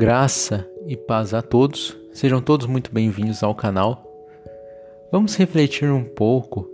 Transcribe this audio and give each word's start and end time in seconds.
Graça 0.00 0.66
e 0.86 0.96
paz 0.96 1.34
a 1.34 1.42
todos, 1.42 1.94
sejam 2.10 2.40
todos 2.40 2.66
muito 2.66 2.90
bem-vindos 2.90 3.42
ao 3.42 3.54
canal. 3.54 4.02
Vamos 5.12 5.36
refletir 5.36 5.92
um 5.92 6.02
pouco 6.02 6.66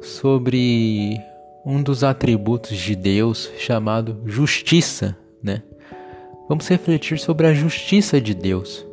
sobre 0.00 1.16
um 1.64 1.80
dos 1.80 2.02
atributos 2.02 2.76
de 2.76 2.96
Deus 2.96 3.52
chamado 3.56 4.20
justiça, 4.26 5.16
né? 5.40 5.62
Vamos 6.48 6.66
refletir 6.66 7.20
sobre 7.20 7.46
a 7.46 7.54
justiça 7.54 8.20
de 8.20 8.34
Deus. 8.34 8.84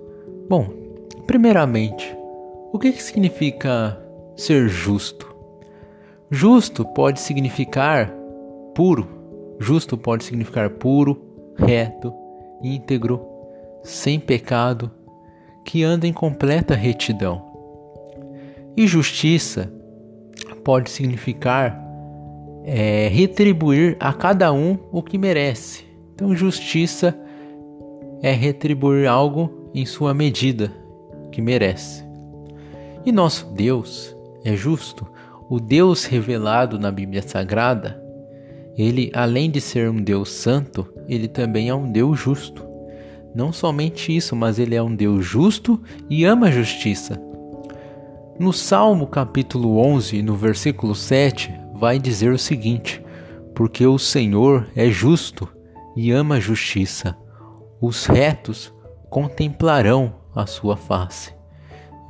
Bom, 0.47 0.69
primeiramente, 1.25 2.15
o 2.71 2.77
que 2.77 2.91
significa 2.91 3.99
ser 4.35 4.69
justo? 4.69 5.35
Justo 6.29 6.85
pode 6.85 7.19
significar 7.19 8.13
puro. 8.75 9.07
Justo 9.57 9.97
pode 9.97 10.25
significar 10.25 10.69
puro, 10.69 11.19
reto, 11.57 12.14
íntegro, 12.61 13.29
sem 13.83 14.19
pecado, 14.19 14.92
que 15.65 15.83
anda 15.83 16.07
em 16.07 16.14
completa 16.14 16.75
retidão. 16.75 17.46
E 18.75 18.87
justiça 18.87 19.71
pode 20.64 20.89
significar 20.89 21.79
é, 22.64 23.07
retribuir 23.07 23.97
a 24.00 24.14
cada 24.14 24.51
um 24.51 24.78
o 24.92 25.01
que 25.01 25.18
merece. 25.18 25.86
Então, 26.14 26.36
justiça 26.36 27.18
é 28.21 28.32
retribuir 28.32 29.07
algo 29.07 29.71
em 29.73 29.86
sua 29.86 30.14
medida 30.14 30.71
que 31.32 31.42
merece. 31.42 32.03
E 33.06 33.11
nosso 33.11 33.48
Deus 33.53 34.16
é 34.44 34.56
justo. 34.56 35.08
O 35.50 35.59
Deus 35.59 36.06
revelado 36.06 36.78
na 36.78 36.92
Bíblia 36.92 37.22
Sagrada, 37.22 38.02
ele, 38.78 39.09
além 39.14 39.50
de 39.50 39.59
ser 39.59 39.89
um 39.89 40.02
Deus 40.02 40.30
santo, 40.30 40.88
ele 41.08 41.28
também 41.28 41.70
é 41.70 41.73
um 41.73 41.92
Deus 41.92 42.20
justo. 42.20 42.69
Não 43.33 43.53
somente 43.53 44.16
isso, 44.16 44.35
mas 44.35 44.58
ele 44.58 44.75
é 44.75 44.81
um 44.81 44.95
Deus 44.95 45.25
justo 45.25 45.81
e 46.09 46.25
ama 46.25 46.47
a 46.47 46.52
justiça. 46.52 47.22
No 48.39 48.53
Salmo 48.53 49.05
capítulo 49.05 49.77
11, 49.77 50.22
no 50.22 50.35
versículo 50.35 50.95
7, 50.95 51.53
vai 51.75 52.00
dizer 52.00 52.31
o 52.31 52.39
seguinte: 52.39 53.03
Porque 53.53 53.85
o 53.85 54.00
Senhor 54.00 54.67
é 54.75 54.89
justo 54.89 55.47
e 55.95 56.11
ama 56.11 56.35
a 56.35 56.39
justiça. 56.39 57.17
Os 57.81 58.05
retos 58.05 58.73
contemplarão 59.09 60.16
a 60.35 60.45
sua 60.45 60.77
face. 60.77 61.33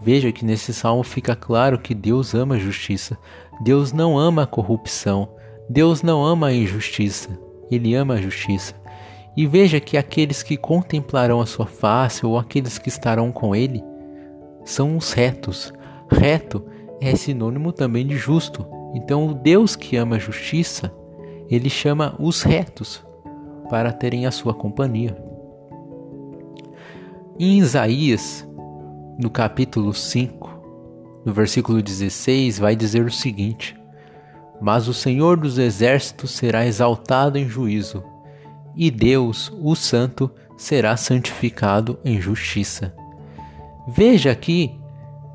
Veja 0.02 0.32
que 0.32 0.46
nesse 0.46 0.74
salmo 0.74 1.04
fica 1.04 1.36
claro 1.36 1.80
que 1.80 1.94
Deus 1.94 2.34
ama 2.34 2.56
a 2.56 2.60
justiça. 2.60 3.18
Deus 3.62 3.92
não 3.92 4.18
ama 4.18 4.44
a 4.44 4.48
corrupção. 4.48 5.30
Deus 5.70 6.02
não 6.02 6.24
ama 6.24 6.48
a 6.48 6.54
injustiça. 6.54 7.38
Ele 7.70 7.94
ama 7.94 8.16
a 8.16 8.22
justiça. 8.22 8.74
E 9.40 9.48
veja 9.48 9.80
que 9.80 9.96
aqueles 9.96 10.44
que 10.44 10.58
contemplarão 10.58 11.40
a 11.40 11.46
sua 11.46 11.66
face 11.66 12.26
ou 12.26 12.38
aqueles 12.38 12.78
que 12.78 12.90
estarão 12.90 13.32
com 13.32 13.56
ele 13.56 13.82
são 14.66 14.98
os 14.98 15.14
retos. 15.14 15.72
Reto 16.12 16.66
é 17.00 17.16
sinônimo 17.16 17.72
também 17.72 18.06
de 18.06 18.18
justo. 18.18 18.68
Então, 18.94 19.26
o 19.26 19.34
Deus 19.34 19.78
que 19.78 19.96
ama 19.96 20.18
a 20.18 20.20
justiça, 20.20 20.94
ele 21.50 21.70
chama 21.70 22.18
os 22.20 22.42
retos 22.44 23.02
para 23.70 23.94
terem 23.94 24.26
a 24.26 24.32
sua 24.32 24.54
companhia. 24.54 25.16
Em 27.40 27.60
Isaías, 27.60 28.46
no 29.18 29.30
capítulo 29.30 29.94
5, 29.94 30.50
no 31.24 31.32
versículo 31.32 31.82
16, 31.82 32.60
vai 32.60 32.76
dizer 32.76 33.06
o 33.06 33.12
seguinte: 33.12 33.74
Mas 34.60 34.90
o 34.90 34.94
Senhor 34.94 35.38
dos 35.38 35.58
exércitos 35.58 36.32
será 36.32 36.66
exaltado 36.66 37.38
em 37.38 37.48
juízo, 37.48 38.04
e 38.82 38.90
Deus, 38.90 39.52
o 39.60 39.76
Santo, 39.76 40.32
será 40.56 40.96
santificado 40.96 42.00
em 42.06 42.22
justiça. 42.22 42.96
Veja 43.86 44.32
aqui 44.32 44.72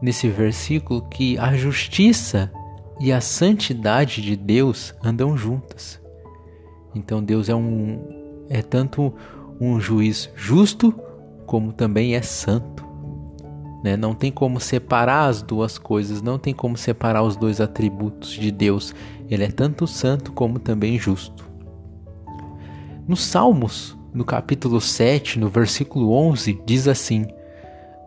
nesse 0.00 0.30
versículo 0.30 1.02
que 1.02 1.36
a 1.36 1.54
justiça 1.54 2.50
e 2.98 3.12
a 3.12 3.20
santidade 3.20 4.22
de 4.22 4.34
Deus 4.34 4.94
andam 5.04 5.36
juntas. 5.36 6.00
Então 6.94 7.22
Deus 7.22 7.50
é 7.50 7.54
um 7.54 8.46
é 8.48 8.62
tanto 8.62 9.12
um 9.60 9.78
juiz 9.78 10.30
justo 10.34 10.98
como 11.44 11.70
também 11.70 12.14
é 12.14 12.22
santo. 12.22 12.82
Né? 13.84 13.94
Não 13.94 14.14
tem 14.14 14.32
como 14.32 14.58
separar 14.58 15.26
as 15.26 15.42
duas 15.42 15.76
coisas, 15.76 16.22
não 16.22 16.38
tem 16.38 16.54
como 16.54 16.78
separar 16.78 17.22
os 17.22 17.36
dois 17.36 17.60
atributos 17.60 18.30
de 18.30 18.50
Deus. 18.50 18.94
Ele 19.28 19.44
é 19.44 19.50
tanto 19.50 19.86
santo 19.86 20.32
como 20.32 20.58
também 20.58 20.98
justo. 20.98 21.43
Nos 23.06 23.20
Salmos, 23.20 23.94
no 24.14 24.24
capítulo 24.24 24.80
7, 24.80 25.38
no 25.38 25.50
versículo 25.50 26.10
11, 26.10 26.58
diz 26.64 26.88
assim: 26.88 27.26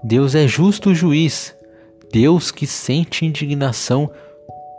Deus 0.03 0.33
é 0.33 0.47
justo 0.47 0.95
juiz, 0.95 1.55
Deus 2.11 2.49
que 2.49 2.65
sente 2.65 3.23
indignação 3.23 4.09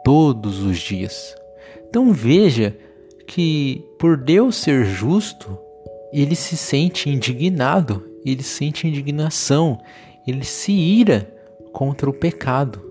todos 0.04 0.58
os 0.58 0.76
dias. 0.78 1.36
Então 1.88 2.12
veja 2.12 2.76
que 3.28 3.84
por 3.96 4.16
Deus 4.16 4.56
ser 4.56 4.86
justo, 4.86 5.56
ele 6.12 6.34
se 6.34 6.56
sente 6.56 7.08
indignado, 7.08 8.04
ele 8.24 8.42
sente 8.42 8.88
indignação, 8.88 9.78
ele 10.26 10.44
se 10.44 10.72
ira 10.72 11.32
contra 11.72 12.10
o 12.10 12.12
pecado. 12.12 12.82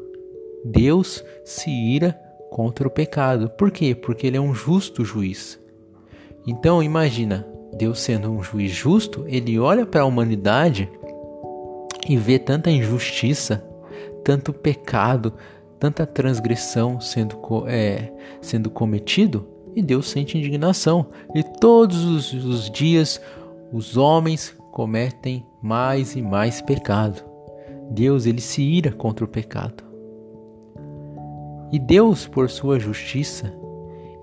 Deus 0.64 1.26
se 1.44 1.70
ira 1.70 2.14
contra 2.50 2.88
o 2.88 2.92
pecado. 2.92 3.50
Por 3.50 3.70
quê? 3.70 3.94
Porque 3.94 4.28
ele 4.28 4.38
é 4.38 4.42
um 4.42 4.54
justo 4.54 5.04
juiz. 5.04 5.59
Então 6.47 6.81
imagina, 6.81 7.46
Deus 7.78 8.00
sendo 8.00 8.31
um 8.31 8.41
juiz 8.41 8.72
justo, 8.72 9.25
ele 9.28 9.59
olha 9.59 9.85
para 9.85 10.02
a 10.02 10.06
humanidade 10.06 10.90
e 12.08 12.16
vê 12.16 12.40
tanta 12.40 12.72
injustiça, 12.72 13.68
tanto 14.24 14.53
pecado, 14.53 15.34
tanta 15.78 16.06
transgressão 16.06 17.02
sendo, 17.02 17.38
é, 17.68 18.12
sendo 18.41 18.69
cometido, 18.69 19.46
e 19.75 19.81
Deus 19.81 20.09
sente 20.09 20.38
indignação. 20.38 21.08
E 21.35 21.44
todos 21.44 22.03
os, 22.06 22.34
os 22.34 22.69
dias 22.72 23.22
os 23.72 23.97
homens 23.97 24.56
cometem 24.72 25.46
mais 25.62 26.16
e 26.16 26.22
mais 26.22 26.62
pecado. 26.62 27.22
Deus 27.91 28.25
ele 28.25 28.41
se 28.41 28.62
ira 28.62 28.91
contra 28.91 29.25
o 29.25 29.28
pecado. 29.28 29.84
E 31.72 31.78
Deus, 31.78 32.25
por 32.25 32.50
sua 32.50 32.79
justiça, 32.79 33.53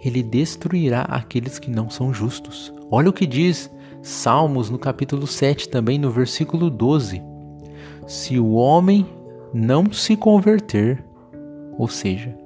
ele 0.05 0.23
destruirá 0.23 1.03
aqueles 1.03 1.59
que 1.59 1.71
não 1.71 1.89
são 1.89 2.13
justos. 2.13 2.73
Olha 2.91 3.09
o 3.09 3.13
que 3.13 3.27
diz 3.27 3.71
Salmos 4.03 4.69
no 4.69 4.79
capítulo 4.79 5.27
7, 5.27 5.69
também 5.71 5.99
no 5.99 6.11
versículo 6.11 6.69
12. 6.69 7.23
Se 8.07 8.39
o 8.39 8.53
homem 8.53 9.07
não 9.53 9.91
se 9.91 10.15
converter, 10.15 11.03
ou 11.79 11.89
seja, 11.89 12.37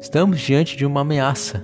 estamos 0.00 0.40
diante 0.40 0.76
de 0.76 0.84
uma 0.84 1.02
ameaça. 1.02 1.62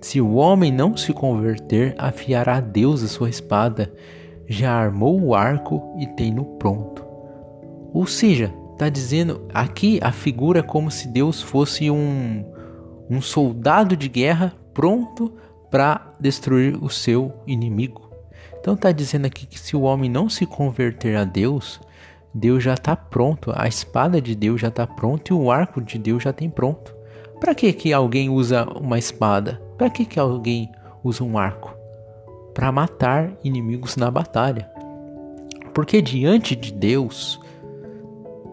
Se 0.00 0.20
o 0.20 0.34
homem 0.34 0.72
não 0.72 0.96
se 0.96 1.12
converter, 1.12 1.94
afiará 1.96 2.58
Deus 2.58 3.04
a 3.04 3.08
sua 3.08 3.30
espada, 3.30 3.92
já 4.48 4.72
armou 4.72 5.22
o 5.22 5.32
arco 5.32 5.94
e 6.00 6.08
tem 6.08 6.32
no 6.32 6.44
pronto. 6.44 7.04
Ou 7.94 8.04
seja, 8.04 8.52
está 8.72 8.88
dizendo 8.88 9.46
aqui 9.54 10.00
a 10.02 10.10
figura 10.10 10.60
como 10.60 10.90
se 10.90 11.06
Deus 11.06 11.40
fosse 11.40 11.88
um, 11.88 12.44
um 13.08 13.20
soldado 13.20 13.96
de 13.96 14.08
guerra 14.08 14.54
pronto 14.72 15.32
para 15.70 16.12
destruir 16.20 16.82
o 16.82 16.88
seu 16.88 17.32
inimigo. 17.46 18.10
Então 18.60 18.74
está 18.74 18.92
dizendo 18.92 19.26
aqui 19.26 19.46
que 19.46 19.58
se 19.58 19.76
o 19.76 19.82
homem 19.82 20.08
não 20.08 20.28
se 20.28 20.46
converter 20.46 21.16
a 21.16 21.24
Deus, 21.24 21.80
Deus 22.34 22.62
já 22.62 22.74
está 22.74 22.94
pronto, 22.94 23.52
a 23.54 23.66
espada 23.66 24.20
de 24.20 24.34
Deus 24.34 24.60
já 24.60 24.68
está 24.68 24.86
pronta 24.86 25.32
e 25.32 25.36
o 25.36 25.50
arco 25.50 25.80
de 25.80 25.98
Deus 25.98 26.22
já 26.22 26.32
tem 26.32 26.48
pronto. 26.48 26.94
Para 27.40 27.54
que 27.54 27.72
que 27.72 27.92
alguém 27.92 28.30
usa 28.30 28.64
uma 28.64 28.98
espada? 28.98 29.60
Para 29.76 29.90
que 29.90 30.04
que 30.04 30.18
alguém 30.18 30.70
usa 31.02 31.24
um 31.24 31.36
arco? 31.36 31.74
Para 32.54 32.70
matar 32.70 33.32
inimigos 33.42 33.96
na 33.96 34.10
batalha. 34.10 34.70
Porque 35.74 36.00
diante 36.00 36.54
de 36.54 36.72
Deus, 36.72 37.40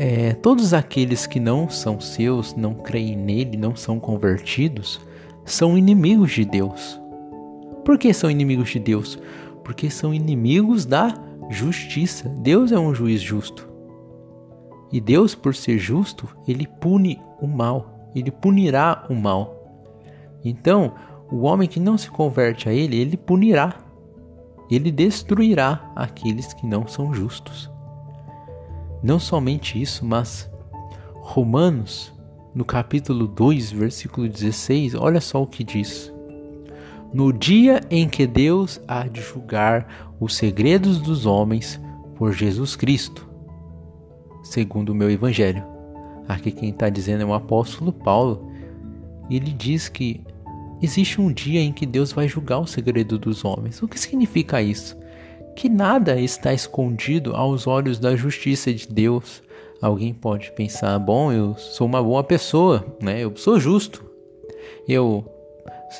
é, 0.01 0.33
todos 0.33 0.73
aqueles 0.73 1.27
que 1.27 1.41
não 1.41 1.69
são 1.69 1.99
seus, 1.99 2.55
não 2.55 2.73
creem 2.73 3.17
nele, 3.17 3.57
não 3.57 3.75
são 3.75 3.99
convertidos, 3.99 4.97
são 5.43 5.77
inimigos 5.77 6.31
de 6.31 6.45
Deus. 6.45 6.97
Por 7.83 7.97
que 7.97 8.13
são 8.13 8.31
inimigos 8.31 8.69
de 8.69 8.79
Deus? 8.79 9.19
Porque 9.61 9.89
são 9.89 10.13
inimigos 10.13 10.85
da 10.85 11.13
justiça. 11.49 12.29
Deus 12.29 12.71
é 12.71 12.79
um 12.79 12.95
juiz 12.95 13.21
justo. 13.21 13.67
E 14.89 15.01
Deus, 15.01 15.35
por 15.35 15.53
ser 15.53 15.77
justo, 15.77 16.29
ele 16.47 16.65
pune 16.65 17.21
o 17.41 17.45
mal, 17.45 18.09
ele 18.15 18.31
punirá 18.31 19.05
o 19.09 19.13
mal. 19.13 19.53
Então, 20.45 20.93
o 21.29 21.41
homem 21.41 21.67
que 21.67 21.79
não 21.79 21.97
se 21.97 22.09
converte 22.09 22.69
a 22.69 22.73
ele, 22.73 22.95
ele 22.95 23.17
punirá, 23.17 23.75
ele 24.71 24.93
destruirá 24.93 25.91
aqueles 25.93 26.53
que 26.53 26.65
não 26.65 26.87
são 26.87 27.13
justos. 27.13 27.69
Não 29.01 29.19
somente 29.19 29.81
isso, 29.81 30.05
mas 30.05 30.49
Romanos, 31.15 32.13
no 32.53 32.65
capítulo 32.65 33.27
2, 33.27 33.71
versículo 33.71 34.27
16, 34.27 34.95
olha 34.95 35.21
só 35.21 35.41
o 35.41 35.47
que 35.47 35.63
diz. 35.63 36.11
no 37.11 37.33
dia 37.33 37.81
em 37.89 38.07
que 38.07 38.27
Deus 38.27 38.79
há 38.87 39.07
de 39.07 39.21
julgar 39.21 40.13
os 40.19 40.35
segredos 40.35 40.99
dos 40.99 41.25
homens 41.25 41.81
por 42.15 42.33
Jesus 42.33 42.75
Cristo, 42.75 43.27
segundo 44.43 44.89
o 44.89 44.95
meu 44.95 45.09
Evangelho. 45.09 45.63
Aqui 46.27 46.51
quem 46.51 46.69
está 46.69 46.89
dizendo 46.89 47.23
é 47.23 47.25
o 47.25 47.33
apóstolo 47.33 47.91
Paulo. 47.91 48.51
Ele 49.29 49.51
diz 49.51 49.89
que 49.89 50.21
existe 50.81 51.19
um 51.19 51.31
dia 51.33 51.59
em 51.61 51.71
que 51.71 51.85
Deus 51.85 52.11
vai 52.11 52.27
julgar 52.27 52.59
o 52.59 52.67
segredo 52.67 53.17
dos 53.17 53.43
homens. 53.43 53.81
O 53.81 53.87
que 53.87 53.99
significa 53.99 54.61
isso? 54.61 54.95
Que 55.59 55.67
nada 55.67 56.17
está 56.17 56.53
escondido 56.53 57.35
aos 57.35 57.67
olhos 57.67 57.99
da 57.99 58.15
justiça 58.15 58.73
de 58.73 58.87
Deus. 58.87 59.43
Alguém 59.81 60.13
pode 60.13 60.53
pensar: 60.53 60.97
bom, 60.97 61.33
eu 61.33 61.53
sou 61.57 61.85
uma 61.85 62.01
boa 62.01 62.23
pessoa, 62.23 62.85
né? 63.01 63.19
Eu 63.19 63.35
sou 63.35 63.59
justo. 63.59 64.01
Eu 64.87 65.25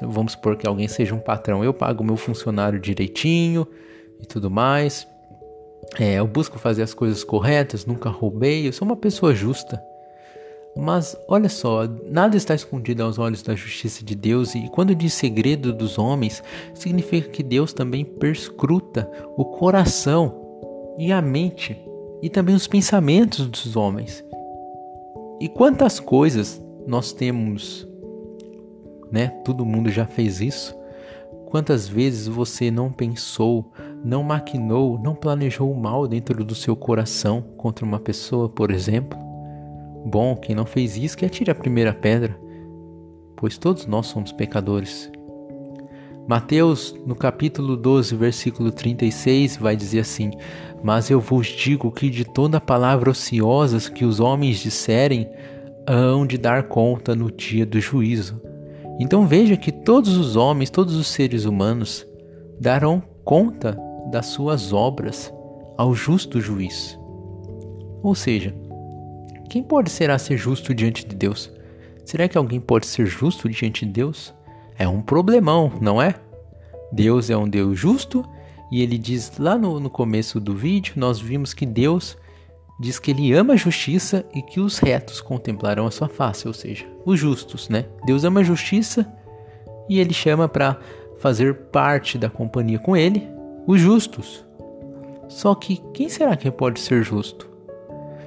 vamos 0.02 0.32
supor 0.32 0.56
que 0.56 0.66
alguém 0.66 0.88
seja 0.88 1.14
um 1.14 1.20
patrão, 1.20 1.62
eu 1.62 1.74
pago 1.74 2.06
meu 2.06 2.16
funcionário 2.16 2.80
direitinho 2.80 3.68
e 4.18 4.26
tudo 4.26 4.50
mais. 4.50 5.06
É, 6.00 6.14
eu 6.14 6.26
busco 6.26 6.58
fazer 6.58 6.84
as 6.84 6.94
coisas 6.94 7.26
corretas, 7.26 7.86
nunca 7.86 8.08
roubei, 8.08 8.66
eu 8.66 8.72
sou 8.72 8.88
uma 8.88 8.96
pessoa 8.96 9.36
justa. 9.36 9.84
Mas 10.80 11.16
olha 11.28 11.50
só, 11.50 11.82
nada 12.10 12.38
está 12.38 12.56
escondido 12.56 13.04
aos 13.04 13.20
olhos 13.20 13.42
da 13.42 13.54
justiça 13.54 14.04
de 14.04 14.16
Deus, 14.16 14.56
e 14.56 14.70
quando 14.70 14.96
diz 14.96 15.14
segredo 15.14 15.74
dos 15.74 16.00
homens, 16.00 16.42
significa 16.74 17.30
que 17.30 17.44
Deus 17.44 17.74
também 17.74 18.06
perscruta 18.06 19.10
o 19.36 19.46
coração 19.46 20.36
e 20.98 21.12
a 21.12 21.22
mente 21.22 21.78
e 22.22 22.30
também 22.30 22.56
os 22.56 22.68
pensamentos 22.68 23.48
dos 23.48 23.76
homens. 23.76 24.24
E 25.42 25.48
quantas 25.48 26.00
coisas 26.00 26.62
nós 26.88 27.14
temos 27.14 27.90
né? 29.12 29.28
Todo 29.44 29.66
mundo 29.66 29.90
já 29.90 30.06
fez 30.06 30.42
isso. 30.42 30.78
Quantas 31.46 31.88
vezes 31.88 32.28
você 32.28 32.70
não 32.70 32.92
pensou, 32.92 33.72
não 34.04 34.22
maquinou, 34.24 35.00
não 35.00 35.16
planejou 35.16 35.72
o 35.72 35.80
mal 35.80 36.08
dentro 36.08 36.44
do 36.44 36.54
seu 36.54 36.76
coração 36.76 37.42
contra 37.58 37.84
uma 37.84 38.00
pessoa, 38.00 38.48
por 38.48 38.70
exemplo? 38.70 39.29
Bom, 40.06 40.36
quem 40.36 40.56
não 40.56 40.66
fez 40.66 40.98
isso 40.98 41.18
que 41.18 41.26
atire 41.26 41.52
a 41.52 41.56
primeira 41.56 41.94
pedra, 41.94 42.40
pois 43.36 43.58
todos 43.58 43.86
nós 43.86 44.08
somos 44.08 44.32
pecadores. 44.32 45.12
Mateus, 46.28 46.96
no 47.08 47.16
capítulo 47.16 47.76
12, 47.76 48.16
versículo 48.16 48.72
36, 48.72 49.58
vai 49.58 49.76
dizer 49.76 50.02
assim: 50.02 50.32
Mas 50.84 51.10
eu 51.10 51.20
vos 51.20 51.48
digo 51.48 51.92
que 51.92 52.10
de 52.10 52.24
toda 52.24 52.62
palavra 52.62 53.10
ociosa 53.10 53.90
que 53.92 54.06
os 54.06 54.20
homens 54.20 54.60
disserem, 54.60 55.28
hão 55.88 56.28
de 56.28 56.38
dar 56.38 56.64
conta 56.64 57.16
no 57.16 57.32
dia 57.32 57.66
do 57.66 57.82
juízo. 57.82 58.40
Então 59.00 59.26
veja 59.26 59.58
que 59.58 59.72
todos 59.72 60.18
os 60.18 60.36
homens, 60.36 60.70
todos 60.70 60.96
os 60.96 61.08
seres 61.08 61.46
humanos 61.46 62.06
darão 62.60 63.02
conta 63.24 63.76
das 64.12 64.28
suas 64.28 64.72
obras 64.72 65.34
ao 65.78 65.96
justo 65.96 66.40
juiz. 66.40 67.00
Ou 68.04 68.14
seja, 68.14 68.54
quem 69.50 69.64
pode 69.64 69.90
será 69.90 70.18
ser 70.20 70.38
justo 70.38 70.74
diante 70.76 71.06
de 71.06 71.16
Deus? 71.16 71.52
Será 72.06 72.28
que 72.28 72.38
alguém 72.38 72.60
pode 72.60 72.86
ser 72.86 73.08
justo 73.08 73.50
diante 73.50 73.86
de 73.86 73.92
Deus? 73.92 74.34
É 74.78 74.88
um 74.88 75.02
problemão, 75.02 75.72
não 75.82 76.02
é? 76.02 76.16
Deus 76.92 77.30
é 77.30 77.36
um 77.36 77.50
Deus 77.50 77.78
justo 77.78 78.24
e 78.72 78.82
ele 78.84 78.98
diz 78.98 79.38
lá 79.40 79.58
no, 79.58 79.80
no 79.80 79.90
começo 79.90 80.40
do 80.40 80.56
vídeo, 80.56 80.94
nós 80.96 81.20
vimos 81.20 81.54
que 81.54 81.66
Deus 81.66 82.16
diz 82.80 83.00
que 83.00 83.12
ele 83.12 83.34
ama 83.34 83.54
a 83.54 83.58
justiça 83.58 84.24
e 84.34 84.42
que 84.42 84.60
os 84.60 84.78
retos 84.78 85.20
contemplarão 85.20 85.88
a 85.88 85.92
sua 85.92 86.08
face, 86.08 86.48
ou 86.48 86.54
seja, 86.54 86.86
os 87.04 87.20
justos, 87.20 87.68
né? 87.68 87.86
Deus 88.06 88.24
ama 88.24 88.40
a 88.42 88.44
justiça 88.44 89.12
e 89.90 90.00
ele 90.00 90.14
chama 90.14 90.48
para 90.48 90.80
fazer 91.18 91.56
parte 91.72 92.18
da 92.18 92.30
companhia 92.30 92.80
com 92.80 92.96
ele 92.96 93.28
os 93.68 93.82
justos. 93.82 94.46
Só 95.28 95.54
que 95.56 95.82
quem 95.94 96.08
será 96.08 96.38
que 96.38 96.50
pode 96.50 96.80
ser 96.80 97.04
justo? 97.04 97.49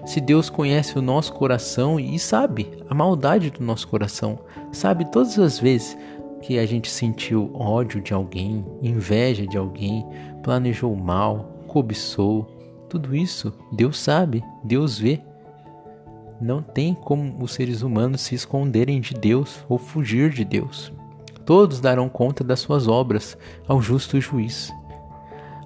Se 0.05 0.21
Deus 0.21 0.51
conhece 0.51 0.99
o 0.99 1.03
nosso 1.03 1.33
coração 1.33 1.99
e 1.99 2.19
sabe 2.19 2.69
a 2.91 2.95
maldade 2.95 3.51
do 3.51 3.63
nosso 3.63 3.87
coração, 3.87 4.39
sabe 4.73 5.05
todas 5.05 5.39
as 5.39 5.61
vezes 5.61 5.97
que 6.41 6.59
a 6.59 6.67
gente 6.67 6.91
sentiu 6.91 7.51
ódio 7.55 8.01
de 8.01 8.13
alguém, 8.13 8.67
inveja 8.83 9.47
de 9.47 9.57
alguém, 9.57 10.05
planejou 10.43 10.95
mal, 10.97 11.65
cobiçou, 11.69 12.47
tudo 12.89 13.15
isso 13.15 13.53
Deus 13.73 13.99
sabe, 13.99 14.43
Deus 14.65 14.99
vê. 14.99 15.21
Não 16.41 16.61
tem 16.61 16.95
como 16.95 17.43
os 17.43 17.53
seres 17.53 17.83
humanos 17.83 18.23
se 18.23 18.35
esconderem 18.35 19.01
de 19.01 19.15
Deus 19.15 19.65
ou 19.69 19.79
fugir 19.79 20.31
de 20.31 20.45
Deus. 20.45 20.93
Todos 21.47 21.81
darão 21.81 22.09
conta 22.09 22.43
das 22.43 22.59
suas 22.59 22.89
obras 22.89 23.39
ao 23.69 23.81
justo 23.81 24.21
juiz. 24.21 24.73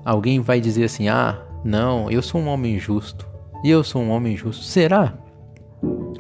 Alguém 0.05 0.41
vai 0.41 0.61
dizer 0.61 0.85
assim: 0.85 1.09
Ah, 1.09 1.43
não, 1.65 2.11
eu 2.11 2.21
sou 2.21 2.41
um 2.41 2.49
homem 2.49 2.79
justo. 2.79 3.27
E 3.66 3.70
eu 3.70 3.82
sou 3.82 4.00
um 4.00 4.10
homem 4.10 4.36
justo. 4.36 4.62
Será? 4.62 5.18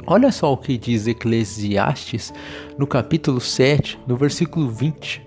Olha 0.04 0.32
só 0.32 0.52
o 0.52 0.56
que 0.56 0.76
diz 0.76 1.06
Eclesiastes 1.06 2.34
no 2.76 2.88
capítulo 2.88 3.40
7, 3.40 4.00
no 4.04 4.16
versículo 4.16 4.68
20. 4.68 5.24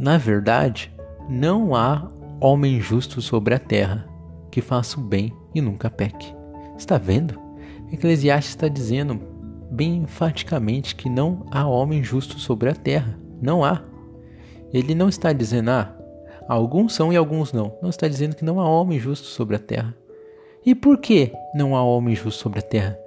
Na 0.00 0.16
verdade, 0.16 0.90
não 1.28 1.76
há 1.76 2.08
homem 2.40 2.80
justo 2.80 3.20
sobre 3.20 3.52
a 3.52 3.58
terra, 3.58 4.08
que 4.50 4.62
faça 4.62 4.98
o 4.98 5.02
bem 5.02 5.36
e 5.54 5.60
nunca 5.60 5.90
peque. 5.90 6.34
Está 6.78 6.96
vendo? 6.96 7.38
Eclesiastes 7.92 8.54
está 8.54 8.66
dizendo 8.66 9.20
bem 9.70 9.96
enfaticamente 9.96 10.96
que 10.96 11.10
não 11.10 11.44
há 11.50 11.68
homem 11.68 12.02
justo 12.02 12.38
sobre 12.38 12.70
a 12.70 12.74
terra. 12.74 13.20
Não 13.42 13.62
há. 13.62 13.82
Ele 14.72 14.94
não 14.94 15.10
está 15.10 15.30
dizendo, 15.30 15.72
ah, 15.72 15.94
alguns 16.48 16.94
são 16.94 17.12
e 17.12 17.18
alguns 17.18 17.52
não. 17.52 17.76
Não 17.82 17.90
está 17.90 18.08
dizendo 18.08 18.34
que 18.34 18.46
não 18.46 18.58
há 18.58 18.66
homem 18.66 18.98
justo 18.98 19.26
sobre 19.26 19.56
a 19.56 19.58
terra. 19.58 19.94
E 20.66 20.74
por 20.74 20.98
que 20.98 21.30
não 21.54 21.76
há 21.76 21.82
homem 21.82 22.14
justo 22.14 22.40
sobre 22.40 22.60
a 22.60 22.62
terra? 22.62 22.98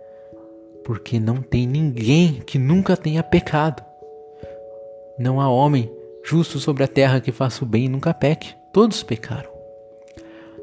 Porque 0.83 1.19
não 1.19 1.41
tem 1.41 1.65
ninguém 1.65 2.33
que 2.45 2.59
nunca 2.59 2.95
tenha 2.95 3.23
pecado. 3.23 3.83
Não 5.17 5.41
há 5.41 5.49
homem 5.49 5.91
justo 6.23 6.59
sobre 6.59 6.83
a 6.83 6.87
terra 6.87 7.19
que 7.19 7.31
faça 7.31 7.63
o 7.63 7.67
bem 7.67 7.85
e 7.85 7.89
nunca 7.89 8.13
peque. 8.13 8.53
Todos 8.71 9.01
pecaram. 9.01 9.49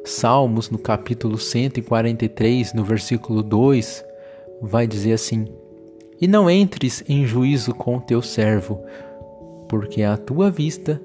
Salmos, 0.04 0.70
no 0.70 0.78
capítulo 0.78 1.36
143, 1.36 2.74
no 2.74 2.84
versículo 2.84 3.42
2, 3.42 4.04
vai 4.62 4.86
dizer 4.86 5.14
assim: 5.14 5.46
E 6.20 6.28
não 6.28 6.48
entres 6.48 7.02
em 7.08 7.26
juízo 7.26 7.74
com 7.74 7.98
teu 7.98 8.22
servo, 8.22 8.80
porque 9.68 10.02
à 10.02 10.16
tua 10.16 10.48
vista 10.48 11.00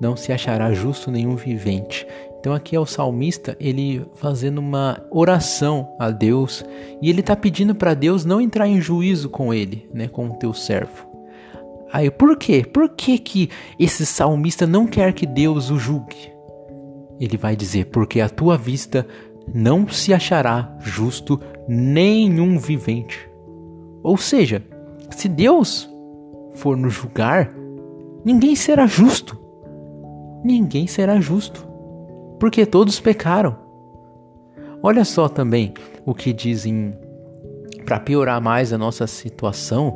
não 0.00 0.16
se 0.16 0.32
achará 0.32 0.72
justo 0.72 1.10
nenhum 1.10 1.34
vivente. 1.34 2.06
Então 2.40 2.54
aqui 2.54 2.74
é 2.74 2.80
o 2.80 2.86
salmista, 2.86 3.56
ele 3.60 4.04
fazendo 4.14 4.58
uma 4.58 5.06
oração 5.10 5.94
a 5.98 6.10
Deus, 6.10 6.64
e 7.00 7.08
ele 7.08 7.20
está 7.20 7.36
pedindo 7.36 7.74
para 7.74 7.94
Deus 7.94 8.24
não 8.24 8.40
entrar 8.40 8.66
em 8.66 8.80
juízo 8.80 9.28
com 9.28 9.52
ele, 9.52 9.88
né, 9.92 10.08
com 10.08 10.26
o 10.26 10.34
teu 10.34 10.52
servo. 10.52 11.06
Aí 11.92 12.10
por 12.10 12.36
quê? 12.36 12.64
Por 12.64 12.88
que 12.88 13.18
que 13.18 13.50
esse 13.78 14.06
salmista 14.06 14.66
não 14.66 14.86
quer 14.86 15.12
que 15.12 15.26
Deus 15.26 15.70
o 15.70 15.78
julgue? 15.78 16.40
ele 17.20 17.36
vai 17.36 17.54
dizer: 17.54 17.86
Porque 17.86 18.20
a 18.20 18.28
tua 18.28 18.56
vista 18.56 19.06
não 19.52 19.86
se 19.86 20.14
achará 20.14 20.74
justo 20.80 21.38
nenhum 21.68 22.58
vivente. 22.58 23.28
Ou 24.02 24.16
seja, 24.16 24.64
se 25.10 25.28
Deus 25.28 25.88
for 26.54 26.76
nos 26.76 26.94
julgar, 26.94 27.52
ninguém 28.24 28.56
será 28.56 28.86
justo. 28.86 29.38
Ninguém 30.42 30.86
será 30.86 31.20
justo, 31.20 31.68
porque 32.40 32.64
todos 32.64 32.98
pecaram. 32.98 33.54
Olha 34.82 35.04
só 35.04 35.28
também 35.28 35.74
o 36.06 36.14
que 36.14 36.32
dizem 36.32 36.98
para 37.84 38.00
piorar 38.00 38.40
mais 38.40 38.72
a 38.72 38.78
nossa 38.78 39.06
situação. 39.06 39.94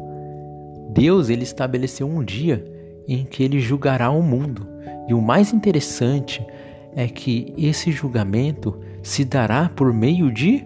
Deus 0.91 1.31
ele 1.31 1.43
estabeleceu 1.43 2.07
um 2.07 2.23
dia 2.23 2.63
em 3.09 3.25
que 3.25 3.43
ele 3.43 3.59
julgará 3.59 4.11
o 4.11 4.23
mundo. 4.23 4.69
E 5.09 5.15
o 5.15 5.23
mais 5.23 5.55
interessante 5.55 6.47
é 6.95 7.09
que 7.09 7.55
esse 7.57 7.91
julgamento 7.91 8.79
se 9.03 9.25
dará 9.25 9.71
por 9.71 9.93
meio 9.93 10.31
de 10.31 10.65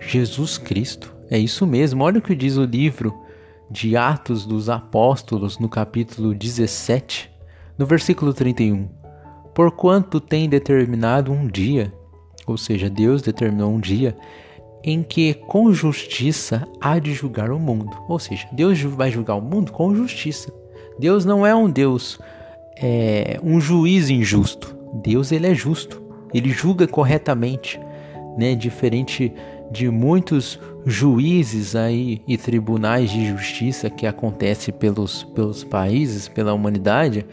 Jesus 0.00 0.56
Cristo. 0.56 1.14
É 1.30 1.38
isso 1.38 1.66
mesmo. 1.66 2.02
Olha 2.02 2.18
o 2.18 2.22
que 2.22 2.34
diz 2.34 2.56
o 2.56 2.64
livro 2.64 3.14
de 3.70 3.94
Atos 3.94 4.46
dos 4.46 4.70
Apóstolos, 4.70 5.58
no 5.58 5.68
capítulo 5.68 6.34
17, 6.34 7.30
no 7.78 7.84
versículo 7.84 8.32
31. 8.32 8.99
Porquanto 9.60 10.22
tem 10.22 10.48
determinado 10.48 11.30
um 11.30 11.46
dia, 11.46 11.92
ou 12.46 12.56
seja, 12.56 12.88
Deus 12.88 13.20
determinou 13.20 13.70
um 13.70 13.78
dia, 13.78 14.16
em 14.82 15.02
que 15.02 15.34
com 15.34 15.70
justiça 15.70 16.66
há 16.80 16.98
de 16.98 17.12
julgar 17.12 17.50
o 17.50 17.58
mundo. 17.58 17.94
Ou 18.08 18.18
seja, 18.18 18.48
Deus 18.52 18.80
vai 18.80 19.10
julgar 19.10 19.34
o 19.34 19.42
mundo 19.42 19.70
com 19.70 19.94
justiça. 19.94 20.50
Deus 20.98 21.26
não 21.26 21.46
é 21.46 21.54
um 21.54 21.68
Deus, 21.68 22.18
é, 22.80 23.38
um 23.42 23.60
juiz 23.60 24.08
injusto. 24.08 24.74
Deus 24.94 25.30
ele 25.30 25.46
é 25.46 25.54
justo, 25.54 26.02
ele 26.32 26.48
julga 26.48 26.88
corretamente, 26.88 27.78
né? 28.38 28.54
Diferente 28.54 29.30
de 29.70 29.90
muitos 29.90 30.58
juízes 30.86 31.76
aí 31.76 32.22
e 32.26 32.38
tribunais 32.38 33.10
de 33.10 33.28
justiça 33.28 33.90
que 33.90 34.06
acontece 34.06 34.72
pelos, 34.72 35.22
pelos 35.22 35.62
países, 35.62 36.28
pela 36.28 36.54
humanidade, 36.54 37.26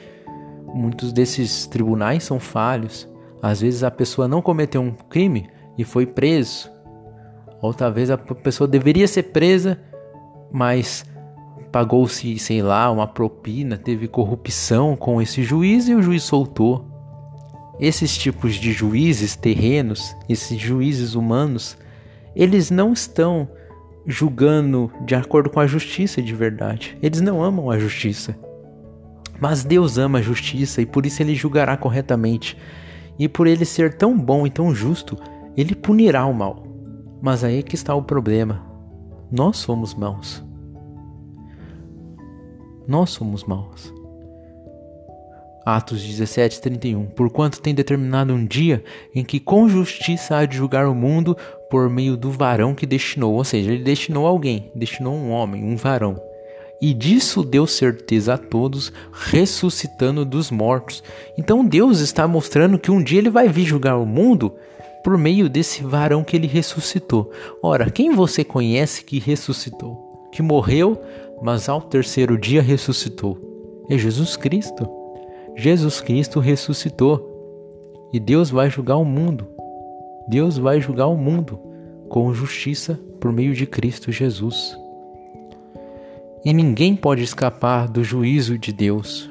muitos 0.68 1.14
desses 1.14 1.66
tribunais 1.66 2.24
são 2.24 2.40
falhos. 2.40 3.08
Às 3.42 3.62
vezes 3.62 3.84
a 3.84 3.92
pessoa 3.92 4.28
não 4.28 4.42
cometeu 4.42 4.82
um 4.82 4.92
crime 4.92 5.50
e 5.78 5.84
foi 5.84 6.06
preso. 6.06 6.70
Ou 7.62 7.74
talvez 7.74 8.10
a 8.12 8.18
pessoa 8.18 8.68
deveria 8.68 9.08
ser 9.08 9.24
presa, 9.24 9.80
mas 10.52 11.06
pagou-se, 11.72 12.38
sei 12.40 12.62
lá, 12.62 12.90
uma 12.92 13.08
propina, 13.08 13.78
teve 13.78 14.08
corrupção 14.08 14.96
com 14.96 15.22
esse 15.22 15.44
juiz 15.44 15.88
e 15.88 15.96
o 15.96 16.02
juiz 16.02 16.24
soltou. 16.24 16.86
Esses 17.80 18.18
tipos 18.18 18.56
de 18.56 18.72
juízes 18.72 19.36
terrenos, 19.36 20.16
esses 20.28 20.60
juízes 20.60 21.14
humanos, 21.14 21.78
eles 22.36 22.72
não 22.72 22.94
estão 22.94 23.48
julgando 24.06 24.92
de 25.06 25.14
acordo 25.14 25.50
com 25.50 25.60
a 25.60 25.68
justiça 25.68 26.22
de 26.22 26.34
verdade. 26.34 26.98
Eles 27.02 27.22
não 27.22 27.44
amam 27.44 27.70
a 27.70 27.78
justiça. 27.78 28.36
Mas 29.40 29.64
Deus 29.64 29.98
ama 29.98 30.20
a 30.20 30.22
justiça 30.22 30.82
e 30.82 30.86
por 30.86 31.06
isso 31.06 31.22
ele 31.22 31.36
julgará 31.36 31.78
corretamente. 31.78 32.58
E 33.20 33.28
por 33.28 33.48
ele 33.48 33.66
ser 33.66 33.96
tão 33.96 34.18
bom 34.18 34.46
e 34.46 34.50
tão 34.50 34.74
justo, 34.74 35.18
ele 35.56 35.76
punirá 35.76 36.26
o 36.26 36.34
mal. 36.34 36.64
Mas 37.22 37.44
aí 37.44 37.60
é 37.60 37.64
que 37.64 37.76
está 37.76 37.96
o 37.96 38.04
problema. 38.04 38.64
Nós 39.32 39.58
somos 39.58 39.94
maus. 39.94 40.44
Nós 42.88 43.10
somos 43.10 43.44
maus. 43.44 43.94
Atos 45.66 46.02
17, 46.02 46.62
31. 46.62 47.08
Porquanto 47.08 47.62
tem 47.62 47.76
determinado 47.76 48.34
um 48.34 48.46
dia 48.46 48.82
em 49.14 49.26
que 49.26 49.38
com 49.38 49.68
justiça 49.68 50.38
há 50.38 50.46
de 50.46 50.56
julgar 50.56 50.88
o 50.88 50.96
mundo 50.96 51.36
por 51.70 51.90
meio 51.90 52.16
do 52.16 52.32
varão 52.32 52.74
que 52.74 52.86
destinou. 52.86 53.34
Ou 53.34 53.44
seja, 53.44 53.74
ele 53.74 53.84
destinou 53.84 54.26
alguém, 54.26 54.72
destinou 54.74 55.14
um 55.14 55.32
homem, 55.32 55.64
um 55.66 55.76
varão. 55.76 56.16
E 56.80 56.94
disso 56.94 57.44
deu 57.44 57.66
certeza 57.66 58.36
a 58.36 58.38
todos, 58.38 58.92
ressuscitando 59.12 60.24
dos 60.24 60.52
mortos. 60.52 61.04
Então 61.38 61.66
Deus 61.66 62.00
está 62.00 62.28
mostrando 62.28 62.78
que 62.78 62.92
um 62.92 63.02
dia 63.02 63.18
ele 63.20 63.30
vai 63.30 63.50
vir 63.50 63.66
julgar 63.66 63.98
o 63.98 64.06
mundo 64.06 64.54
por 65.04 65.18
meio 65.18 65.50
desse 65.50 65.84
varão 65.84 66.24
que 66.24 66.36
ele 66.36 66.48
ressuscitou. 66.48 67.32
Ora, 67.64 67.90
quem 67.90 68.14
você 68.14 68.44
conhece 68.44 69.04
que 69.04 69.20
ressuscitou? 69.20 70.30
Que 70.32 70.42
morreu, 70.42 71.02
mas 71.42 71.68
ao 71.68 71.82
terceiro 71.82 72.38
dia 72.38 72.62
ressuscitou? 72.62 73.38
É 73.90 73.98
Jesus 73.98 74.36
Cristo. 74.36 74.88
Jesus 75.56 76.02
Cristo 76.02 76.40
ressuscitou 76.40 77.38
e 78.14 78.20
Deus 78.20 78.50
vai 78.52 78.70
julgar 78.70 78.98
o 78.98 79.06
mundo. 79.06 79.48
Deus 80.28 80.58
vai 80.58 80.80
julgar 80.80 81.08
o 81.08 81.18
mundo 81.18 81.60
com 82.10 82.34
justiça 82.34 83.00
por 83.20 83.32
meio 83.32 83.54
de 83.54 83.66
Cristo 83.66 84.12
Jesus. 84.12 84.78
E 86.48 86.54
ninguém 86.54 86.96
pode 86.96 87.22
escapar 87.24 87.90
do 87.90 88.02
juízo 88.06 88.58
de 88.58 88.72
Deus, 88.72 89.30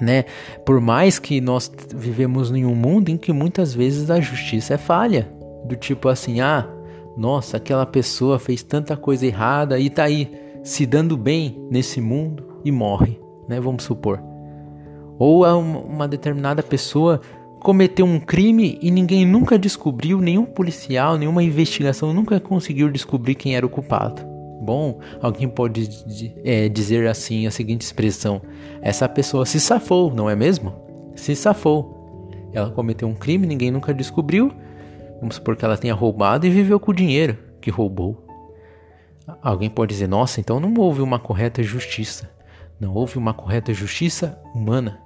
né? 0.00 0.24
Por 0.64 0.80
mais 0.80 1.20
que 1.20 1.40
nós 1.40 1.70
vivemos 1.94 2.50
em 2.50 2.66
um 2.66 2.74
mundo 2.74 3.10
em 3.10 3.16
que 3.16 3.32
muitas 3.32 3.72
vezes 3.72 4.10
a 4.10 4.18
justiça 4.20 4.74
é 4.74 4.76
falha, 4.76 5.32
do 5.64 5.76
tipo 5.76 6.08
assim, 6.08 6.40
ah, 6.40 6.68
nossa, 7.16 7.58
aquela 7.58 7.86
pessoa 7.86 8.40
fez 8.40 8.60
tanta 8.64 8.96
coisa 8.96 9.24
errada 9.24 9.78
e 9.78 9.88
tá 9.88 10.02
aí 10.02 10.28
se 10.64 10.84
dando 10.84 11.16
bem 11.16 11.64
nesse 11.70 12.00
mundo 12.00 12.44
e 12.64 12.72
morre, 12.72 13.20
né? 13.48 13.60
Vamos 13.60 13.84
supor. 13.84 14.20
Ou 15.20 15.46
uma 15.46 16.08
determinada 16.08 16.60
pessoa 16.60 17.20
cometeu 17.60 18.04
um 18.04 18.18
crime 18.18 18.80
e 18.82 18.90
ninguém 18.90 19.24
nunca 19.24 19.56
descobriu, 19.56 20.20
nenhum 20.20 20.44
policial, 20.44 21.16
nenhuma 21.16 21.44
investigação 21.44 22.12
nunca 22.12 22.40
conseguiu 22.40 22.90
descobrir 22.90 23.36
quem 23.36 23.54
era 23.54 23.64
o 23.64 23.70
culpado. 23.70 24.34
Bom, 24.66 24.98
alguém 25.22 25.48
pode 25.48 25.88
é, 26.44 26.68
dizer 26.68 27.06
assim 27.06 27.46
a 27.46 27.52
seguinte 27.52 27.82
expressão: 27.82 28.42
essa 28.82 29.08
pessoa 29.08 29.46
se 29.46 29.60
safou, 29.60 30.12
não 30.12 30.28
é 30.28 30.34
mesmo? 30.34 30.74
Se 31.14 31.36
safou. 31.36 32.28
Ela 32.52 32.68
cometeu 32.70 33.06
um 33.06 33.14
crime, 33.14 33.46
ninguém 33.46 33.70
nunca 33.70 33.94
descobriu. 33.94 34.52
Vamos 35.20 35.36
supor 35.36 35.54
que 35.54 35.64
ela 35.64 35.76
tenha 35.76 35.94
roubado 35.94 36.46
e 36.46 36.50
viveu 36.50 36.80
com 36.80 36.90
o 36.90 36.94
dinheiro 36.94 37.38
que 37.60 37.70
roubou. 37.70 38.26
Alguém 39.40 39.70
pode 39.70 39.92
dizer: 39.92 40.08
nossa, 40.08 40.40
então 40.40 40.58
não 40.58 40.74
houve 40.74 41.00
uma 41.00 41.20
correta 41.20 41.62
justiça. 41.62 42.28
Não 42.80 42.92
houve 42.92 43.16
uma 43.16 43.32
correta 43.32 43.72
justiça 43.72 44.36
humana. 44.52 44.98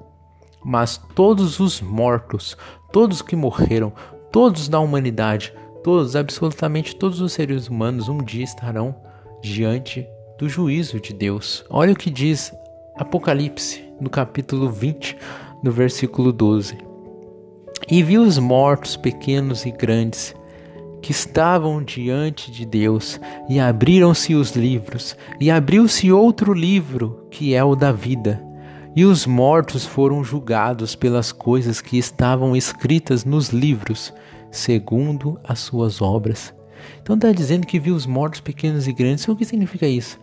Mas 0.64 0.97
todos 1.14 1.61
os 1.61 1.83
mortos, 1.83 2.57
todos 2.90 3.21
que 3.21 3.37
morreram, 3.37 3.93
todos 4.33 4.69
da 4.69 4.81
humanidade, 4.81 5.52
todos, 5.85 6.17
absolutamente 6.17 6.97
todos 6.97 7.21
os 7.21 7.35
seres 7.35 7.69
humanos, 7.69 8.09
um 8.09 8.19
dia 8.19 8.45
estarão 8.45 9.10
diante 9.43 10.07
do 10.39 10.49
juízo 10.49 11.01
de 11.01 11.13
Deus. 11.13 11.65
Olha 11.69 11.93
o 11.93 11.97
que 11.97 12.11
diz 12.11 12.53
Apocalipse, 12.97 13.85
no 14.01 14.11
capítulo 14.11 14.71
20, 14.71 15.17
no 15.63 15.71
versículo 15.71 16.33
12. 16.33 16.79
E 17.91 18.03
vi 18.03 18.19
os 18.19 18.39
mortos, 18.39 18.97
pequenos 18.97 19.65
e 19.67 19.71
grandes, 19.71 20.35
que 21.03 21.13
estavam 21.13 21.83
diante 21.83 22.51
de 22.51 22.67
Deus, 22.67 23.19
e 23.49 23.59
abriram-se 23.59 24.35
os 24.35 24.53
livros, 24.53 25.17
e 25.41 25.51
abriu-se 25.51 26.13
outro 26.13 26.53
livro, 26.53 27.27
que 27.31 27.55
é 27.55 27.65
o 27.65 27.75
da 27.75 27.91
vida 27.91 28.51
e 28.95 29.05
os 29.05 29.25
mortos 29.25 29.87
foram 29.87 30.25
julgados 30.25 30.95
pelas 30.97 31.31
coisas 31.31 31.81
que 31.81 31.97
estavam 31.97 32.57
escritas 32.57 33.25
nos 33.25 33.51
livros, 33.51 34.13
segundo 34.51 35.39
as 35.45 35.61
suas 35.61 36.03
obras. 36.03 36.53
Então 37.03 37.17
está 37.17 37.33
dizendo 37.33 37.67
que 37.67 37.79
viu 37.79 37.95
os 37.95 38.07
mortos 38.07 38.41
pequenos 38.41 38.87
e 38.87 38.93
grandes. 38.93 39.27
O 39.29 39.37
que 39.37 39.45
significa 39.45 39.87
isso? 39.87 40.19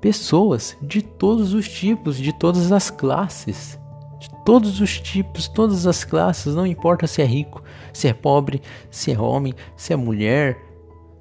Pessoas 0.00 0.76
de 0.82 1.02
todos 1.02 1.54
os 1.54 1.68
tipos, 1.68 2.16
de 2.16 2.32
todas 2.32 2.72
as 2.72 2.90
classes. 2.90 3.78
De 4.18 4.28
todos 4.44 4.80
os 4.80 5.00
tipos, 5.00 5.48
todas 5.48 5.86
as 5.86 6.04
classes, 6.04 6.54
não 6.54 6.66
importa 6.66 7.06
se 7.06 7.20
é 7.22 7.24
rico, 7.24 7.62
se 7.92 8.06
é 8.08 8.12
pobre, 8.12 8.62
se 8.90 9.12
é 9.12 9.18
homem, 9.18 9.52
se 9.76 9.92
é 9.92 9.96
mulher, 9.96 10.56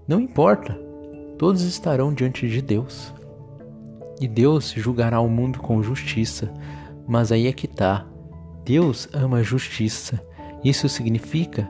não 0.07 0.19
importa. 0.19 0.79
Todos 1.38 1.63
estarão 1.63 2.13
diante 2.13 2.48
de 2.48 2.62
Deus. 2.62 3.13
E 4.19 4.27
Deus 4.27 4.71
julgará 4.77 5.19
o 5.19 5.27
mundo 5.27 5.60
com 5.60 5.81
justiça. 5.81 6.53
Mas 7.07 7.31
aí 7.31 7.48
é 7.48 7.51
que 7.51 7.67
tá. 7.67 8.05
Deus 8.63 9.10
ama 9.12 9.38
a 9.38 9.43
justiça. 9.43 10.24
Isso 10.63 10.88
significa 10.88 11.67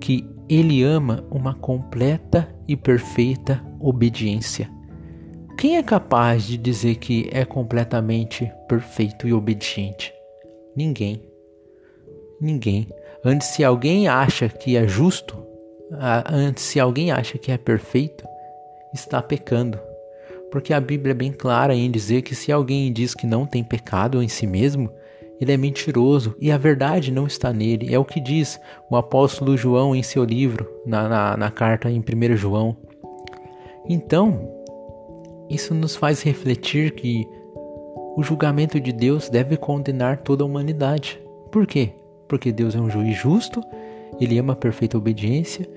que 0.00 0.28
ele 0.48 0.82
ama 0.82 1.24
uma 1.30 1.54
completa 1.54 2.54
e 2.68 2.76
perfeita 2.76 3.64
obediência. 3.80 4.70
Quem 5.56 5.76
é 5.76 5.82
capaz 5.82 6.44
de 6.44 6.56
dizer 6.56 6.96
que 6.96 7.28
é 7.32 7.44
completamente 7.44 8.50
perfeito 8.68 9.26
e 9.26 9.32
obediente? 9.32 10.12
Ninguém. 10.76 11.22
Ninguém. 12.40 12.88
Antes, 13.24 13.48
se 13.48 13.64
alguém 13.64 14.08
acha 14.08 14.48
que 14.48 14.76
é 14.76 14.86
justo, 14.86 15.42
antes, 16.28 16.64
se 16.64 16.80
alguém 16.80 17.10
acha 17.10 17.38
que 17.38 17.52
é 17.52 17.56
perfeito, 17.56 18.24
está 18.92 19.22
pecando. 19.22 19.78
Porque 20.50 20.74
a 20.74 20.80
Bíblia 20.80 21.12
é 21.12 21.14
bem 21.14 21.32
clara 21.32 21.74
em 21.74 21.90
dizer 21.90 22.22
que 22.22 22.34
se 22.34 22.52
alguém 22.52 22.92
diz 22.92 23.14
que 23.14 23.26
não 23.26 23.46
tem 23.46 23.64
pecado 23.64 24.22
em 24.22 24.28
si 24.28 24.46
mesmo, 24.46 24.90
ele 25.40 25.52
é 25.52 25.56
mentiroso 25.56 26.34
e 26.40 26.50
a 26.50 26.58
verdade 26.58 27.12
não 27.12 27.26
está 27.26 27.52
nele. 27.52 27.92
É 27.92 27.98
o 27.98 28.04
que 28.04 28.20
diz 28.20 28.60
o 28.90 28.96
apóstolo 28.96 29.56
João 29.56 29.94
em 29.94 30.02
seu 30.02 30.24
livro, 30.24 30.68
na, 30.86 31.08
na, 31.08 31.36
na 31.36 31.50
carta 31.50 31.90
em 31.90 32.00
1 32.00 32.36
João. 32.36 32.76
Então, 33.88 34.48
isso 35.50 35.74
nos 35.74 35.96
faz 35.96 36.22
refletir 36.22 36.92
que 36.92 37.26
o 38.16 38.22
julgamento 38.22 38.80
de 38.80 38.92
Deus 38.92 39.28
deve 39.28 39.56
condenar 39.56 40.18
toda 40.18 40.44
a 40.44 40.46
humanidade. 40.46 41.20
Por 41.50 41.66
quê? 41.66 41.90
Porque 42.28 42.52
Deus 42.52 42.74
é 42.74 42.80
um 42.80 42.88
juiz 42.88 43.16
justo, 43.16 43.60
ele 44.20 44.38
ama 44.38 44.52
a 44.52 44.56
perfeita 44.56 44.96
obediência 44.96 45.68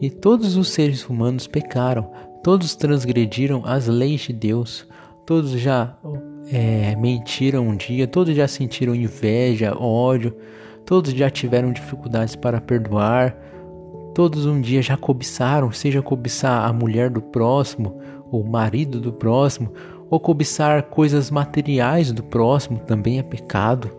e 0.00 0.10
todos 0.10 0.56
os 0.56 0.70
seres 0.70 1.08
humanos 1.08 1.46
pecaram, 1.46 2.10
Todos 2.42 2.74
transgrediram 2.74 3.62
as 3.64 3.86
leis 3.86 4.22
de 4.22 4.32
Deus, 4.32 4.84
todos 5.24 5.52
já 5.52 5.96
é, 6.50 6.96
mentiram 6.96 7.68
um 7.68 7.76
dia, 7.76 8.06
todos 8.06 8.34
já 8.34 8.48
sentiram 8.48 8.94
inveja, 8.94 9.76
ódio, 9.76 10.34
todos 10.84 11.12
já 11.12 11.30
tiveram 11.30 11.72
dificuldades 11.72 12.34
para 12.34 12.60
perdoar, 12.60 13.36
todos 14.14 14.46
um 14.46 14.60
dia 14.60 14.82
já 14.82 14.96
cobiçaram, 14.96 15.70
seja 15.72 16.02
cobiçar 16.02 16.68
a 16.68 16.72
mulher 16.72 17.10
do 17.10 17.20
próximo, 17.20 18.00
o 18.30 18.42
marido 18.42 19.00
do 19.00 19.12
próximo, 19.12 19.72
ou 20.10 20.20
cobiçar 20.20 20.84
coisas 20.84 21.30
materiais 21.30 22.12
do 22.12 22.22
próximo 22.22 22.78
também 22.80 23.18
é 23.18 23.22
pecado. 23.22 23.90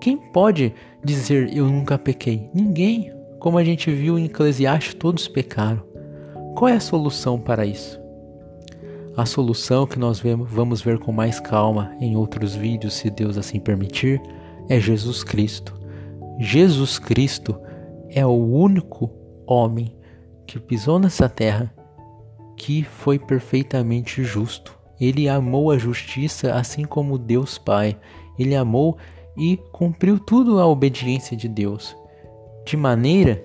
Quem 0.00 0.16
pode 0.16 0.72
dizer 1.04 1.54
eu 1.54 1.66
nunca 1.66 1.98
pequei? 1.98 2.48
Ninguém. 2.54 3.12
Como 3.38 3.58
a 3.58 3.64
gente 3.64 3.90
viu 3.90 4.18
em 4.18 4.24
Eclesiastes, 4.24 4.94
todos 4.94 5.28
pecaram. 5.28 5.82
Qual 6.56 6.68
é 6.68 6.74
a 6.74 6.80
solução 6.80 7.38
para 7.38 7.66
isso? 7.66 8.00
A 9.18 9.26
solução 9.26 9.84
que 9.84 9.98
nós 9.98 10.22
vamos 10.48 10.80
ver 10.80 11.00
com 11.00 11.10
mais 11.10 11.40
calma 11.40 11.92
em 12.00 12.14
outros 12.14 12.54
vídeos, 12.54 12.94
se 12.94 13.10
Deus 13.10 13.36
assim 13.36 13.58
permitir, 13.58 14.22
é 14.68 14.78
Jesus 14.78 15.24
Cristo. 15.24 15.74
Jesus 16.38 17.00
Cristo 17.00 17.60
é 18.10 18.24
o 18.24 18.30
único 18.30 19.10
homem 19.44 19.92
que 20.46 20.60
pisou 20.60 21.00
nessa 21.00 21.28
terra 21.28 21.74
que 22.56 22.84
foi 22.84 23.18
perfeitamente 23.18 24.22
justo. 24.22 24.78
Ele 25.00 25.28
amou 25.28 25.72
a 25.72 25.78
justiça 25.78 26.54
assim 26.54 26.84
como 26.84 27.18
Deus 27.18 27.58
Pai. 27.58 27.98
Ele 28.38 28.54
amou 28.54 28.98
e 29.36 29.56
cumpriu 29.72 30.20
tudo 30.20 30.60
a 30.60 30.66
obediência 30.68 31.36
de 31.36 31.48
Deus, 31.48 31.96
de 32.64 32.76
maneira 32.76 33.42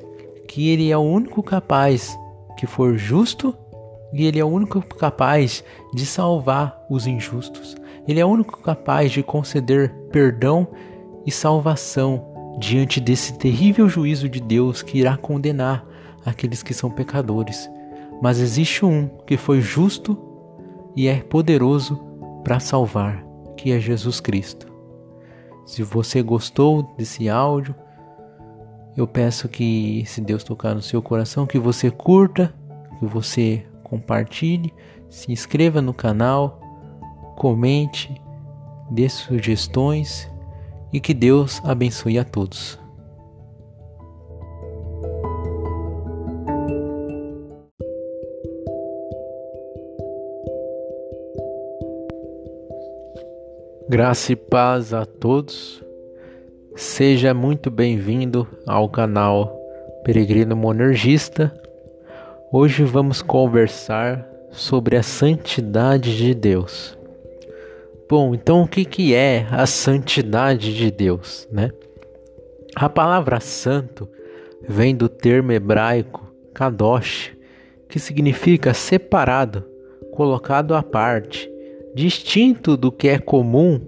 que 0.47 0.69
ele 0.69 0.91
é 0.91 0.97
o 0.97 1.01
único 1.01 1.41
capaz 1.41 2.15
que 2.59 2.67
for 2.67 2.95
justo 2.95 3.57
e 4.13 4.25
ele 4.25 4.39
é 4.39 4.45
o 4.45 4.47
único 4.47 4.79
capaz 4.81 5.63
de 5.93 6.05
salvar 6.05 6.79
os 6.89 7.07
injustos. 7.07 7.75
Ele 8.07 8.19
é 8.19 8.25
o 8.25 8.29
único 8.29 8.61
capaz 8.61 9.11
de 9.11 9.23
conceder 9.23 9.89
perdão 10.11 10.67
e 11.25 11.31
salvação 11.31 12.23
diante 12.59 12.99
desse 12.99 13.37
terrível 13.37 13.89
juízo 13.89 14.29
de 14.29 14.39
Deus 14.39 14.83
que 14.83 14.99
irá 14.99 15.17
condenar 15.17 15.85
aqueles 16.23 16.61
que 16.61 16.73
são 16.73 16.91
pecadores. 16.91 17.69
Mas 18.21 18.39
existe 18.39 18.85
um 18.85 19.07
que 19.25 19.35
foi 19.35 19.59
justo 19.59 20.17
e 20.95 21.07
é 21.07 21.21
poderoso 21.21 21.99
para 22.43 22.59
salvar, 22.59 23.25
que 23.57 23.71
é 23.71 23.79
Jesus 23.79 24.19
Cristo. 24.19 24.71
Se 25.65 25.81
você 25.81 26.21
gostou 26.21 26.93
desse 26.97 27.27
áudio, 27.27 27.73
eu 28.95 29.07
peço 29.07 29.47
que, 29.47 30.03
se 30.05 30.21
Deus 30.21 30.43
tocar 30.43 30.75
no 30.75 30.81
seu 30.81 31.01
coração, 31.01 31.47
que 31.47 31.57
você 31.57 31.89
curta, 31.89 32.53
que 32.99 33.05
você 33.05 33.65
compartilhe, 33.93 34.73
se 35.07 35.31
inscreva 35.31 35.79
no 35.79 35.93
canal, 35.93 36.59
comente, 37.37 38.19
dê 38.89 39.07
sugestões 39.07 40.27
e 40.91 40.99
que 40.99 41.13
Deus 41.13 41.61
abençoe 41.63 42.17
a 42.17 42.23
todos. 42.23 42.79
Graça 53.87 54.31
e 54.31 54.35
paz 54.35 54.91
a 54.91 55.05
todos. 55.05 55.83
Seja 56.75 57.31
muito 57.31 57.69
bem-vindo 57.69 58.47
ao 58.65 58.89
canal 58.89 59.55
Peregrino 60.03 60.55
Monergista. 60.55 61.62
Hoje 62.55 62.83
vamos 62.83 63.23
conversar 63.23 64.29
sobre 64.51 64.95
a 64.95 65.01
santidade 65.01 66.15
de 66.15 66.35
Deus. 66.35 66.95
Bom, 68.07 68.35
então 68.35 68.61
o 68.61 68.67
que, 68.67 68.85
que 68.85 69.15
é 69.15 69.47
a 69.49 69.65
santidade 69.65 70.71
de 70.75 70.91
Deus, 70.91 71.47
né? 71.51 71.71
A 72.75 72.87
palavra 72.87 73.39
santo 73.39 74.07
vem 74.69 74.95
do 74.95 75.09
termo 75.09 75.51
hebraico 75.51 76.31
kadosh, 76.53 77.35
que 77.89 77.97
significa 77.97 78.71
separado, 78.71 79.65
colocado 80.11 80.75
à 80.75 80.83
parte, 80.83 81.49
distinto 81.95 82.77
do 82.77 82.91
que 82.91 83.07
é 83.07 83.17
comum 83.17 83.81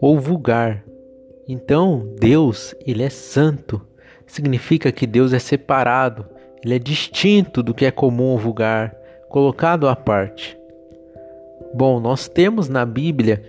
ou 0.00 0.18
vulgar. 0.18 0.86
Então, 1.46 2.14
Deus, 2.18 2.74
ele 2.86 3.02
é 3.02 3.10
santo. 3.10 3.78
Significa 4.26 4.90
que 4.90 5.06
Deus 5.06 5.34
é 5.34 5.38
separado, 5.38 6.24
ele 6.64 6.74
é 6.74 6.78
distinto 6.78 7.62
do 7.62 7.74
que 7.74 7.84
é 7.84 7.90
comum 7.90 8.30
ou 8.30 8.38
vulgar, 8.38 8.94
colocado 9.28 9.88
à 9.88 9.96
parte. 9.96 10.58
Bom, 11.72 12.00
nós 12.00 12.28
temos 12.28 12.68
na 12.68 12.84
Bíblia 12.84 13.42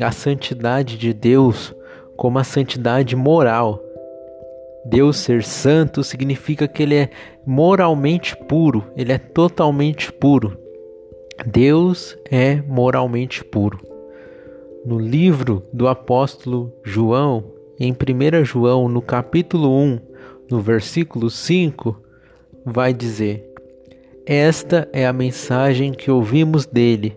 a 0.00 0.10
santidade 0.10 0.98
de 0.98 1.12
Deus 1.12 1.74
como 2.16 2.38
a 2.38 2.44
santidade 2.44 3.14
moral. 3.14 3.80
Deus 4.84 5.18
ser 5.18 5.42
santo 5.42 6.02
significa 6.02 6.66
que 6.66 6.82
ele 6.82 6.96
é 6.96 7.10
moralmente 7.46 8.36
puro, 8.36 8.84
ele 8.96 9.12
é 9.12 9.18
totalmente 9.18 10.12
puro. 10.12 10.58
Deus 11.46 12.18
é 12.30 12.56
moralmente 12.62 13.44
puro. 13.44 13.78
No 14.84 14.98
livro 14.98 15.64
do 15.72 15.86
apóstolo 15.86 16.72
João, 16.82 17.44
em 17.78 17.92
1 17.92 18.44
João, 18.44 18.88
no 18.88 19.00
capítulo 19.00 19.70
1, 19.70 20.00
no 20.50 20.60
versículo 20.60 21.30
5, 21.30 22.07
vai 22.68 22.92
dizer: 22.92 23.52
Esta 24.26 24.88
é 24.92 25.06
a 25.06 25.12
mensagem 25.12 25.92
que 25.92 26.10
ouvimos 26.10 26.66
dele 26.66 27.16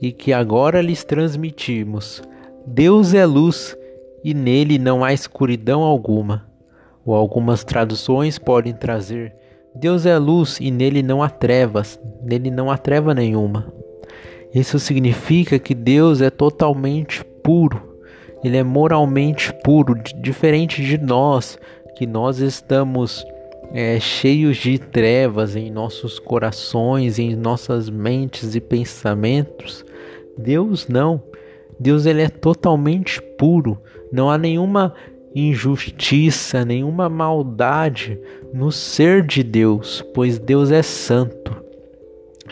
e 0.00 0.12
que 0.12 0.32
agora 0.32 0.80
lhes 0.80 1.04
transmitimos. 1.04 2.22
Deus 2.66 3.14
é 3.14 3.26
luz 3.26 3.76
e 4.22 4.34
nele 4.34 4.78
não 4.78 5.02
há 5.02 5.12
escuridão 5.12 5.82
alguma. 5.82 6.46
Ou 7.04 7.14
algumas 7.14 7.64
traduções 7.64 8.38
podem 8.38 8.72
trazer 8.72 9.34
Deus 9.74 10.04
é 10.04 10.18
luz 10.18 10.58
e 10.60 10.70
nele 10.70 11.02
não 11.02 11.22
há 11.22 11.30
trevas, 11.30 11.98
nele 12.22 12.50
não 12.50 12.70
há 12.70 12.76
treva 12.76 13.14
nenhuma. 13.14 13.72
Isso 14.54 14.78
significa 14.78 15.58
que 15.58 15.74
Deus 15.74 16.20
é 16.20 16.28
totalmente 16.28 17.24
puro, 17.42 17.96
ele 18.44 18.58
é 18.58 18.62
moralmente 18.62 19.50
puro, 19.64 19.94
diferente 20.20 20.84
de 20.84 20.98
nós, 20.98 21.58
que 21.96 22.06
nós 22.06 22.38
estamos 22.38 23.24
é, 23.72 23.98
cheios 23.98 24.58
de 24.58 24.78
trevas 24.78 25.56
em 25.56 25.70
nossos 25.70 26.18
corações, 26.18 27.18
em 27.18 27.34
nossas 27.34 27.88
mentes 27.88 28.54
e 28.54 28.60
pensamentos. 28.60 29.84
Deus 30.36 30.86
não. 30.88 31.22
Deus 31.80 32.06
ele 32.06 32.22
é 32.22 32.28
totalmente 32.28 33.20
puro. 33.38 33.80
Não 34.12 34.30
há 34.30 34.36
nenhuma 34.36 34.94
injustiça, 35.34 36.64
nenhuma 36.64 37.08
maldade 37.08 38.20
no 38.52 38.70
ser 38.70 39.22
de 39.22 39.42
Deus, 39.42 40.04
pois 40.14 40.38
Deus 40.38 40.70
é 40.70 40.82
santo. 40.82 41.56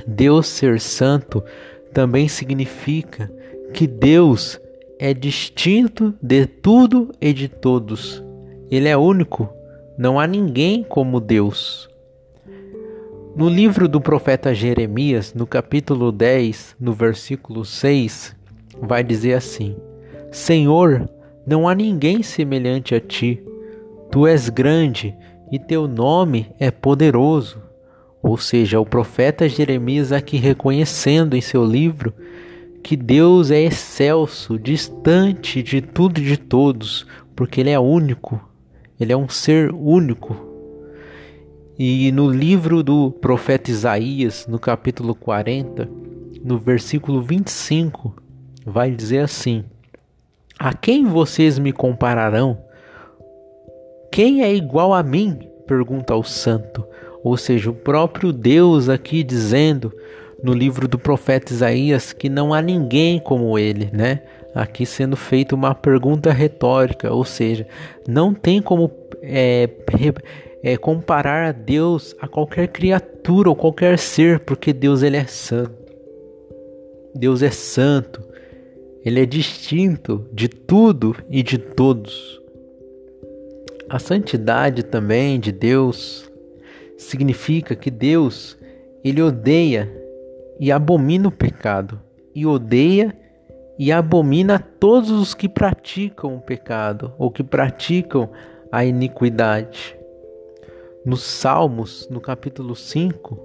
Deus 0.06 0.46
ser 0.46 0.80
santo 0.80 1.44
também 1.92 2.28
significa 2.28 3.30
que 3.74 3.86
Deus 3.86 4.58
é 4.98 5.12
distinto 5.12 6.14
de 6.22 6.46
tudo 6.46 7.10
e 7.20 7.32
de 7.32 7.48
todos. 7.48 8.22
Ele 8.70 8.88
é 8.88 8.96
único, 8.96 9.48
não 10.00 10.18
há 10.18 10.26
ninguém 10.26 10.82
como 10.82 11.20
Deus. 11.20 11.86
No 13.36 13.50
livro 13.50 13.86
do 13.86 14.00
profeta 14.00 14.54
Jeremias, 14.54 15.34
no 15.34 15.46
capítulo 15.46 16.10
10, 16.10 16.76
no 16.80 16.94
versículo 16.94 17.66
6, 17.66 18.34
vai 18.80 19.04
dizer 19.04 19.34
assim: 19.34 19.76
Senhor, 20.32 21.06
não 21.46 21.68
há 21.68 21.74
ninguém 21.74 22.22
semelhante 22.22 22.94
a 22.94 23.00
ti. 23.00 23.44
Tu 24.10 24.26
és 24.26 24.48
grande 24.48 25.14
e 25.52 25.58
teu 25.58 25.86
nome 25.86 26.50
é 26.58 26.70
poderoso. 26.70 27.62
Ou 28.22 28.38
seja, 28.38 28.80
o 28.80 28.86
profeta 28.86 29.46
Jeremias 29.46 30.12
aqui 30.12 30.38
reconhecendo 30.38 31.36
em 31.36 31.42
seu 31.42 31.62
livro 31.62 32.14
que 32.82 32.96
Deus 32.96 33.50
é 33.50 33.60
excelso, 33.60 34.58
distante 34.58 35.62
de 35.62 35.82
tudo 35.82 36.20
e 36.20 36.24
de 36.24 36.38
todos, 36.38 37.06
porque 37.36 37.60
Ele 37.60 37.68
é 37.68 37.78
único, 37.78 38.40
Ele 39.00 39.12
é 39.12 39.16
um 39.16 39.28
ser 39.28 39.72
único. 39.72 40.36
E 41.78 42.12
no 42.12 42.30
livro 42.30 42.82
do 42.82 43.10
profeta 43.10 43.70
Isaías, 43.70 44.46
no 44.46 44.58
capítulo 44.58 45.14
40, 45.14 45.88
no 46.44 46.58
versículo 46.58 47.22
25, 47.22 48.14
vai 48.66 48.90
dizer 48.90 49.20
assim: 49.20 49.64
a 50.58 50.74
quem 50.74 51.06
vocês 51.06 51.58
me 51.58 51.72
compararão? 51.72 52.58
Quem 54.12 54.42
é 54.42 54.54
igual 54.54 54.92
a 54.92 55.02
mim? 55.02 55.38
pergunta 55.66 56.14
o 56.14 56.22
santo. 56.22 56.84
Ou 57.24 57.36
seja, 57.36 57.70
o 57.70 57.74
próprio 57.74 58.30
Deus 58.32 58.88
aqui 58.88 59.22
dizendo 59.22 59.90
no 60.42 60.52
livro 60.52 60.86
do 60.86 60.98
profeta 60.98 61.52
Isaías 61.52 62.12
que 62.12 62.28
não 62.28 62.52
há 62.52 62.60
ninguém 62.60 63.18
como 63.18 63.58
ele, 63.58 63.88
né? 63.90 64.22
Aqui 64.54 64.84
sendo 64.84 65.16
feita 65.16 65.54
uma 65.54 65.74
pergunta 65.74 66.32
retórica, 66.32 67.12
ou 67.12 67.24
seja, 67.24 67.66
não 68.06 68.34
tem 68.34 68.60
como 68.60 68.90
é, 69.22 69.68
é, 70.62 70.76
comparar 70.76 71.48
a 71.48 71.52
Deus 71.52 72.16
a 72.20 72.26
qualquer 72.26 72.68
criatura 72.68 73.48
ou 73.48 73.56
qualquer 73.56 73.98
ser, 73.98 74.40
porque 74.40 74.72
Deus 74.72 75.02
ele 75.02 75.16
é 75.16 75.24
santo. 75.24 75.80
Deus 77.14 77.42
é 77.42 77.50
santo. 77.50 78.22
Ele 79.04 79.20
é 79.20 79.26
distinto 79.26 80.26
de 80.32 80.48
tudo 80.48 81.16
e 81.28 81.42
de 81.42 81.56
todos. 81.56 82.40
A 83.88 83.98
santidade 83.98 84.82
também 84.82 85.40
de 85.40 85.50
Deus 85.50 86.30
significa 86.98 87.74
que 87.74 87.90
Deus, 87.90 88.58
ele 89.02 89.22
odeia 89.22 89.90
e 90.60 90.70
abomina 90.70 91.28
o 91.28 91.32
pecado, 91.32 92.00
e 92.34 92.44
odeia 92.44 93.16
e 93.80 93.90
abomina 93.90 94.58
todos 94.58 95.10
os 95.10 95.32
que 95.32 95.48
praticam 95.48 96.36
o 96.36 96.40
pecado 96.42 97.14
ou 97.16 97.30
que 97.30 97.42
praticam 97.42 98.28
a 98.70 98.84
iniquidade. 98.84 99.96
Nos 101.02 101.22
Salmos, 101.22 102.06
no 102.10 102.20
capítulo 102.20 102.76
5, 102.76 103.40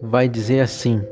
vai 0.00 0.30
dizer 0.30 0.60
assim: 0.60 1.02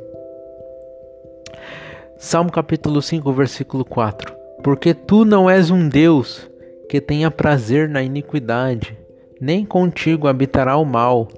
Salmo 2.16 2.51
capítulo 2.51 3.03
5, 3.03 3.31
versículo 3.35 3.85
4. 3.85 4.35
Porque 4.64 4.95
tu 4.95 5.27
não 5.27 5.51
és 5.51 5.71
um 5.71 5.87
Deus 5.87 6.51
que 6.88 7.03
tenha 7.03 7.31
prazer 7.31 7.87
na 7.87 8.03
iniquidade, 8.03 8.99
nem 9.38 9.62
contigo 9.62 10.27
habitará 10.27 10.79
o 10.79 10.87
mal. 10.87 11.29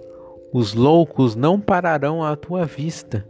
Os 0.53 0.75
loucos 0.75 1.35
não 1.35 1.61
pararão 1.61 2.23
à 2.23 2.37
tua 2.37 2.65
vista. 2.65 3.27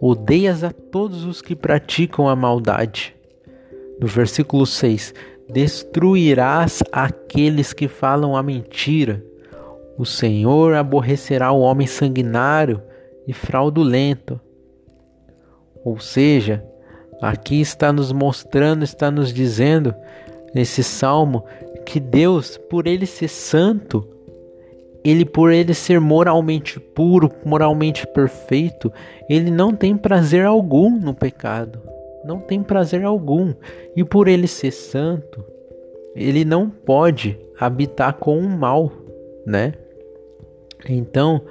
Odeias 0.00 0.62
a 0.62 0.70
todos 0.70 1.24
os 1.24 1.42
que 1.42 1.56
praticam 1.56 2.28
a 2.28 2.36
maldade. 2.36 3.14
No 4.00 4.06
versículo 4.06 4.64
6: 4.64 5.12
destruirás 5.48 6.82
aqueles 6.92 7.72
que 7.72 7.88
falam 7.88 8.36
a 8.36 8.42
mentira. 8.42 9.24
O 9.96 10.04
Senhor 10.04 10.74
aborrecerá 10.74 11.50
o 11.50 11.60
homem 11.60 11.86
sanguinário 11.86 12.80
e 13.26 13.32
fraudulento. 13.32 14.40
Ou 15.84 15.98
seja, 15.98 16.64
aqui 17.20 17.60
está 17.60 17.92
nos 17.92 18.12
mostrando, 18.12 18.84
está 18.84 19.10
nos 19.10 19.32
dizendo 19.32 19.94
nesse 20.54 20.84
salmo 20.84 21.44
que 21.84 21.98
Deus, 21.98 22.56
por 22.56 22.86
ele 22.86 23.06
ser 23.06 23.28
santo, 23.28 24.06
ele 25.04 25.24
por 25.24 25.52
ele 25.52 25.74
ser 25.74 26.00
moralmente 26.00 26.80
puro, 26.80 27.30
moralmente 27.44 28.06
perfeito, 28.06 28.92
ele 29.28 29.50
não 29.50 29.74
tem 29.74 29.96
prazer 29.96 30.44
algum 30.44 30.90
no 30.90 31.14
pecado. 31.14 31.80
Não 32.24 32.40
tem 32.40 32.62
prazer 32.62 33.04
algum. 33.04 33.54
E 33.96 34.04
por 34.04 34.28
ele 34.28 34.46
ser 34.46 34.72
santo, 34.72 35.44
ele 36.14 36.44
não 36.44 36.68
pode 36.68 37.38
habitar 37.58 38.14
com 38.14 38.38
o 38.38 38.48
mal, 38.48 38.92
né? 39.46 39.72
Então, 40.88 41.42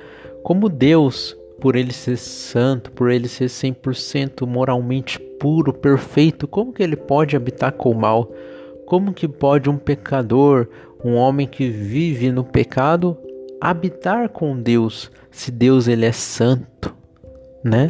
como 0.44 0.70
Deus, 0.70 1.36
por 1.60 1.76
ele 1.76 1.94
ser 1.94 2.18
santo, 2.18 2.92
por 2.92 3.10
ele 3.10 3.28
ser 3.28 3.46
100% 3.46 4.46
moralmente 4.46 5.20
puro, 5.20 5.74
perfeito, 5.74 6.48
como 6.48 6.74
que 6.74 6.84
ele 6.84 6.96
pode 6.96 7.36
habitar 7.36 7.72
com 7.72 7.92
o 7.92 7.96
mal? 7.96 8.32
Como 8.86 9.14
que 9.14 9.28
pode 9.28 9.70
um 9.70 9.78
pecador, 9.78 10.68
um 11.04 11.16
homem 11.16 11.48
que 11.48 11.70
vive 11.70 12.32
no 12.32 12.44
pecado, 12.44 13.18
habitar 13.62 14.30
com 14.30 14.60
Deus, 14.60 15.12
se 15.32 15.52
Deus 15.52 15.88
ele 15.88 16.06
é 16.06 16.12
santo, 16.12 16.96
né? 17.64 17.90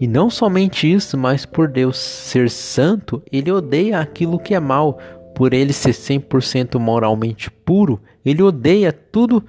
E 0.00 0.06
não 0.06 0.28
somente 0.28 0.90
isso, 0.92 1.16
mas 1.16 1.46
por 1.46 1.68
Deus 1.68 1.96
ser 1.96 2.50
santo, 2.50 3.22
ele 3.30 3.52
odeia 3.52 4.00
aquilo 4.00 4.38
que 4.38 4.54
é 4.54 4.60
mal. 4.60 4.98
Por 5.34 5.54
ele 5.54 5.72
ser 5.72 5.92
100% 5.92 6.78
moralmente 6.78 7.50
puro, 7.50 8.00
ele 8.24 8.42
odeia 8.42 8.92
tudo 8.92 9.44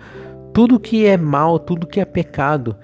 tudo 0.54 0.80
que 0.80 1.06
é 1.06 1.18
mal, 1.18 1.58
tudo 1.58 1.88
que 1.88 2.00
é 2.00 2.06
pecado. 2.06 2.76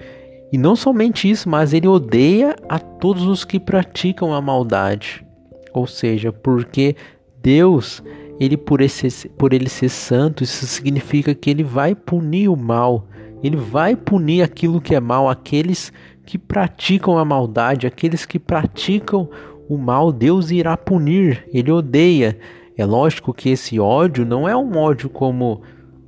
E 0.52 0.58
não 0.58 0.76
somente 0.76 1.30
isso, 1.30 1.48
mas 1.48 1.74
ele 1.74 1.88
odeia 1.88 2.56
a 2.68 2.80
todos 2.80 3.28
os 3.28 3.46
que 3.46 3.60
praticam 3.60 4.34
a 4.34 4.42
maldade. 4.42 5.24
Ou 5.72 5.86
seja, 5.86 6.34
porque 6.34 6.96
Deus 7.42 8.04
ele 8.40 8.56
por, 8.56 8.80
esse, 8.80 9.28
por 9.30 9.52
ele 9.52 9.68
ser 9.68 9.90
santo, 9.90 10.44
isso 10.44 10.66
significa 10.66 11.36
que 11.36 11.50
ele 11.50 11.64
vai 11.64 11.94
punir 11.94 12.48
o 12.48 12.56
mal. 12.56 13.06
Ele 13.44 13.58
vai 13.58 13.96
punir 13.96 14.42
aquilo 14.42 14.80
que 14.80 14.96
é 14.96 15.00
mal, 15.00 15.30
aqueles 15.30 15.92
que 16.26 16.38
praticam 16.38 17.18
a 17.18 17.26
maldade, 17.26 17.86
aqueles 17.86 18.26
que 18.26 18.40
praticam 18.40 19.30
o 19.68 19.78
mal, 19.78 20.12
Deus 20.12 20.52
irá 20.52 20.78
punir. 20.78 21.46
Ele 21.54 21.72
odeia. 21.72 22.38
É 22.78 22.86
lógico 22.86 23.34
que 23.34 23.50
esse 23.50 23.78
ódio 23.80 24.26
não 24.26 24.48
é 24.48 24.56
um 24.56 24.78
ódio 24.78 25.10
como 25.10 25.62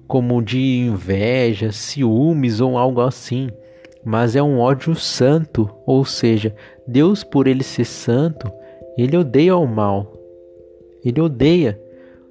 como 0.08 0.41
de 0.41 0.60
inveja, 0.60 1.72
ciúmes 1.72 2.60
ou 2.60 2.78
algo 2.78 3.00
assim, 3.00 3.50
mas 4.04 4.36
é 4.36 4.44
um 4.44 4.60
ódio 4.60 4.94
santo, 4.94 5.70
ou 5.86 6.04
seja, 6.04 6.54
Deus 6.86 7.24
por 7.24 7.48
ele 7.48 7.63
ser 7.63 7.86
santo, 7.86 8.52
ele 8.98 9.15
odeia 9.15 9.56
o 9.56 9.65
mal. 9.65 10.13
Ele 11.02 11.22
odeia 11.22 11.80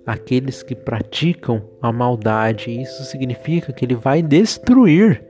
aqueles 0.07 0.63
que 0.63 0.75
praticam 0.75 1.63
a 1.81 1.93
maldade. 1.93 2.71
Isso 2.71 3.05
significa 3.05 3.73
que 3.73 3.85
ele 3.85 3.95
vai 3.95 4.23
destruir 4.23 5.25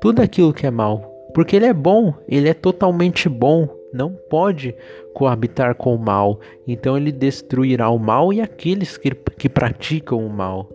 tudo 0.00 0.20
aquilo 0.20 0.52
que 0.52 0.66
é 0.66 0.70
mal, 0.70 1.00
porque 1.34 1.56
ele 1.56 1.66
é 1.66 1.72
bom, 1.72 2.14
ele 2.28 2.48
é 2.48 2.54
totalmente 2.54 3.28
bom, 3.28 3.68
não 3.92 4.12
pode 4.28 4.74
coabitar 5.14 5.74
com 5.74 5.94
o 5.94 5.98
mal. 5.98 6.40
Então 6.66 6.96
ele 6.96 7.10
destruirá 7.10 7.88
o 7.90 7.98
mal 7.98 8.32
e 8.32 8.40
aqueles 8.40 8.96
que, 8.96 9.10
que 9.10 9.48
praticam 9.48 10.24
o 10.24 10.30
mal. 10.30 10.68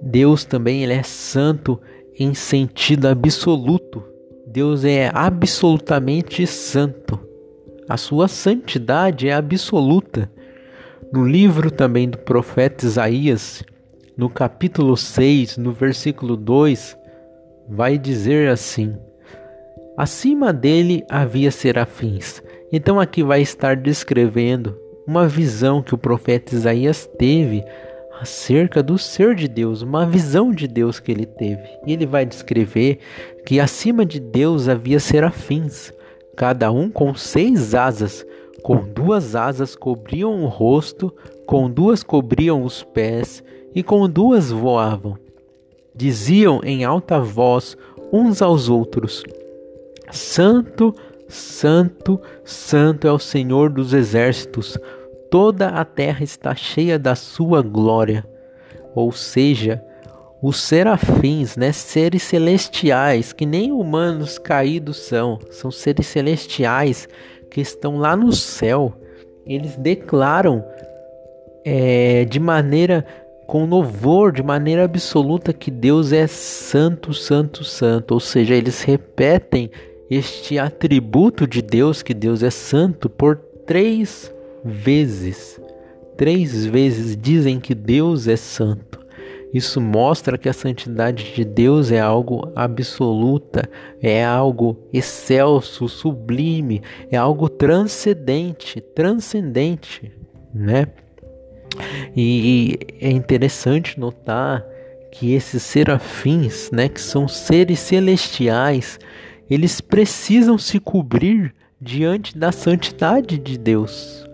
Deus 0.00 0.44
também 0.44 0.82
ele 0.82 0.94
é 0.94 1.02
santo 1.02 1.80
em 2.18 2.34
sentido 2.34 3.06
absoluto. 3.06 4.02
Deus 4.46 4.84
é 4.84 5.10
absolutamente 5.14 6.46
santo. 6.46 7.18
A 7.88 7.96
sua 7.96 8.28
santidade 8.28 9.28
é 9.28 9.32
absoluta. 9.32 10.30
No 11.12 11.26
livro 11.26 11.70
também 11.70 12.08
do 12.08 12.16
profeta 12.16 12.86
Isaías, 12.86 13.62
no 14.16 14.30
capítulo 14.30 14.96
6, 14.96 15.58
no 15.58 15.70
versículo 15.70 16.38
2, 16.38 16.96
vai 17.68 17.98
dizer 17.98 18.48
assim: 18.48 18.96
Acima 19.94 20.54
dele 20.54 21.04
havia 21.10 21.50
serafins. 21.50 22.42
Então 22.72 22.98
aqui 22.98 23.22
vai 23.22 23.42
estar 23.42 23.76
descrevendo 23.76 24.74
uma 25.06 25.28
visão 25.28 25.82
que 25.82 25.94
o 25.94 25.98
profeta 25.98 26.54
Isaías 26.54 27.06
teve 27.18 27.62
acerca 28.18 28.82
do 28.82 28.96
ser 28.96 29.34
de 29.34 29.48
Deus, 29.48 29.82
uma 29.82 30.06
visão 30.06 30.50
de 30.50 30.66
Deus 30.66 30.98
que 30.98 31.12
ele 31.12 31.26
teve. 31.26 31.68
E 31.86 31.92
ele 31.92 32.06
vai 32.06 32.24
descrever 32.24 33.00
que 33.44 33.60
acima 33.60 34.06
de 34.06 34.18
Deus 34.18 34.66
havia 34.66 34.98
serafins, 34.98 35.92
cada 36.34 36.72
um 36.72 36.88
com 36.88 37.14
seis 37.14 37.74
asas, 37.74 38.24
com 38.62 38.76
duas 38.76 39.34
asas 39.34 39.74
cobriam 39.74 40.44
o 40.44 40.46
rosto, 40.46 41.12
com 41.46 41.70
duas 41.70 42.02
cobriam 42.02 42.62
os 42.62 42.82
pés 42.82 43.42
e 43.74 43.82
com 43.82 44.08
duas 44.08 44.50
voavam. 44.50 45.18
Diziam 45.94 46.60
em 46.62 46.84
alta 46.84 47.18
voz 47.18 47.76
uns 48.12 48.40
aos 48.40 48.68
outros: 48.68 49.22
Santo, 50.10 50.94
Santo, 51.28 52.20
Santo 52.44 53.06
é 53.06 53.12
o 53.12 53.18
Senhor 53.18 53.70
dos 53.70 53.92
exércitos, 53.92 54.78
toda 55.30 55.68
a 55.68 55.84
terra 55.84 56.22
está 56.22 56.54
cheia 56.54 56.98
da 56.98 57.14
sua 57.14 57.62
glória. 57.62 58.24
Ou 58.94 59.10
seja, 59.10 59.82
os 60.42 60.60
serafins, 60.60 61.56
né, 61.56 61.72
seres 61.72 62.24
celestiais, 62.24 63.32
que 63.32 63.46
nem 63.46 63.72
humanos 63.72 64.38
caídos 64.38 64.98
são, 64.98 65.38
são 65.50 65.70
seres 65.70 66.06
celestiais 66.06 67.08
que 67.52 67.60
estão 67.60 67.98
lá 67.98 68.16
no 68.16 68.32
céu, 68.32 68.94
eles 69.46 69.76
declaram 69.76 70.64
é, 71.62 72.24
de 72.24 72.40
maneira 72.40 73.04
com 73.46 73.66
louvor, 73.66 74.32
de 74.32 74.42
maneira 74.42 74.84
absoluta, 74.84 75.52
que 75.52 75.70
Deus 75.70 76.12
é 76.12 76.26
santo, 76.26 77.12
santo, 77.12 77.62
santo. 77.62 78.14
Ou 78.14 78.20
seja, 78.20 78.54
eles 78.54 78.82
repetem 78.82 79.70
este 80.10 80.58
atributo 80.58 81.46
de 81.46 81.60
Deus, 81.60 82.02
que 82.02 82.14
Deus 82.14 82.42
é 82.42 82.48
santo, 82.48 83.10
por 83.10 83.36
três 83.66 84.32
vezes. 84.64 85.60
Três 86.16 86.64
vezes 86.64 87.14
dizem 87.14 87.60
que 87.60 87.74
Deus 87.74 88.28
é 88.28 88.36
santo. 88.36 89.01
Isso 89.52 89.80
mostra 89.80 90.38
que 90.38 90.48
a 90.48 90.52
santidade 90.52 91.34
de 91.34 91.44
Deus 91.44 91.92
é 91.92 92.00
algo 92.00 92.50
absoluta, 92.56 93.68
é 94.00 94.24
algo 94.24 94.78
excelso, 94.92 95.88
sublime, 95.88 96.80
é 97.10 97.16
algo 97.16 97.48
transcendente, 97.48 98.80
transcendente, 98.80 100.10
né? 100.54 100.86
E 102.16 102.78
é 103.00 103.10
interessante 103.10 104.00
notar 104.00 104.64
que 105.10 105.34
esses 105.34 105.62
serafins, 105.62 106.70
né, 106.70 106.88
que 106.88 107.00
são 107.00 107.28
seres 107.28 107.78
celestiais, 107.80 108.98
eles 109.50 109.80
precisam 109.80 110.56
se 110.56 110.80
cobrir 110.80 111.54
diante 111.78 112.38
da 112.38 112.50
santidade 112.50 113.38
de 113.38 113.58
Deus. 113.58 114.26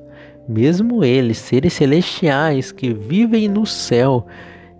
Mesmo 0.48 1.04
eles, 1.04 1.38
seres 1.38 1.72
celestiais 1.72 2.70
que 2.70 2.92
vivem 2.92 3.48
no 3.48 3.66
céu, 3.66 4.26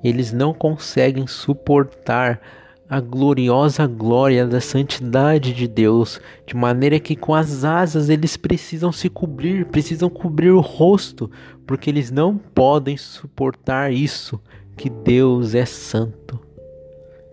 eles 0.03 0.33
não 0.33 0.53
conseguem 0.55 1.27
suportar 1.27 2.41
a 2.89 3.01
gloriosa 3.01 3.87
glória 3.87 4.47
da 4.47 4.61
santidade 4.61 5.53
de 5.53 5.69
Deus, 5.69 6.21
de 6.47 6.57
maneira 6.57 6.99
que 6.99 7.15
com 7.15 7.35
as 7.35 7.63
asas 7.63 8.09
eles 8.09 8.37
precisam 8.37 8.91
se 8.91 9.11
cobrir, 9.11 9.67
precisam 9.67 10.09
cobrir 10.09 10.51
o 10.51 10.61
rosto, 10.61 11.31
porque 11.67 11.91
eles 11.91 12.11
não 12.11 12.39
podem 12.39 12.97
suportar 12.97 13.93
isso, 13.93 14.41
que 14.77 14.89
Deus 14.89 15.55
é 15.55 15.67
santo. 15.67 16.41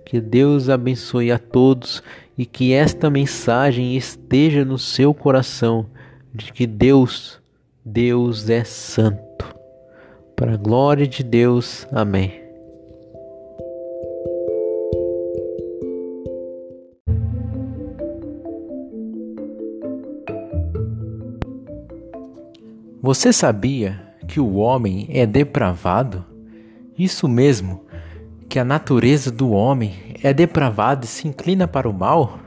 Que 0.05 0.19
Deus 0.19 0.69
abençoe 0.69 1.31
a 1.31 1.39
todos 1.39 2.03
e 2.37 2.45
que 2.45 2.73
esta 2.73 3.09
mensagem 3.09 3.95
esteja 3.95 4.65
no 4.65 4.77
seu 4.77 5.13
coração 5.13 5.87
de 6.33 6.51
que 6.51 6.67
Deus, 6.67 7.39
Deus 7.83 8.49
é 8.49 8.63
santo. 8.63 9.55
Para 10.35 10.53
a 10.55 10.57
glória 10.57 11.07
de 11.07 11.23
Deus. 11.23 11.87
Amém. 11.91 12.44
Você 23.05 23.31
sabia 23.31 24.01
que 24.27 24.39
o 24.39 24.55
homem 24.55 25.05
é 25.11 25.27
depravado? 25.27 26.25
Isso 26.97 27.27
mesmo, 27.27 27.85
que 28.49 28.57
a 28.57 28.65
natureza 28.65 29.29
do 29.29 29.51
homem 29.51 29.93
é 30.23 30.33
depravada 30.33 31.05
e 31.05 31.07
se 31.07 31.27
inclina 31.27 31.67
para 31.67 31.87
o 31.87 31.93
mal? 31.93 32.39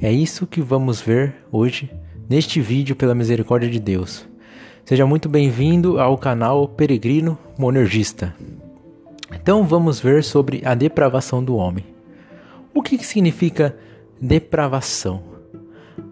É 0.00 0.12
isso 0.12 0.46
que 0.46 0.60
vamos 0.60 1.00
ver 1.00 1.34
hoje 1.50 1.90
neste 2.28 2.60
vídeo 2.60 2.94
pela 2.94 3.12
misericórdia 3.12 3.68
de 3.68 3.80
Deus. 3.80 4.24
Seja 4.84 5.04
muito 5.04 5.28
bem-vindo 5.28 5.98
ao 5.98 6.16
canal 6.16 6.68
Peregrino 6.68 7.36
Monergista. 7.58 8.36
Então 9.34 9.64
vamos 9.64 9.98
ver 9.98 10.22
sobre 10.22 10.62
a 10.64 10.76
depravação 10.76 11.42
do 11.42 11.56
homem. 11.56 11.84
O 12.72 12.80
que, 12.80 13.04
significa 13.04 13.76
depravação? 14.20 15.24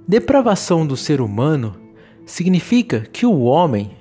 Depravação 0.08 0.84
do 0.84 0.96
ser 0.96 1.20
humano 1.20 1.83
significa 2.26 3.00
que 3.00 3.26
o 3.26 3.42
homem, 3.42 3.92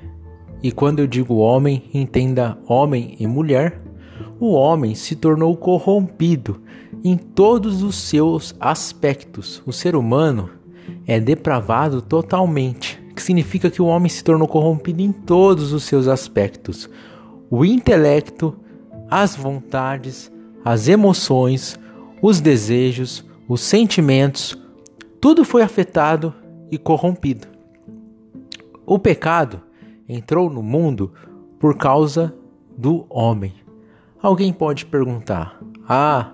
e 0.62 0.72
quando 0.72 1.00
eu 1.00 1.08
digo 1.08 1.36
homem, 1.36 1.90
entenda 1.94 2.58
homem 2.68 3.16
e 3.20 3.28
mulher, 3.28 3.82
o 4.40 4.52
homem 4.54 4.96
se 4.96 5.16
tornou 5.16 5.56
corrompido 5.56 6.62
em 7.04 7.18
todos 7.18 7.84
os 7.84 7.96
seus 7.96 8.56
aspectos. 8.60 9.62
O 9.66 9.72
ser 9.72 9.96
humano 9.96 10.50
é 11.06 11.20
depravado 11.20 12.02
totalmente 12.02 13.04
que 13.14 13.22
significa 13.22 13.70
que 13.70 13.82
o 13.82 13.86
homem 13.86 14.10
se 14.10 14.24
tornou 14.24 14.48
corrompido 14.48 15.02
em 15.02 15.12
todos 15.12 15.72
os 15.72 15.84
seus 15.84 16.08
aspectos: 16.08 16.90
o 17.50 17.64
intelecto, 17.64 18.56
as 19.10 19.36
vontades, 19.36 20.32
as 20.66 20.88
emoções, 20.88 21.80
os 22.22 22.42
desejos, 22.42 23.24
os 23.48 23.62
sentimentos, 23.62 24.58
tudo 25.22 25.46
foi 25.46 25.62
afetado 25.62 26.34
e 26.72 26.78
corrompido. 26.78 27.53
O 28.86 29.00
pecado 29.00 29.62
entrou 30.08 30.50
no 30.50 30.62
mundo 30.62 31.14
por 31.58 31.78
causa 31.78 32.36
do 32.78 33.06
homem. 33.10 33.54
Alguém 34.22 34.52
pode 34.52 34.86
perguntar: 34.86 35.60
Ah, 35.88 36.34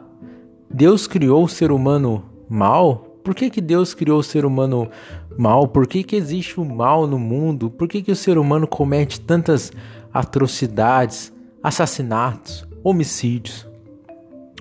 Deus 0.69 1.07
criou 1.07 1.43
o 1.43 1.49
ser 1.49 1.71
humano 1.71 2.23
mal? 2.49 3.05
Por 3.23 3.35
que, 3.35 3.49
que 3.49 3.61
Deus 3.61 3.93
criou 3.93 4.19
o 4.19 4.23
ser 4.23 4.45
humano 4.45 4.89
mal? 5.37 5.67
Por 5.67 5.85
que, 5.85 6.03
que 6.03 6.15
existe 6.15 6.59
o 6.59 6.65
mal 6.65 7.05
no 7.05 7.19
mundo? 7.19 7.69
Por 7.69 7.87
que, 7.87 8.01
que 8.01 8.11
o 8.11 8.15
ser 8.15 8.37
humano 8.37 8.67
comete 8.67 9.21
tantas 9.21 9.71
atrocidades, 10.11 11.31
assassinatos, 11.61 12.67
homicídios? 12.83 13.67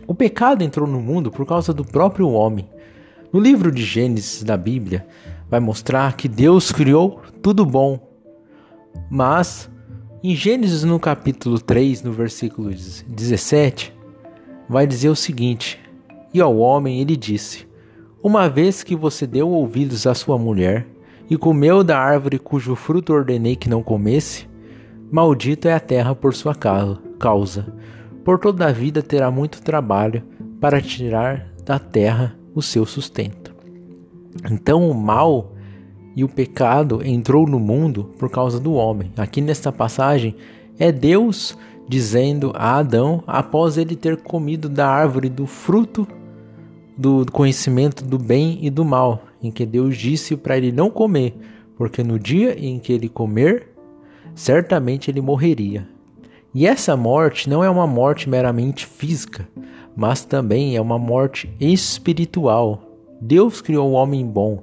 O 0.06 0.14
pecado 0.14 0.62
entrou 0.62 0.86
no 0.86 1.00
mundo 1.00 1.30
por 1.30 1.46
causa 1.46 1.72
do 1.72 1.84
próprio 1.84 2.28
homem. 2.30 2.68
No 3.32 3.40
livro 3.40 3.70
de 3.70 3.82
Gênesis 3.82 4.42
da 4.42 4.56
Bíblia, 4.56 5.06
vai 5.50 5.60
mostrar 5.60 6.16
que 6.16 6.28
Deus 6.28 6.72
criou 6.72 7.22
tudo 7.42 7.64
bom. 7.64 7.98
Mas 9.10 9.70
em 10.22 10.34
Gênesis 10.34 10.84
no 10.84 10.98
capítulo 10.98 11.60
3, 11.60 12.02
no 12.02 12.12
versículo 12.12 12.70
17, 12.70 13.94
vai 14.68 14.86
dizer 14.86 15.08
o 15.08 15.16
seguinte: 15.16 15.80
E 16.34 16.40
ao 16.40 16.56
homem 16.58 17.00
ele 17.00 17.16
disse: 17.16 17.68
uma 18.20 18.48
vez 18.48 18.82
que 18.82 18.96
você 18.96 19.28
deu 19.28 19.48
ouvidos 19.48 20.04
à 20.04 20.12
sua 20.12 20.36
mulher 20.36 20.84
e 21.30 21.36
comeu 21.36 21.84
da 21.84 22.00
árvore 22.00 22.36
cujo 22.36 22.74
fruto 22.74 23.12
ordenei 23.12 23.54
que 23.54 23.68
não 23.68 23.80
comesse, 23.80 24.48
maldito 25.08 25.68
é 25.68 25.74
a 25.74 25.78
terra 25.78 26.16
por 26.16 26.34
sua 26.34 26.52
causa. 26.54 27.72
Por 28.24 28.40
toda 28.40 28.66
a 28.66 28.72
vida 28.72 29.02
terá 29.02 29.30
muito 29.30 29.62
trabalho 29.62 30.24
para 30.60 30.82
tirar 30.82 31.48
da 31.64 31.78
terra 31.78 32.36
o 32.56 32.60
seu 32.60 32.84
sustento. 32.84 33.47
Então 34.50 34.90
o 34.90 34.94
mal 34.94 35.52
e 36.14 36.24
o 36.24 36.28
pecado 36.28 37.00
entrou 37.04 37.46
no 37.46 37.58
mundo 37.58 38.10
por 38.18 38.30
causa 38.30 38.58
do 38.58 38.72
homem. 38.74 39.12
Aqui 39.16 39.40
nesta 39.40 39.70
passagem 39.70 40.34
é 40.78 40.90
Deus 40.90 41.56
dizendo 41.88 42.52
a 42.54 42.76
Adão 42.76 43.22
após 43.26 43.78
ele 43.78 43.96
ter 43.96 44.16
comido 44.18 44.68
da 44.68 44.88
árvore 44.88 45.28
do 45.28 45.46
fruto 45.46 46.06
do 46.96 47.24
conhecimento 47.30 48.04
do 48.04 48.18
bem 48.18 48.58
e 48.60 48.68
do 48.68 48.84
mal, 48.84 49.22
em 49.40 49.50
que 49.52 49.64
Deus 49.64 49.96
disse 49.96 50.36
para 50.36 50.56
ele 50.56 50.72
não 50.72 50.90
comer, 50.90 51.34
porque 51.76 52.02
no 52.02 52.18
dia 52.18 52.58
em 52.58 52.80
que 52.80 52.92
ele 52.92 53.08
comer, 53.08 53.68
certamente 54.34 55.08
ele 55.08 55.20
morreria. 55.20 55.86
E 56.52 56.66
essa 56.66 56.96
morte 56.96 57.48
não 57.48 57.62
é 57.62 57.70
uma 57.70 57.86
morte 57.86 58.28
meramente 58.28 58.84
física, 58.84 59.48
mas 59.94 60.24
também 60.24 60.74
é 60.74 60.80
uma 60.80 60.98
morte 60.98 61.48
espiritual. 61.60 62.87
Deus 63.20 63.60
criou 63.60 63.90
o 63.90 63.92
homem 63.92 64.26
bom, 64.26 64.62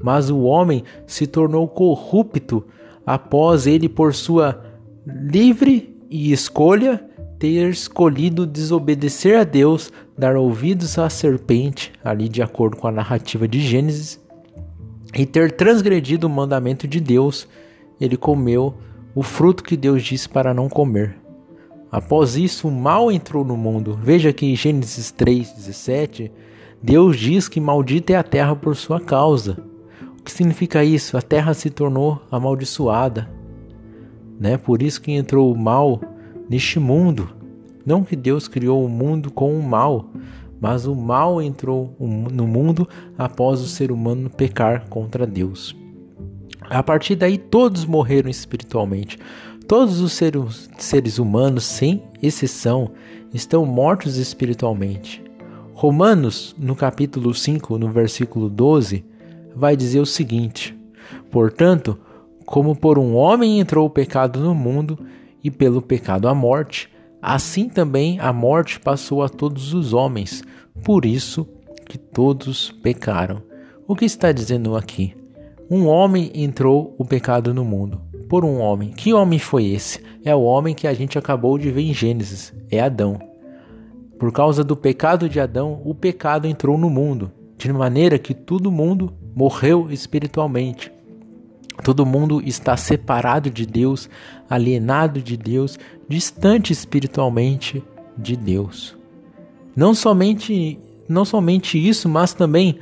mas 0.00 0.30
o 0.30 0.40
homem 0.42 0.84
se 1.06 1.26
tornou 1.26 1.66
corrupto 1.66 2.64
após 3.04 3.66
ele, 3.66 3.88
por 3.88 4.14
sua 4.14 4.64
livre 5.06 5.96
e 6.10 6.32
escolha, 6.32 7.04
ter 7.38 7.68
escolhido 7.68 8.46
desobedecer 8.46 9.38
a 9.38 9.44
Deus, 9.44 9.92
dar 10.16 10.36
ouvidos 10.36 10.98
à 10.98 11.08
serpente, 11.10 11.92
ali 12.02 12.28
de 12.28 12.42
acordo 12.42 12.76
com 12.76 12.86
a 12.86 12.92
narrativa 12.92 13.46
de 13.46 13.60
Gênesis, 13.60 14.20
e 15.14 15.24
ter 15.24 15.52
transgredido 15.52 16.26
o 16.26 16.30
mandamento 16.30 16.88
de 16.88 17.00
Deus, 17.00 17.46
ele 18.00 18.16
comeu 18.16 18.74
o 19.14 19.22
fruto 19.22 19.64
que 19.64 19.76
Deus 19.76 20.02
disse 20.02 20.28
para 20.28 20.52
não 20.52 20.68
comer. 20.68 21.16
Após 21.90 22.36
isso, 22.36 22.68
o 22.68 22.70
mal 22.70 23.10
entrou 23.10 23.44
no 23.44 23.56
mundo. 23.56 23.98
Veja 24.02 24.32
que 24.32 24.44
em 24.44 24.56
Gênesis 24.56 25.10
3:17, 25.12 26.30
Deus 26.82 27.16
diz 27.16 27.48
que 27.48 27.60
maldita 27.60 28.12
é 28.12 28.16
a 28.16 28.22
terra 28.22 28.54
por 28.54 28.76
sua 28.76 29.00
causa. 29.00 29.58
O 30.18 30.22
que 30.22 30.30
significa 30.30 30.84
isso? 30.84 31.16
A 31.16 31.22
terra 31.22 31.54
se 31.54 31.70
tornou 31.70 32.20
amaldiçoada, 32.30 33.28
né? 34.38 34.56
Por 34.56 34.82
isso 34.82 35.00
que 35.00 35.12
entrou 35.12 35.52
o 35.52 35.58
mal 35.58 36.00
neste 36.48 36.78
mundo. 36.78 37.30
Não 37.84 38.04
que 38.04 38.16
Deus 38.16 38.48
criou 38.48 38.84
o 38.84 38.88
mundo 38.88 39.30
com 39.30 39.56
o 39.56 39.62
mal, 39.62 40.10
mas 40.60 40.86
o 40.86 40.94
mal 40.94 41.40
entrou 41.40 41.94
no 42.00 42.46
mundo 42.46 42.88
após 43.16 43.60
o 43.60 43.68
ser 43.68 43.92
humano 43.92 44.28
pecar 44.28 44.88
contra 44.88 45.26
Deus. 45.26 45.76
A 46.68 46.82
partir 46.82 47.14
daí, 47.14 47.38
todos 47.38 47.84
morreram 47.84 48.28
espiritualmente. 48.28 49.18
Todos 49.68 50.00
os 50.00 50.12
seres, 50.12 50.68
seres 50.78 51.18
humanos, 51.18 51.64
sem 51.64 52.02
exceção, 52.22 52.90
estão 53.32 53.64
mortos 53.64 54.16
espiritualmente. 54.16 55.25
Romanos, 55.78 56.56
no 56.58 56.74
capítulo 56.74 57.34
5, 57.34 57.76
no 57.76 57.92
versículo 57.92 58.48
12, 58.48 59.04
vai 59.54 59.76
dizer 59.76 60.00
o 60.00 60.06
seguinte: 60.06 60.74
Portanto, 61.30 61.98
como 62.46 62.74
por 62.74 62.98
um 62.98 63.14
homem 63.14 63.60
entrou 63.60 63.86
o 63.86 63.90
pecado 63.90 64.40
no 64.40 64.54
mundo, 64.54 64.98
e 65.44 65.50
pelo 65.50 65.82
pecado 65.82 66.28
a 66.28 66.34
morte, 66.34 66.88
assim 67.20 67.68
também 67.68 68.18
a 68.20 68.32
morte 68.32 68.80
passou 68.80 69.22
a 69.22 69.28
todos 69.28 69.74
os 69.74 69.92
homens, 69.92 70.42
por 70.82 71.04
isso 71.04 71.46
que 71.84 71.98
todos 71.98 72.72
pecaram. 72.82 73.42
O 73.86 73.94
que 73.94 74.06
está 74.06 74.32
dizendo 74.32 74.78
aqui? 74.78 75.14
Um 75.70 75.88
homem 75.88 76.30
entrou 76.34 76.94
o 76.96 77.04
pecado 77.04 77.52
no 77.52 77.66
mundo. 77.66 78.00
Por 78.30 78.46
um 78.46 78.60
homem. 78.60 78.92
Que 78.92 79.12
homem 79.12 79.38
foi 79.38 79.66
esse? 79.66 80.02
É 80.24 80.34
o 80.34 80.40
homem 80.40 80.74
que 80.74 80.86
a 80.86 80.94
gente 80.94 81.18
acabou 81.18 81.58
de 81.58 81.70
ver 81.70 81.82
em 81.82 81.92
Gênesis. 81.92 82.54
É 82.70 82.80
Adão. 82.80 83.35
Por 84.18 84.32
causa 84.32 84.64
do 84.64 84.76
pecado 84.76 85.28
de 85.28 85.38
Adão, 85.38 85.80
o 85.84 85.94
pecado 85.94 86.46
entrou 86.46 86.78
no 86.78 86.88
mundo, 86.88 87.30
de 87.58 87.72
maneira 87.72 88.18
que 88.18 88.34
todo 88.34 88.70
mundo 88.70 89.12
morreu 89.34 89.90
espiritualmente. 89.90 90.92
Todo 91.84 92.06
mundo 92.06 92.40
está 92.44 92.76
separado 92.76 93.50
de 93.50 93.66
Deus, 93.66 94.08
alienado 94.48 95.20
de 95.20 95.36
Deus, 95.36 95.78
distante 96.08 96.72
espiritualmente 96.72 97.84
de 98.16 98.34
Deus. 98.34 98.96
Não 99.74 99.94
somente 99.94 100.78
não 101.08 101.24
somente 101.24 101.78
isso, 101.78 102.08
mas 102.08 102.32
também 102.32 102.78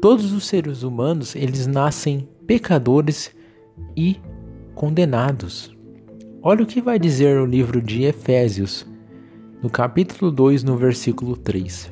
todos 0.00 0.32
os 0.32 0.46
seres 0.46 0.82
humanos, 0.82 1.36
eles 1.36 1.66
nascem 1.66 2.28
pecadores 2.46 3.30
e 3.96 4.16
condenados. 4.74 5.72
Olha 6.42 6.64
o 6.64 6.66
que 6.66 6.80
vai 6.80 6.98
dizer 6.98 7.38
o 7.38 7.46
livro 7.46 7.80
de 7.80 8.02
Efésios, 8.02 8.84
no 9.62 9.70
capítulo 9.70 10.30
2, 10.30 10.64
no 10.64 10.76
versículo 10.76 11.36
3. 11.36 11.90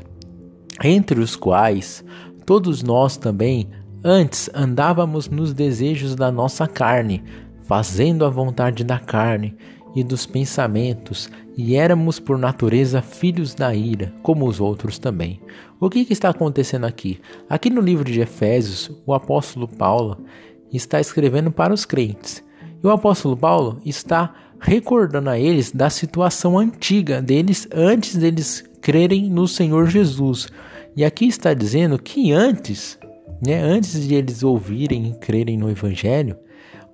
Entre 0.83 1.21
os 1.21 1.37
quais 1.37 2.05
todos 2.45 2.83
nós 2.83 3.17
também 3.17 3.69
Antes 4.03 4.49
andávamos 4.55 5.29
nos 5.29 5.53
desejos 5.53 6.15
da 6.15 6.33
nossa 6.33 6.67
carne, 6.67 7.23
fazendo 7.65 8.25
a 8.25 8.31
vontade 8.31 8.83
da 8.83 8.99
carne 8.99 9.55
e 9.95 10.03
dos 10.03 10.25
pensamentos, 10.25 11.31
e 11.55 11.77
éramos 11.77 12.19
por 12.19 12.39
natureza 12.39 13.03
filhos 13.03 13.55
da 13.55 13.75
ira, 13.75 14.11
como 14.23 14.47
os 14.47 14.59
outros 14.59 14.99
também. 14.99 15.39
O 15.79 15.91
que, 15.91 16.07
que 16.07 16.15
está 16.15 16.31
acontecendo 16.31 16.87
aqui? 16.87 17.21
Aqui 17.47 17.69
no 17.69 17.83
livro 17.83 18.11
de 18.11 18.23
Efésios, 18.23 18.91
o 19.05 19.13
apóstolo 19.13 19.69
Paulo 19.69 20.25
está 20.73 20.99
escrevendo 20.99 21.51
para 21.51 21.75
os 21.75 21.85
crentes. 21.85 22.43
E 22.83 22.87
o 22.87 22.91
apóstolo 22.91 23.37
Paulo 23.37 23.83
está 23.85 24.33
recordando 24.61 25.31
a 25.31 25.39
eles 25.39 25.73
da 25.73 25.91
situação 25.91 26.59
antiga 26.59 27.21
deles 27.21 27.67
antes 27.73 28.17
deles 28.17 28.65
crerem 28.81 29.31
no 29.31 29.49
Senhor 29.49 29.89
Jesus. 29.89 30.49
E 30.95 31.05
aqui 31.05 31.27
está 31.27 31.55
dizendo 31.55 31.99
que 31.99 32.33
antes 32.33 32.99
né, 33.41 33.59
antes 33.59 34.07
de 34.07 34.15
eles 34.15 34.43
ouvirem 34.43 35.11
e 35.11 35.15
crerem 35.15 35.57
no 35.57 35.71
Evangelho, 35.71 36.37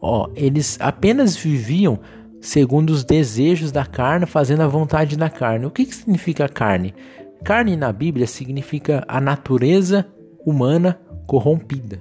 ó, 0.01 0.31
eles 0.37 0.79
apenas 0.81 1.37
viviam 1.37 1.99
segundo 2.41 2.91
os 2.91 3.03
desejos 3.03 3.73
da 3.73 3.85
carne, 3.85 4.27
fazendo 4.27 4.63
a 4.63 4.69
vontade 4.69 5.17
da 5.17 5.29
carne. 5.29 5.67
O 5.67 5.71
que, 5.71 5.85
que 5.85 5.95
significa 5.95 6.49
carne? 6.49 6.95
Carne 7.43 7.77
na 7.77 7.93
Bíblia 7.93 8.27
significa 8.27 9.05
a 9.09 9.21
natureza 9.21 10.07
humana 10.45 10.99
corrompida. 11.27 12.01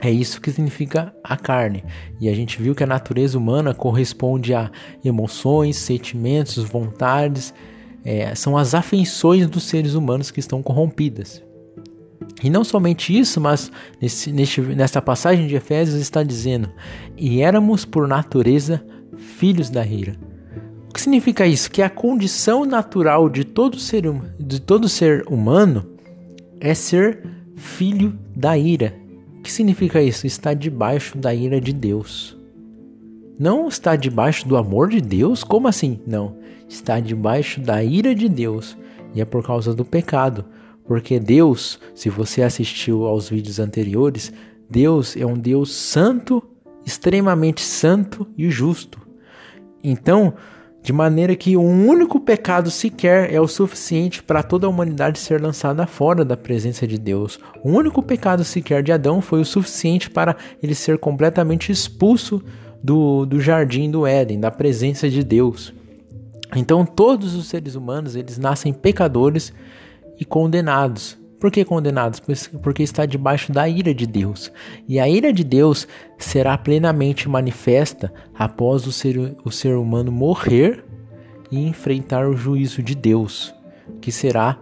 É 0.00 0.10
isso 0.10 0.40
que 0.40 0.50
significa 0.50 1.14
a 1.22 1.36
carne. 1.36 1.84
E 2.20 2.28
a 2.28 2.34
gente 2.34 2.60
viu 2.60 2.74
que 2.74 2.82
a 2.82 2.86
natureza 2.86 3.36
humana 3.36 3.74
corresponde 3.74 4.54
a 4.54 4.70
emoções, 5.04 5.76
sentimentos, 5.76 6.56
vontades, 6.56 7.52
é, 8.04 8.34
são 8.34 8.56
as 8.56 8.74
afeições 8.74 9.46
dos 9.46 9.64
seres 9.64 9.94
humanos 9.94 10.30
que 10.30 10.40
estão 10.40 10.62
corrompidas. 10.62 11.42
E 12.42 12.48
não 12.48 12.64
somente 12.64 13.16
isso, 13.16 13.40
mas 13.40 13.70
nesse, 14.00 14.32
neste, 14.32 14.60
nesta 14.62 15.02
passagem 15.02 15.46
de 15.46 15.54
Efésios 15.54 16.00
está 16.00 16.22
dizendo: 16.22 16.70
E 17.16 17.42
éramos 17.42 17.84
por 17.84 18.08
natureza 18.08 18.82
filhos 19.16 19.68
da 19.68 19.84
ira. 19.86 20.16
O 20.88 20.92
que 20.92 21.00
significa 21.00 21.46
isso? 21.46 21.70
Que 21.70 21.82
a 21.82 21.90
condição 21.90 22.64
natural 22.64 23.28
de 23.28 23.44
todo 23.44 23.78
ser, 23.78 24.08
hum, 24.08 24.22
de 24.38 24.60
todo 24.60 24.88
ser 24.88 25.24
humano 25.28 25.86
é 26.58 26.74
ser 26.74 27.22
filho 27.56 28.18
da 28.34 28.56
ira. 28.56 28.99
O 29.40 29.42
que 29.42 29.50
significa 29.50 30.02
isso? 30.02 30.26
Está 30.26 30.52
debaixo 30.52 31.16
da 31.16 31.34
ira 31.34 31.58
de 31.58 31.72
Deus. 31.72 32.36
Não 33.38 33.68
está 33.68 33.96
debaixo 33.96 34.46
do 34.46 34.54
amor 34.54 34.90
de 34.90 35.00
Deus? 35.00 35.42
Como 35.42 35.66
assim? 35.66 35.98
Não. 36.06 36.36
Está 36.68 37.00
debaixo 37.00 37.58
da 37.58 37.82
ira 37.82 38.14
de 38.14 38.28
Deus. 38.28 38.76
E 39.14 39.20
é 39.20 39.24
por 39.24 39.42
causa 39.42 39.74
do 39.74 39.82
pecado. 39.82 40.44
Porque 40.84 41.18
Deus, 41.18 41.80
se 41.94 42.10
você 42.10 42.42
assistiu 42.42 43.06
aos 43.06 43.30
vídeos 43.30 43.58
anteriores, 43.58 44.30
Deus 44.68 45.16
é 45.16 45.24
um 45.24 45.38
Deus 45.38 45.72
santo, 45.72 46.42
extremamente 46.84 47.62
santo 47.62 48.28
e 48.36 48.50
justo. 48.50 49.00
Então, 49.82 50.34
de 50.82 50.92
maneira 50.92 51.36
que 51.36 51.56
um 51.56 51.88
único 51.88 52.18
pecado 52.18 52.70
sequer 52.70 53.32
é 53.32 53.40
o 53.40 53.46
suficiente 53.46 54.22
para 54.22 54.42
toda 54.42 54.66
a 54.66 54.70
humanidade 54.70 55.18
ser 55.18 55.40
lançada 55.40 55.86
fora 55.86 56.24
da 56.24 56.36
presença 56.36 56.86
de 56.86 56.98
Deus. 56.98 57.38
Um 57.64 57.74
único 57.74 58.02
pecado 58.02 58.42
sequer 58.44 58.82
de 58.82 58.90
Adão 58.90 59.20
foi 59.20 59.40
o 59.40 59.44
suficiente 59.44 60.08
para 60.08 60.36
ele 60.62 60.74
ser 60.74 60.98
completamente 60.98 61.70
expulso 61.70 62.42
do, 62.82 63.26
do 63.26 63.40
jardim 63.40 63.90
do 63.90 64.06
Éden, 64.06 64.40
da 64.40 64.50
presença 64.50 65.08
de 65.08 65.22
Deus. 65.22 65.74
Então 66.56 66.84
todos 66.86 67.34
os 67.34 67.46
seres 67.46 67.74
humanos 67.74 68.16
eles 68.16 68.38
nascem 68.38 68.72
pecadores 68.72 69.52
e 70.18 70.24
condenados. 70.24 71.19
Por 71.40 71.50
que 71.50 71.64
condenados? 71.64 72.20
Porque 72.62 72.82
está 72.82 73.06
debaixo 73.06 73.50
da 73.50 73.66
ira 73.66 73.94
de 73.94 74.06
Deus. 74.06 74.52
E 74.86 75.00
a 75.00 75.08
ira 75.08 75.32
de 75.32 75.42
Deus 75.42 75.88
será 76.18 76.56
plenamente 76.58 77.28
manifesta 77.28 78.12
após 78.38 78.86
o 78.86 78.92
ser, 78.92 79.34
o 79.42 79.50
ser 79.50 79.74
humano 79.74 80.12
morrer 80.12 80.84
e 81.50 81.66
enfrentar 81.66 82.28
o 82.28 82.36
juízo 82.36 82.82
de 82.82 82.94
Deus, 82.94 83.54
que 84.02 84.12
será 84.12 84.58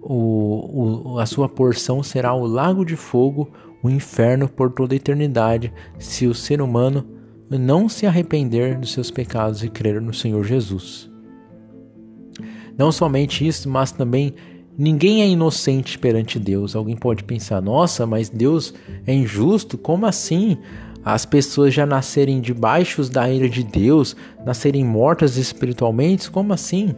o, 0.00 1.12
o, 1.12 1.18
a 1.18 1.26
sua 1.26 1.48
porção 1.48 2.02
será 2.02 2.32
o 2.32 2.46
lago 2.46 2.84
de 2.84 2.96
fogo, 2.96 3.50
o 3.82 3.90
inferno 3.90 4.48
por 4.48 4.72
toda 4.72 4.94
a 4.94 4.96
eternidade, 4.96 5.72
se 5.98 6.26
o 6.26 6.34
ser 6.34 6.62
humano 6.62 7.06
não 7.50 7.88
se 7.88 8.06
arrepender 8.06 8.78
dos 8.78 8.92
seus 8.92 9.10
pecados 9.10 9.62
e 9.62 9.68
crer 9.68 10.00
no 10.00 10.14
Senhor 10.14 10.42
Jesus. 10.42 11.10
Não 12.76 12.92
somente 12.92 13.46
isso, 13.46 13.68
mas 13.68 13.90
também 13.90 14.34
Ninguém 14.78 15.22
é 15.22 15.26
inocente 15.26 15.98
perante 15.98 16.38
Deus. 16.38 16.76
Alguém 16.76 16.94
pode 16.94 17.24
pensar: 17.24 17.60
nossa, 17.60 18.06
mas 18.06 18.28
Deus 18.28 18.72
é 19.04 19.12
injusto? 19.12 19.76
Como 19.76 20.06
assim? 20.06 20.56
As 21.04 21.26
pessoas 21.26 21.74
já 21.74 21.84
nascerem 21.84 22.40
debaixo 22.40 23.02
da 23.10 23.28
ira 23.28 23.48
de 23.48 23.64
Deus, 23.64 24.14
nascerem 24.46 24.84
mortas 24.84 25.36
espiritualmente? 25.36 26.30
Como 26.30 26.52
assim? 26.52 26.94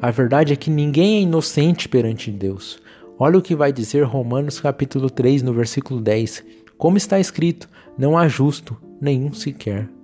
A 0.00 0.10
verdade 0.10 0.54
é 0.54 0.56
que 0.56 0.70
ninguém 0.70 1.16
é 1.16 1.20
inocente 1.20 1.88
perante 1.88 2.30
Deus. 2.30 2.80
Olha 3.18 3.38
o 3.38 3.42
que 3.42 3.54
vai 3.54 3.70
dizer 3.70 4.04
Romanos 4.04 4.58
capítulo 4.58 5.10
3, 5.10 5.42
no 5.42 5.52
versículo 5.52 6.00
10. 6.00 6.42
Como 6.78 6.96
está 6.96 7.20
escrito: 7.20 7.68
não 7.98 8.16
há 8.16 8.28
justo, 8.28 8.74
nenhum 8.98 9.34
sequer. 9.34 9.97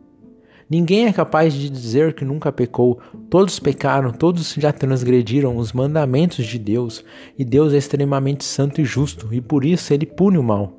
Ninguém 0.75 1.07
é 1.07 1.13
capaz 1.13 1.55
de 1.55 1.71
dizer 1.71 2.15
que 2.15 2.25
nunca 2.25 2.51
pecou. 2.51 2.99
Todos 3.31 3.61
pecaram, 3.61 4.11
todos 4.11 4.55
já 4.55 4.73
transgrediram 4.73 5.57
os 5.57 5.73
mandamentos 5.73 6.45
de 6.45 6.59
Deus, 6.59 7.05
e 7.39 7.45
Deus 7.45 7.73
é 7.73 7.77
extremamente 7.77 8.43
santo 8.43 8.81
e 8.81 8.85
justo, 8.85 9.33
e 9.33 9.41
por 9.41 9.65
isso 9.65 9.95
ele 9.95 10.05
pune 10.05 10.37
o 10.37 10.43
mal. 10.43 10.73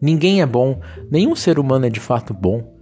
Ninguém 0.00 0.42
é 0.42 0.46
bom, 0.46 0.80
nenhum 1.08 1.36
ser 1.36 1.60
humano 1.60 1.86
é 1.86 1.90
de 1.90 2.00
fato 2.00 2.34
bom. 2.34 2.74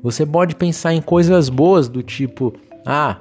Você 0.00 0.24
pode 0.24 0.54
pensar 0.54 0.94
em 0.94 1.02
coisas 1.02 1.48
boas 1.48 1.88
do 1.88 2.00
tipo: 2.00 2.54
ah, 2.86 3.18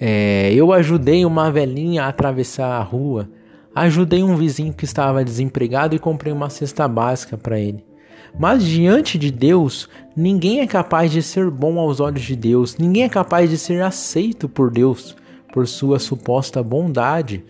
é, 0.00 0.52
eu 0.54 0.72
ajudei 0.72 1.24
uma 1.24 1.50
velhinha 1.50 2.04
a 2.04 2.08
atravessar 2.08 2.78
a 2.78 2.82
rua, 2.84 3.28
ajudei 3.74 4.22
um 4.22 4.36
vizinho 4.36 4.72
que 4.72 4.84
estava 4.84 5.24
desempregado 5.24 5.96
e 5.96 5.98
comprei 5.98 6.32
uma 6.32 6.48
cesta 6.48 6.86
básica 6.86 7.36
para 7.36 7.58
ele. 7.58 7.84
Mas 8.38 8.62
diante 8.64 9.18
de 9.18 9.30
Deus, 9.30 9.88
ninguém 10.16 10.60
é 10.60 10.66
capaz 10.66 11.12
de 11.12 11.22
ser 11.22 11.50
bom 11.50 11.78
aos 11.78 12.00
olhos 12.00 12.22
de 12.22 12.34
Deus, 12.34 12.76
ninguém 12.78 13.02
é 13.02 13.08
capaz 13.08 13.50
de 13.50 13.58
ser 13.58 13.82
aceito 13.82 14.48
por 14.48 14.70
Deus 14.70 15.14
por 15.52 15.66
sua 15.68 15.98
suposta 15.98 16.62
bondade. 16.62 17.44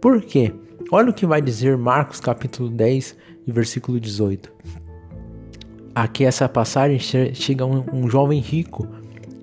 Por 0.00 0.20
quê? 0.22 0.52
Olha 0.90 1.10
o 1.10 1.14
que 1.14 1.26
vai 1.26 1.40
dizer 1.40 1.78
Marcos 1.78 2.20
capítulo 2.20 2.68
10 2.68 3.16
e 3.46 3.52
versículo 3.52 4.00
18. 4.00 4.52
Aqui 5.94 6.24
essa 6.24 6.48
passagem 6.48 6.98
chega 7.34 7.64
um, 7.64 7.84
um 7.92 8.08
jovem 8.08 8.40
rico 8.40 8.88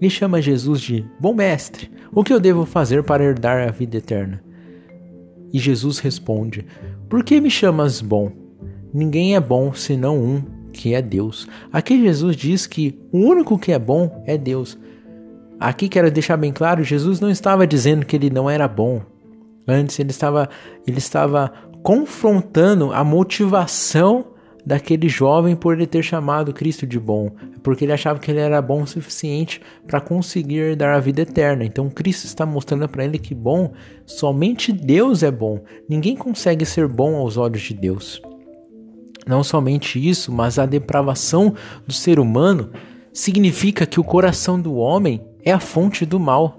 e 0.01 0.09
chama 0.09 0.41
Jesus 0.41 0.81
de 0.81 1.05
bom 1.19 1.33
mestre. 1.33 1.91
O 2.11 2.23
que 2.23 2.33
eu 2.33 2.39
devo 2.39 2.65
fazer 2.65 3.03
para 3.03 3.23
herdar 3.23 3.67
a 3.67 3.71
vida 3.71 3.97
eterna? 3.97 4.43
E 5.51 5.59
Jesus 5.59 5.99
responde: 5.99 6.65
Por 7.07 7.23
que 7.23 7.39
me 7.39 7.49
chamas 7.49 8.01
bom? 8.01 8.31
Ninguém 8.93 9.35
é 9.35 9.39
bom 9.39 9.73
senão 9.73 10.17
um, 10.17 10.43
que 10.79 10.93
é 10.93 11.01
Deus. 11.01 11.45
Aqui 11.73 12.01
Jesus 12.01 12.37
diz 12.37 12.65
que 12.65 12.97
o 13.11 13.17
único 13.17 13.59
que 13.59 13.73
é 13.73 13.77
bom 13.77 14.23
é 14.25 14.37
Deus. 14.37 14.79
Aqui 15.59 15.89
quero 15.89 16.09
deixar 16.09 16.37
bem 16.37 16.53
claro, 16.53 16.85
Jesus 16.85 17.19
não 17.19 17.29
estava 17.29 17.67
dizendo 17.67 18.05
que 18.05 18.15
ele 18.15 18.29
não 18.29 18.49
era 18.49 18.65
bom. 18.65 19.01
Antes 19.67 19.99
ele 19.99 20.11
estava 20.11 20.47
ele 20.87 20.99
estava 20.99 21.51
confrontando 21.83 22.93
a 22.93 23.03
motivação 23.03 24.27
daquele 24.65 25.09
jovem 25.09 25.53
por 25.53 25.73
ele 25.73 25.85
ter 25.85 26.01
chamado 26.01 26.53
Cristo 26.53 26.87
de 26.87 26.97
bom, 26.97 27.29
porque 27.61 27.83
ele 27.83 27.91
achava 27.91 28.17
que 28.17 28.31
ele 28.31 28.39
era 28.39 28.61
bom 28.61 28.83
o 28.83 28.87
suficiente 28.87 29.61
para 29.85 29.99
conseguir 29.99 30.77
dar 30.77 30.95
a 30.95 30.99
vida 31.01 31.23
eterna. 31.23 31.65
Então 31.65 31.89
Cristo 31.89 32.23
está 32.23 32.45
mostrando 32.45 32.87
para 32.87 33.03
ele 33.03 33.19
que 33.19 33.35
bom, 33.35 33.73
somente 34.05 34.71
Deus 34.71 35.23
é 35.23 35.31
bom. 35.31 35.61
Ninguém 35.89 36.15
consegue 36.15 36.65
ser 36.65 36.87
bom 36.87 37.17
aos 37.17 37.35
olhos 37.35 37.61
de 37.61 37.73
Deus. 37.73 38.21
Não 39.29 39.43
somente 39.43 39.99
isso, 40.09 40.31
mas 40.31 40.57
a 40.57 40.65
depravação 40.65 41.53
do 41.85 41.93
ser 41.93 42.19
humano 42.19 42.71
significa 43.13 43.85
que 43.85 43.99
o 43.99 44.03
coração 44.03 44.59
do 44.59 44.73
homem 44.73 45.21
é 45.45 45.51
a 45.51 45.59
fonte 45.59 46.03
do 46.03 46.19
mal. 46.19 46.57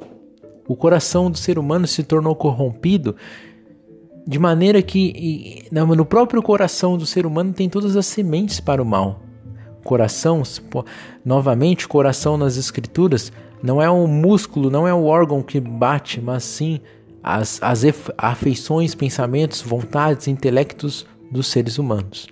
O 0.68 0.76
coração 0.76 1.28
do 1.28 1.36
ser 1.36 1.58
humano 1.58 1.88
se 1.88 2.04
tornou 2.04 2.32
corrompido 2.36 3.16
de 4.24 4.38
maneira 4.38 4.80
que 4.82 5.64
no 5.72 6.06
próprio 6.06 6.40
coração 6.40 6.96
do 6.96 7.04
ser 7.04 7.26
humano 7.26 7.52
tem 7.52 7.68
todas 7.68 7.96
as 7.96 8.06
sementes 8.06 8.60
para 8.60 8.80
o 8.80 8.86
mal. 8.86 9.20
Coração, 9.82 10.40
novamente, 11.24 11.88
coração 11.88 12.36
nas 12.36 12.56
escrituras 12.56 13.32
não 13.60 13.82
é 13.82 13.90
um 13.90 14.06
músculo, 14.06 14.70
não 14.70 14.86
é 14.86 14.94
um 14.94 15.06
órgão 15.06 15.42
que 15.42 15.58
bate, 15.58 16.20
mas 16.20 16.44
sim 16.44 16.78
as, 17.20 17.60
as 17.60 17.82
afeições, 18.16 18.94
pensamentos, 18.94 19.60
vontades, 19.60 20.28
intelectos 20.28 21.04
dos 21.32 21.48
seres 21.48 21.76
humanos. 21.76 22.28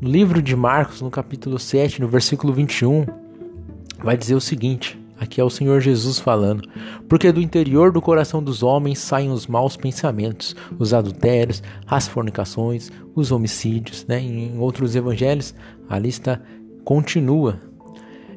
No 0.00 0.08
livro 0.08 0.42
de 0.42 0.54
Marcos, 0.54 1.00
no 1.00 1.10
capítulo 1.10 1.58
7, 1.58 2.00
no 2.00 2.08
versículo 2.08 2.52
21, 2.52 3.06
vai 4.02 4.16
dizer 4.16 4.34
o 4.34 4.40
seguinte: 4.40 4.98
aqui 5.18 5.40
é 5.40 5.44
o 5.44 5.50
Senhor 5.50 5.80
Jesus 5.80 6.18
falando. 6.18 6.68
Porque 7.08 7.32
do 7.32 7.40
interior 7.40 7.92
do 7.92 8.00
coração 8.00 8.42
dos 8.42 8.62
homens 8.62 8.98
saem 8.98 9.30
os 9.30 9.46
maus 9.46 9.76
pensamentos, 9.76 10.54
os 10.78 10.92
adultérios, 10.94 11.62
as 11.86 12.08
fornicações, 12.08 12.90
os 13.14 13.30
homicídios. 13.30 14.06
Né? 14.06 14.20
Em 14.20 14.58
outros 14.58 14.96
evangelhos, 14.96 15.54
a 15.88 15.98
lista 15.98 16.42
continua. 16.84 17.60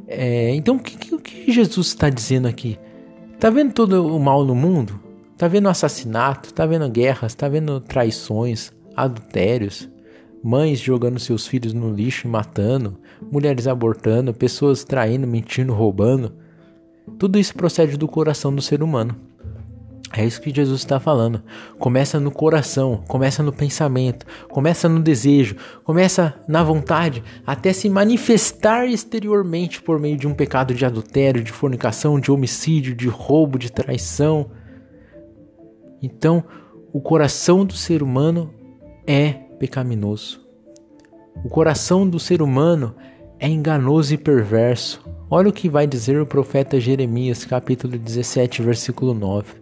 É, 0.08 0.54
então, 0.56 0.76
o 0.76 0.80
que, 0.80 1.18
que 1.18 1.52
Jesus 1.52 1.88
está 1.88 2.10
dizendo 2.10 2.48
aqui? 2.48 2.78
Está 3.34 3.50
vendo 3.50 3.74
todo 3.74 4.06
o 4.16 4.20
mal 4.20 4.46
no 4.46 4.56
mundo? 4.56 5.00
Está 5.34 5.48
vendo 5.48 5.68
assassinato? 5.68 6.50
Está 6.50 6.66
vendo 6.66 6.90
guerras? 6.90 7.32
Está 7.32 7.50
vendo 7.50 7.80
traições, 7.80 8.72
adultérios? 8.96 9.90
Mães 10.44 10.80
jogando 10.80 11.20
seus 11.20 11.48
filhos 11.48 11.74
no 11.74 11.94
lixo 11.94 12.28
e 12.28 12.30
matando, 12.30 13.00
mulheres 13.32 13.68
abortando, 13.68 14.34
pessoas 14.34 14.84
traindo, 14.84 15.26
mentindo, 15.26 15.74
roubando. 15.74 16.34
Tudo 17.18 17.40
isso 17.40 17.56
procede 17.56 17.98
do 17.98 18.08
coração 18.08 18.54
do 18.54 18.62
ser 18.62 18.84
humano. 18.84 19.16
É 20.16 20.24
isso 20.24 20.40
que 20.40 20.54
Jesus 20.54 20.82
está 20.82 21.00
falando. 21.00 21.42
Começa 21.80 22.20
no 22.20 22.30
coração, 22.30 23.04
começa 23.08 23.42
no 23.42 23.52
pensamento, 23.52 24.28
começa 24.48 24.88
no 24.88 25.02
desejo, 25.02 25.56
começa 25.84 26.36
na 26.48 26.64
vontade, 26.64 27.24
até 27.48 27.74
se 27.74 27.90
manifestar 27.90 28.86
exteriormente 28.86 29.82
por 29.82 30.00
meio 30.00 30.16
de 30.16 30.28
um 30.28 30.34
pecado 30.36 30.76
de 30.76 30.86
adultério, 30.86 31.44
de 31.44 31.52
fornicação, 31.52 32.20
de 32.20 32.32
homicídio, 32.32 32.94
de 32.94 33.08
roubo, 33.08 33.58
de 33.58 33.72
traição. 33.72 34.52
Então, 36.00 36.44
o 36.92 37.02
coração 37.02 37.66
do 37.66 37.74
ser 37.74 38.04
humano 38.04 38.54
é 39.08 39.43
pecaminoso. 39.64 40.42
O 41.42 41.48
coração 41.48 42.06
do 42.08 42.20
ser 42.20 42.42
humano 42.42 42.94
é 43.40 43.48
enganoso 43.48 44.14
e 44.14 44.18
perverso. 44.18 45.02
Olha 45.30 45.48
o 45.48 45.54
que 45.54 45.70
vai 45.70 45.88
dizer 45.88 46.20
o 46.20 46.26
profeta 46.26 46.82
Jeremias, 46.82 47.46
capítulo 47.46 47.98
17, 47.98 48.62
versículo 48.62 49.14
9. 49.14 49.54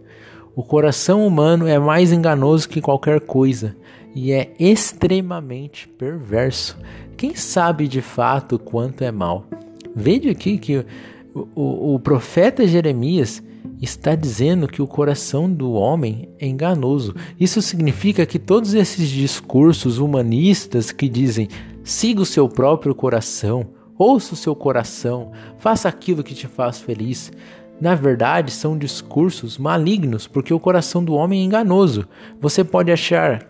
O 0.56 0.64
coração 0.64 1.24
humano 1.24 1.68
é 1.68 1.78
mais 1.78 2.10
enganoso 2.10 2.68
que 2.68 2.80
qualquer 2.80 3.20
coisa 3.20 3.76
e 4.12 4.32
é 4.32 4.52
extremamente 4.58 5.86
perverso. 5.86 6.76
Quem 7.16 7.36
sabe 7.36 7.86
de 7.86 8.02
fato 8.02 8.58
quanto 8.58 9.04
é 9.04 9.12
mal? 9.12 9.46
Veja 9.94 10.32
aqui 10.32 10.58
que 10.58 10.84
o, 11.32 11.48
o, 11.54 11.94
o 11.94 12.00
profeta 12.00 12.66
Jeremias 12.66 13.40
está 13.82 14.14
dizendo 14.14 14.68
que 14.68 14.80
o 14.80 14.86
coração 14.86 15.52
do 15.52 15.72
homem 15.72 16.28
é 16.38 16.46
enganoso. 16.46 17.16
Isso 17.38 17.60
significa 17.60 18.24
que 18.24 18.38
todos 18.38 18.74
esses 18.74 19.08
discursos 19.08 19.98
humanistas 19.98 20.92
que 20.92 21.08
dizem 21.08 21.48
siga 21.82 22.22
o 22.22 22.26
seu 22.26 22.48
próprio 22.48 22.94
coração, 22.94 23.66
ouça 23.98 24.34
o 24.34 24.36
seu 24.36 24.54
coração, 24.54 25.32
faça 25.58 25.88
aquilo 25.88 26.22
que 26.22 26.34
te 26.34 26.46
faz 26.46 26.80
feliz, 26.80 27.32
na 27.80 27.96
verdade 27.96 28.52
são 28.52 28.78
discursos 28.78 29.58
malignos, 29.58 30.28
porque 30.28 30.54
o 30.54 30.60
coração 30.60 31.04
do 31.04 31.14
homem 31.14 31.40
é 31.40 31.44
enganoso. 31.44 32.06
Você 32.40 32.62
pode 32.62 32.92
achar 32.92 33.44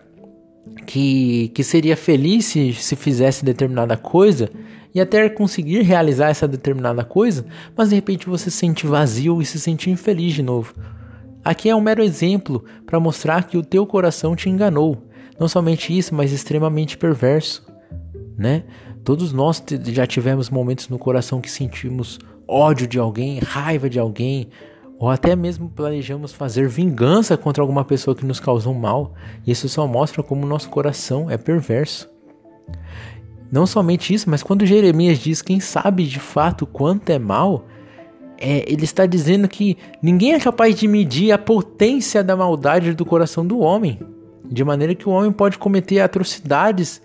que, 0.87 1.49
que 1.49 1.63
seria 1.63 1.95
feliz 1.95 2.45
se, 2.45 2.73
se 2.73 2.95
fizesse 2.95 3.45
determinada 3.45 3.95
coisa 3.95 4.49
e 4.93 5.01
até 5.01 5.27
conseguir 5.29 5.81
realizar 5.81 6.29
essa 6.29 6.47
determinada 6.47 7.03
coisa, 7.03 7.45
mas 7.75 7.89
de 7.89 7.95
repente 7.95 8.27
você 8.27 8.49
se 8.49 8.57
sente 8.57 8.85
vazio 8.85 9.41
e 9.41 9.45
se 9.45 9.59
sente 9.59 9.89
infeliz 9.89 10.33
de 10.33 10.43
novo. 10.43 10.73
Aqui 11.43 11.69
é 11.69 11.75
um 11.75 11.81
mero 11.81 12.03
exemplo 12.03 12.63
para 12.85 12.99
mostrar 12.99 13.45
que 13.45 13.57
o 13.57 13.63
teu 13.63 13.85
coração 13.85 14.35
te 14.35 14.49
enganou. 14.49 15.09
Não 15.39 15.47
somente 15.47 15.97
isso, 15.97 16.13
mas 16.15 16.31
extremamente 16.31 16.97
perverso, 16.97 17.65
né? 18.37 18.63
Todos 19.03 19.33
nós 19.33 19.61
já 19.87 20.07
tivemos 20.07 20.49
momentos 20.49 20.87
no 20.87 20.97
coração 20.97 21.41
que 21.41 21.51
sentimos 21.51 22.19
ódio 22.47 22.87
de 22.87 22.97
alguém, 22.97 23.39
raiva 23.39 23.89
de 23.89 23.99
alguém, 23.99 24.47
ou 24.97 25.09
até 25.09 25.35
mesmo 25.35 25.69
planejamos 25.69 26.31
fazer 26.31 26.69
vingança 26.69 27.35
contra 27.35 27.61
alguma 27.61 27.83
pessoa 27.83 28.15
que 28.15 28.25
nos 28.25 28.39
causou 28.39 28.73
mal. 28.73 29.13
Isso 29.45 29.67
só 29.67 29.85
mostra 29.85 30.23
como 30.23 30.45
o 30.45 30.47
nosso 30.47 30.69
coração 30.69 31.29
é 31.29 31.37
perverso. 31.37 32.09
Não 33.53 33.67
somente 33.67 34.11
isso, 34.11 34.27
mas 34.31 34.41
quando 34.41 34.65
Jeremias 34.65 35.19
diz 35.19 35.39
quem 35.39 35.59
sabe 35.59 36.07
de 36.07 36.19
fato 36.19 36.65
quanto 36.65 37.07
é 37.11 37.19
mal, 37.19 37.67
é, 38.35 38.65
ele 38.67 38.83
está 38.83 39.05
dizendo 39.05 39.47
que 39.47 39.77
ninguém 40.01 40.33
é 40.33 40.39
capaz 40.39 40.75
de 40.75 40.87
medir 40.87 41.31
a 41.31 41.37
potência 41.37 42.23
da 42.23 42.35
maldade 42.35 42.95
do 42.95 43.05
coração 43.05 43.45
do 43.45 43.59
homem, 43.59 43.99
de 44.43 44.63
maneira 44.63 44.95
que 44.95 45.07
o 45.07 45.11
homem 45.11 45.31
pode 45.31 45.59
cometer 45.59 45.99
atrocidades, 45.99 46.99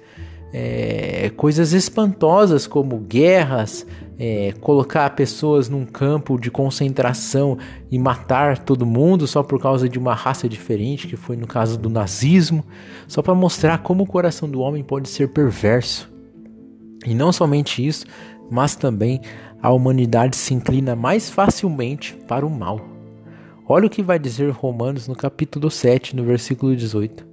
é, 0.51 1.31
coisas 1.37 1.75
espantosas 1.75 2.67
como 2.67 2.97
guerras, 2.97 3.87
é, 4.19 4.55
colocar 4.59 5.11
pessoas 5.11 5.69
num 5.69 5.85
campo 5.85 6.41
de 6.41 6.51
concentração 6.51 7.59
e 7.91 7.99
matar 7.99 8.57
todo 8.57 8.87
mundo 8.87 9.27
só 9.27 9.43
por 9.43 9.61
causa 9.61 9.87
de 9.87 9.99
uma 9.99 10.15
raça 10.15 10.49
diferente, 10.49 11.09
que 11.09 11.17
foi 11.17 11.37
no 11.37 11.47
caso 11.47 11.79
do 11.79 11.91
nazismo, 11.91 12.65
só 13.07 13.21
para 13.21 13.35
mostrar 13.35 13.83
como 13.83 14.05
o 14.05 14.07
coração 14.07 14.49
do 14.49 14.61
homem 14.61 14.83
pode 14.83 15.11
ser 15.11 15.29
perverso. 15.29 16.17
E 17.09 17.15
não 17.15 17.33
somente 17.33 17.85
isso, 17.85 18.05
mas 18.51 18.77
também 18.77 19.23
a 19.63 19.73
humanidade 19.73 20.37
se 20.37 20.53
inclina 20.53 20.95
mais 20.95 21.31
facilmente 21.31 22.15
para 22.29 22.47
o 22.47 22.51
mal. 22.51 22.79
Olha 23.67 23.87
o 23.87 23.91
que 23.91 24.03
vai 24.03 24.19
dizer 24.19 24.51
Romanos 24.51 25.09
no 25.09 25.17
capítulo 25.17 25.71
7, 25.71 26.15
no 26.15 26.23
versículo 26.23 26.77
18. 26.77 27.27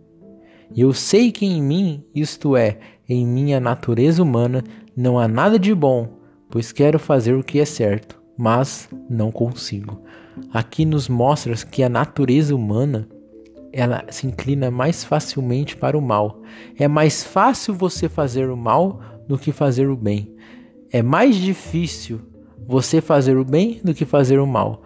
E 0.74 0.80
eu 0.80 0.94
sei 0.94 1.30
que 1.30 1.46
em 1.46 1.62
mim, 1.62 2.06
isto 2.16 2.56
é, 2.56 2.80
em 3.08 3.28
minha 3.28 3.60
natureza 3.60 4.24
humana, 4.24 4.64
não 4.96 5.20
há 5.20 5.28
nada 5.28 5.60
de 5.60 5.76
bom, 5.76 6.08
pois 6.50 6.72
quero 6.72 6.98
fazer 6.98 7.34
o 7.36 7.44
que 7.44 7.60
é 7.60 7.66
certo, 7.66 8.22
mas 8.38 8.88
não 9.10 9.30
consigo. 9.30 10.02
Aqui 10.54 10.86
nos 10.86 11.10
mostra 11.10 11.54
que 11.54 11.84
a 11.84 11.90
natureza 11.90 12.56
humana 12.56 13.10
ela 13.74 14.06
se 14.10 14.26
inclina 14.26 14.72
mais 14.72 15.04
facilmente 15.04 15.76
para 15.76 15.98
o 15.98 16.02
mal. 16.02 16.42
É 16.80 16.88
mais 16.88 17.26
fácil 17.26 17.74
você 17.74 18.08
fazer 18.08 18.50
o 18.50 18.56
mal 18.56 19.02
do 19.28 19.38
que 19.38 19.52
fazer 19.52 19.90
o 19.90 19.96
bem. 19.96 20.34
É 20.92 21.02
mais 21.02 21.36
difícil 21.36 22.22
você 22.68 23.02
fazer 23.02 23.38
o 23.38 23.46
bem 23.46 23.80
do 23.84 23.94
que 23.94 24.06
fazer 24.06 24.40
o 24.40 24.48
mal. 24.48 24.82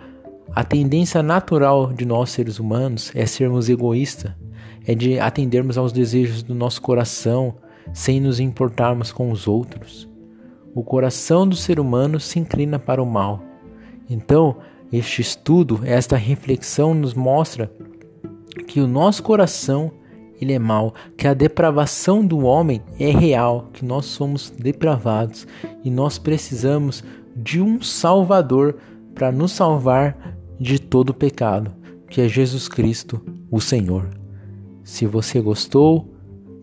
A 0.56 0.64
tendência 0.64 1.22
natural 1.22 1.94
de 1.94 2.06
nós 2.06 2.32
seres 2.32 2.60
humanos 2.60 3.12
é 3.14 3.26
sermos 3.26 3.70
egoístas, 3.70 4.32
é 4.86 4.96
de 4.96 5.20
atendermos 5.20 5.78
aos 5.78 5.92
desejos 5.92 6.42
do 6.42 6.56
nosso 6.56 6.82
coração 6.82 7.56
sem 7.94 8.20
nos 8.20 8.40
importarmos 8.40 9.12
com 9.12 9.32
os 9.32 9.48
outros. 9.48 10.10
O 10.74 10.84
coração 10.84 11.48
do 11.48 11.56
ser 11.56 11.80
humano 11.80 12.20
se 12.20 12.40
inclina 12.40 12.80
para 12.80 13.02
o 13.02 13.06
mal. 13.06 13.42
Então, 14.10 14.58
este 14.92 15.22
estudo, 15.22 15.82
esta 15.84 16.16
reflexão 16.16 16.94
nos 16.94 17.14
mostra 17.14 17.72
que 18.68 18.82
o 18.82 18.88
nosso 18.88 19.22
coração 19.22 19.92
ele 20.40 20.54
é 20.54 20.60
mau, 20.60 20.94
que 21.18 21.28
a 21.28 21.34
depravação 21.34 22.26
do 22.26 22.40
homem 22.40 22.82
é 23.00 23.10
real, 23.10 23.70
que 23.74 23.84
nós 23.84 24.06
somos 24.06 24.50
depravados 24.50 25.48
e 25.84 25.90
nós 25.90 26.18
precisamos 26.18 27.04
de 27.36 27.62
um 27.62 27.82
Salvador 27.82 28.78
para 29.14 29.32
nos 29.32 29.52
salvar 29.52 30.38
de 30.60 30.80
todo 30.80 31.14
pecado, 31.14 31.72
que 32.10 32.22
é 32.22 32.28
Jesus 32.28 32.68
Cristo, 32.68 33.22
o 33.52 33.60
Senhor. 33.60 34.10
Se 34.84 35.06
você 35.06 35.40
gostou, 35.40 36.14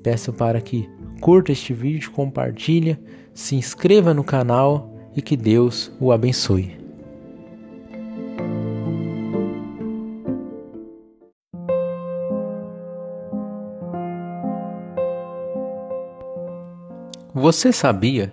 peço 0.03 0.33
para 0.33 0.61
que 0.61 0.89
curta 1.21 1.53
este 1.53 1.73
vídeo, 1.73 2.11
compartilhe, 2.11 2.99
se 3.33 3.57
inscreva 3.57 4.13
no 4.13 4.25
canal 4.25 4.95
e 5.15 5.23
que 5.23 5.37
Deus 5.37 5.93
o 6.01 6.13
abençoe. 6.13 6.86
Você 17.39 17.71
sabia 17.71 18.33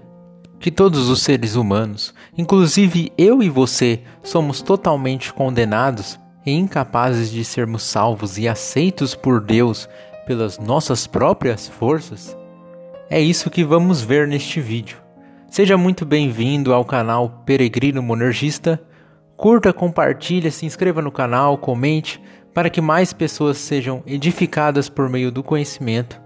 que 0.61 0.71
todos 0.71 1.09
os 1.09 1.21
seres 1.23 1.57
humanos, 1.57 2.13
inclusive 2.37 3.11
eu 3.17 3.43
e 3.43 3.49
você, 3.49 3.99
somos 4.23 4.61
totalmente 4.61 5.33
condenados 5.33 6.17
e 6.45 6.53
incapazes 6.53 7.29
de 7.29 7.43
sermos 7.43 7.83
salvos 7.83 8.37
e 8.37 8.47
aceitos 8.47 9.13
por 9.13 9.41
Deus 9.41 9.89
pelas 10.25 10.57
nossas 10.57 11.05
próprias 11.05 11.67
forças? 11.67 12.33
É 13.09 13.19
isso 13.19 13.49
que 13.49 13.61
vamos 13.61 14.01
ver 14.01 14.25
neste 14.25 14.61
vídeo. 14.61 14.99
Seja 15.49 15.75
muito 15.75 16.05
bem-vindo 16.05 16.73
ao 16.73 16.85
canal 16.85 17.43
Peregrino 17.45 18.01
Monergista. 18.01 18.81
Curta, 19.35 19.73
compartilhe, 19.73 20.49
se 20.49 20.65
inscreva 20.65 21.01
no 21.01 21.11
canal, 21.11 21.57
comente 21.57 22.21
para 22.53 22.69
que 22.69 22.79
mais 22.79 23.11
pessoas 23.11 23.57
sejam 23.57 24.01
edificadas 24.07 24.87
por 24.87 25.09
meio 25.09 25.29
do 25.29 25.43
conhecimento 25.43 26.21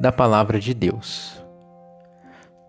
da 0.00 0.10
palavra 0.10 0.58
de 0.58 0.74
Deus. 0.74 1.45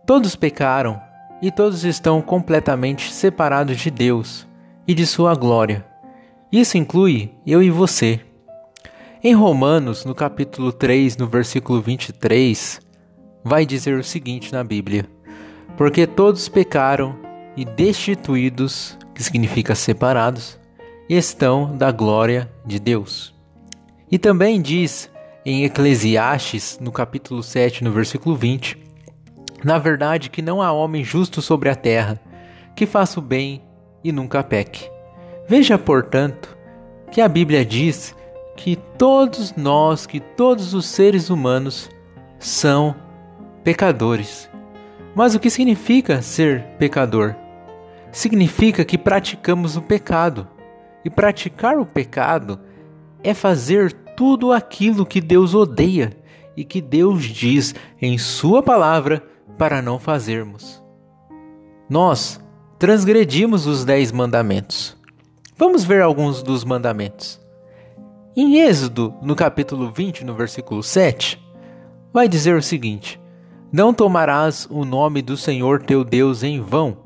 Todos 0.08 0.38
pecaram 0.38 1.02
e 1.42 1.52
todos 1.52 1.84
estão 1.84 2.22
completamente 2.22 3.12
separados 3.12 3.76
de 3.78 3.92
Deus 3.92 4.48
e 4.88 4.94
de 4.94 5.06
Sua 5.06 5.36
glória. 5.36 5.86
Isso 6.50 6.78
inclui 6.78 7.30
eu 7.46 7.62
e 7.62 7.70
você. 7.70 8.22
Em 9.22 9.34
Romanos, 9.34 10.06
no 10.06 10.16
capítulo 10.16 10.72
3, 10.72 11.18
no 11.18 11.28
versículo 11.28 11.82
23, 11.82 12.80
vai 13.44 13.66
dizer 13.66 14.00
o 14.00 14.04
seguinte 14.04 14.54
na 14.54 14.64
Bíblia: 14.64 15.06
Porque 15.76 16.08
todos 16.08 16.48
pecaram 16.48 17.14
e 17.58 17.66
destituídos, 17.66 18.98
que 19.14 19.22
significa 19.22 19.76
separados, 19.76 20.58
estão 21.10 21.76
da 21.76 21.92
glória 21.92 22.50
de 22.66 22.80
Deus. 22.80 23.36
E 24.10 24.18
também 24.18 24.62
diz 24.62 25.12
em 25.46 25.66
Eclesiastes, 25.66 26.80
no 26.80 26.94
capítulo 26.94 27.44
7, 27.44 27.84
no 27.84 27.92
versículo 27.92 28.38
20, 28.38 28.87
na 29.64 29.78
verdade, 29.78 30.30
que 30.30 30.42
não 30.42 30.62
há 30.62 30.72
homem 30.72 31.04
justo 31.04 31.42
sobre 31.42 31.70
a 31.70 31.76
terra, 31.76 32.20
que 32.76 32.86
faça 32.86 33.20
o 33.20 33.24
bem 33.24 33.64
e 34.04 34.12
nunca 34.12 34.44
peque. 34.44 34.90
Veja, 35.48 35.78
portanto, 35.78 36.58
que 37.12 37.22
a 37.22 37.28
Bíblia 37.28 37.66
diz 37.66 38.16
que 38.56 38.76
todos 38.98 39.56
nós, 39.56 40.06
que 40.06 40.20
todos 40.20 40.74
os 40.74 40.86
seres 40.86 41.30
humanos 41.30 41.90
são 42.40 42.96
pecadores. 43.64 44.50
Mas 45.16 45.36
o 45.36 45.40
que 45.40 45.50
significa 45.50 46.22
ser 46.22 46.64
pecador? 46.78 47.36
Significa 48.12 48.86
que 48.86 48.98
praticamos 48.98 49.76
o 49.76 49.82
pecado. 49.82 50.48
E 51.04 51.10
praticar 51.10 51.78
o 51.80 51.86
pecado 51.86 52.60
é 53.24 53.34
fazer 53.34 53.94
tudo 54.16 54.52
aquilo 54.52 55.06
que 55.06 55.22
Deus 55.22 55.54
odeia 55.54 56.12
e 56.56 56.64
que 56.64 56.82
Deus 56.82 57.24
diz 57.24 57.74
em 58.02 58.18
Sua 58.18 58.62
palavra 58.62 59.24
para 59.58 59.82
não 59.82 60.00
fazermos. 60.00 60.84
Nós 61.90 62.40
transgredimos 62.78 63.66
os 63.66 63.84
dez 63.84 64.12
mandamentos. 64.12 64.96
Vamos 65.58 65.84
ver 65.84 66.02
alguns 66.02 66.44
dos 66.44 66.64
mandamentos. 66.64 67.40
Em 68.36 68.60
Êxodo, 68.60 69.16
no 69.22 69.36
capítulo 69.36 69.92
20, 69.92 70.24
no 70.24 70.36
versículo 70.36 70.84
7, 70.84 71.42
vai 72.14 72.28
dizer 72.28 72.56
o 72.56 72.62
seguinte: 72.62 73.20
Não 73.72 73.94
tomarás 73.94 74.68
o 74.70 74.86
nome 74.86 75.22
do 75.22 75.36
Senhor 75.36 75.82
teu 75.82 76.04
Deus 76.04 76.44
em 76.44 76.62
vão, 76.62 76.98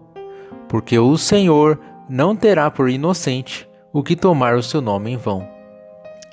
porque 0.67 0.99
o 0.99 1.17
Senhor 1.17 1.79
não 2.09 2.35
terá 2.35 2.69
por 2.69 2.89
inocente 2.89 3.69
o 3.93 4.03
que 4.03 4.15
tomar 4.15 4.55
o 4.55 4.63
seu 4.63 4.81
nome 4.81 5.11
em 5.11 5.17
vão. 5.17 5.47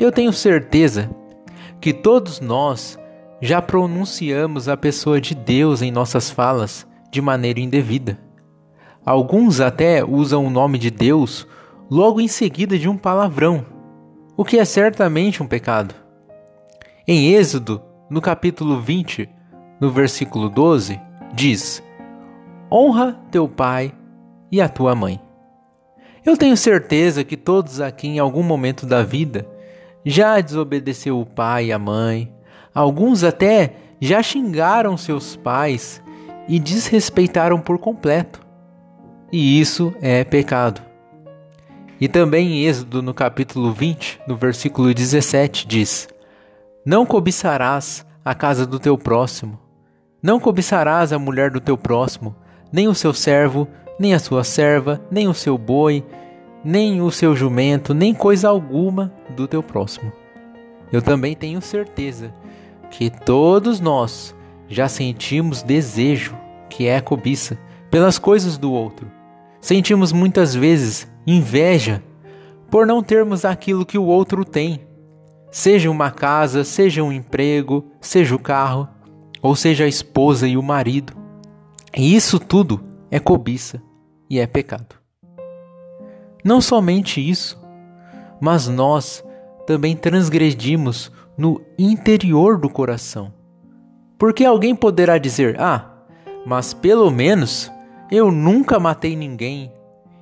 Eu 0.00 0.10
tenho 0.10 0.32
certeza 0.32 1.08
que 1.80 1.92
todos 1.92 2.40
nós 2.40 2.98
já 3.40 3.62
pronunciamos 3.62 4.68
a 4.68 4.76
pessoa 4.76 5.20
de 5.20 5.34
Deus 5.34 5.82
em 5.82 5.90
nossas 5.90 6.30
falas 6.30 6.86
de 7.10 7.20
maneira 7.20 7.60
indevida. 7.60 8.18
Alguns 9.04 9.60
até 9.60 10.04
usam 10.04 10.44
o 10.44 10.50
nome 10.50 10.78
de 10.78 10.90
Deus 10.90 11.46
logo 11.90 12.20
em 12.20 12.28
seguida 12.28 12.78
de 12.78 12.88
um 12.88 12.96
palavrão, 12.96 13.64
o 14.36 14.44
que 14.44 14.58
é 14.58 14.64
certamente 14.64 15.42
um 15.42 15.46
pecado. 15.46 15.94
Em 17.06 17.32
Êxodo, 17.32 17.80
no 18.10 18.20
capítulo 18.20 18.80
20, 18.80 19.28
no 19.80 19.90
versículo 19.90 20.50
12, 20.50 21.00
diz: 21.32 21.82
Honra 22.70 23.18
teu 23.30 23.48
pai 23.48 23.94
e 24.52 24.60
a 24.60 24.68
tua 24.68 24.94
mãe. 24.94 25.20
Eu 26.24 26.36
tenho 26.36 26.56
certeza 26.56 27.24
que 27.24 27.36
todos 27.36 27.80
aqui 27.80 28.08
em 28.08 28.18
algum 28.18 28.42
momento 28.42 28.84
da 28.84 29.02
vida 29.02 29.46
já 30.04 30.40
desobedeceu 30.40 31.18
o 31.18 31.24
pai 31.24 31.66
e 31.66 31.72
a 31.72 31.78
mãe. 31.78 32.30
Alguns 32.78 33.24
até 33.24 33.72
já 34.00 34.22
xingaram 34.22 34.96
seus 34.96 35.34
pais 35.34 36.00
e 36.46 36.60
desrespeitaram 36.60 37.60
por 37.60 37.76
completo. 37.76 38.40
E 39.32 39.60
isso 39.60 39.92
é 40.00 40.22
pecado. 40.22 40.80
E 42.00 42.06
também 42.06 42.52
em 42.52 42.66
Êxodo, 42.66 43.02
no 43.02 43.12
capítulo 43.12 43.72
20, 43.72 44.20
no 44.28 44.36
versículo 44.36 44.94
17, 44.94 45.66
diz: 45.66 46.08
Não 46.86 47.04
cobiçarás 47.04 48.06
a 48.24 48.32
casa 48.32 48.64
do 48.64 48.78
teu 48.78 48.96
próximo, 48.96 49.58
não 50.22 50.38
cobiçarás 50.38 51.12
a 51.12 51.18
mulher 51.18 51.50
do 51.50 51.60
teu 51.60 51.76
próximo, 51.76 52.36
nem 52.72 52.86
o 52.86 52.94
seu 52.94 53.12
servo, 53.12 53.66
nem 53.98 54.14
a 54.14 54.20
sua 54.20 54.44
serva, 54.44 55.04
nem 55.10 55.26
o 55.26 55.34
seu 55.34 55.58
boi, 55.58 56.04
nem 56.64 57.02
o 57.02 57.10
seu 57.10 57.34
jumento, 57.34 57.92
nem 57.92 58.14
coisa 58.14 58.48
alguma 58.48 59.12
do 59.34 59.48
teu 59.48 59.64
próximo. 59.64 60.12
Eu 60.92 61.02
também 61.02 61.34
tenho 61.34 61.60
certeza 61.60 62.32
que 62.90 63.10
todos 63.10 63.80
nós 63.80 64.34
já 64.68 64.88
sentimos 64.88 65.62
desejo, 65.62 66.36
que 66.68 66.86
é 66.86 66.96
a 66.96 67.02
cobiça, 67.02 67.58
pelas 67.90 68.18
coisas 68.18 68.58
do 68.58 68.72
outro. 68.72 69.10
Sentimos 69.60 70.12
muitas 70.12 70.54
vezes 70.54 71.10
inveja 71.26 72.02
por 72.70 72.86
não 72.86 73.02
termos 73.02 73.44
aquilo 73.44 73.86
que 73.86 73.98
o 73.98 74.04
outro 74.04 74.44
tem, 74.44 74.86
seja 75.50 75.90
uma 75.90 76.10
casa, 76.10 76.64
seja 76.64 77.02
um 77.02 77.12
emprego, 77.12 77.90
seja 78.00 78.34
o 78.34 78.38
carro, 78.38 78.88
ou 79.40 79.56
seja 79.56 79.84
a 79.84 79.88
esposa 79.88 80.46
e 80.46 80.56
o 80.56 80.62
marido. 80.62 81.14
E 81.96 82.14
isso 82.14 82.38
tudo 82.38 82.80
é 83.10 83.18
cobiça 83.18 83.82
e 84.28 84.38
é 84.38 84.46
pecado. 84.46 84.96
Não 86.44 86.60
somente 86.60 87.26
isso, 87.26 87.60
mas 88.40 88.68
nós 88.68 89.24
também 89.66 89.96
transgredimos 89.96 91.10
no 91.38 91.62
interior 91.78 92.58
do 92.58 92.68
coração. 92.68 93.32
Porque 94.18 94.44
alguém 94.44 94.74
poderá 94.74 95.16
dizer: 95.16 95.58
Ah, 95.60 95.88
mas 96.44 96.74
pelo 96.74 97.08
menos 97.10 97.70
eu 98.10 98.32
nunca 98.32 98.80
matei 98.80 99.14
ninguém 99.14 99.72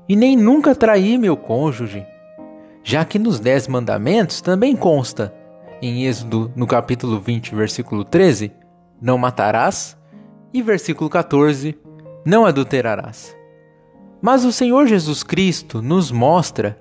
e 0.07 0.15
nem 0.15 0.37
nunca 0.37 0.75
traí 0.75 1.17
meu 1.17 1.37
cônjuge. 1.37 2.07
Já 2.85 3.05
que 3.05 3.19
nos 3.19 3.41
Dez 3.41 3.67
Mandamentos 3.67 4.41
também 4.41 4.77
consta, 4.77 5.35
em 5.83 6.05
Êxodo, 6.05 6.53
no 6.55 6.67
capítulo 6.67 7.19
20, 7.19 7.55
versículo 7.55 8.05
13, 8.05 8.53
não 9.01 9.19
matarás, 9.19 9.97
e 10.53 10.63
versículo 10.63 11.11
14, 11.11 11.77
não 12.25 12.47
adulterarás. 12.47 13.37
Mas 14.23 14.45
o 14.45 14.53
Senhor 14.53 14.87
Jesus 14.87 15.23
Cristo 15.23 15.83
nos 15.83 16.11
mostra 16.11 16.79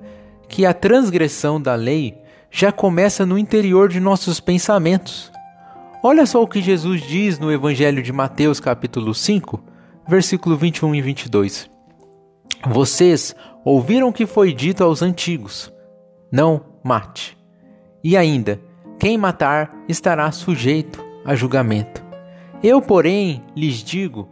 que 0.48 0.66
a 0.66 0.74
transgressão 0.74 1.60
da 1.60 1.76
lei 1.76 2.18
já 2.56 2.72
começa 2.72 3.26
no 3.26 3.38
interior 3.38 3.90
de 3.90 4.00
nossos 4.00 4.40
pensamentos. 4.40 5.30
Olha 6.02 6.26
só 6.26 6.42
o 6.42 6.48
que 6.48 6.62
Jesus 6.62 7.02
diz 7.02 7.38
no 7.38 7.52
Evangelho 7.52 8.02
de 8.02 8.14
Mateus, 8.14 8.62
capítulo 8.62 9.14
5, 9.14 9.62
versículo 10.08 10.56
21 10.56 10.96
e 10.96 11.02
22. 11.02 11.70
Vocês 12.66 13.36
ouviram 13.66 14.10
que 14.10 14.26
foi 14.26 14.54
dito 14.54 14.86
aos 14.86 15.02
antigos: 15.02 15.70
Não 16.32 16.62
mate. 16.82 17.38
E 18.02 18.16
ainda, 18.16 18.62
quem 18.98 19.18
matar 19.18 19.76
estará 19.90 20.32
sujeito 20.32 21.04
a 21.26 21.36
julgamento. 21.36 22.02
Eu, 22.64 22.82
porém, 22.82 23.44
lhes 23.54 23.84
digo 23.84 24.30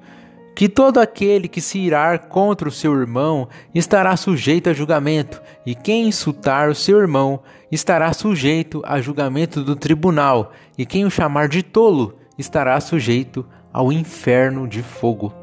que 0.56 0.70
todo 0.70 1.00
aquele 1.00 1.48
que 1.48 1.60
se 1.60 1.80
irar 1.80 2.28
contra 2.28 2.70
o 2.70 2.72
seu 2.72 2.94
irmão 3.00 3.48
estará 3.74 4.16
sujeito 4.16 4.70
a 4.70 4.74
julgamento, 4.74 5.42
e 5.66 5.74
quem 5.74 6.08
insultar 6.08 6.70
o 6.70 6.76
seu 6.76 7.00
irmão 7.00 7.40
estará 7.72 8.14
sujeito 8.14 8.82
a 8.86 9.02
julgamento 9.02 9.64
do 9.64 9.76
tribunal, 9.76 10.52
e 10.78 10.86
quem 10.86 11.06
o 11.06 11.12
chamar 11.12 11.48
de 11.48 11.64
tolo 11.64 12.16
estará 12.38 12.80
sujeito 12.80 13.46
ao 13.72 13.92
inferno 13.92 14.68
de 14.68 14.84
fogo. 14.84 15.34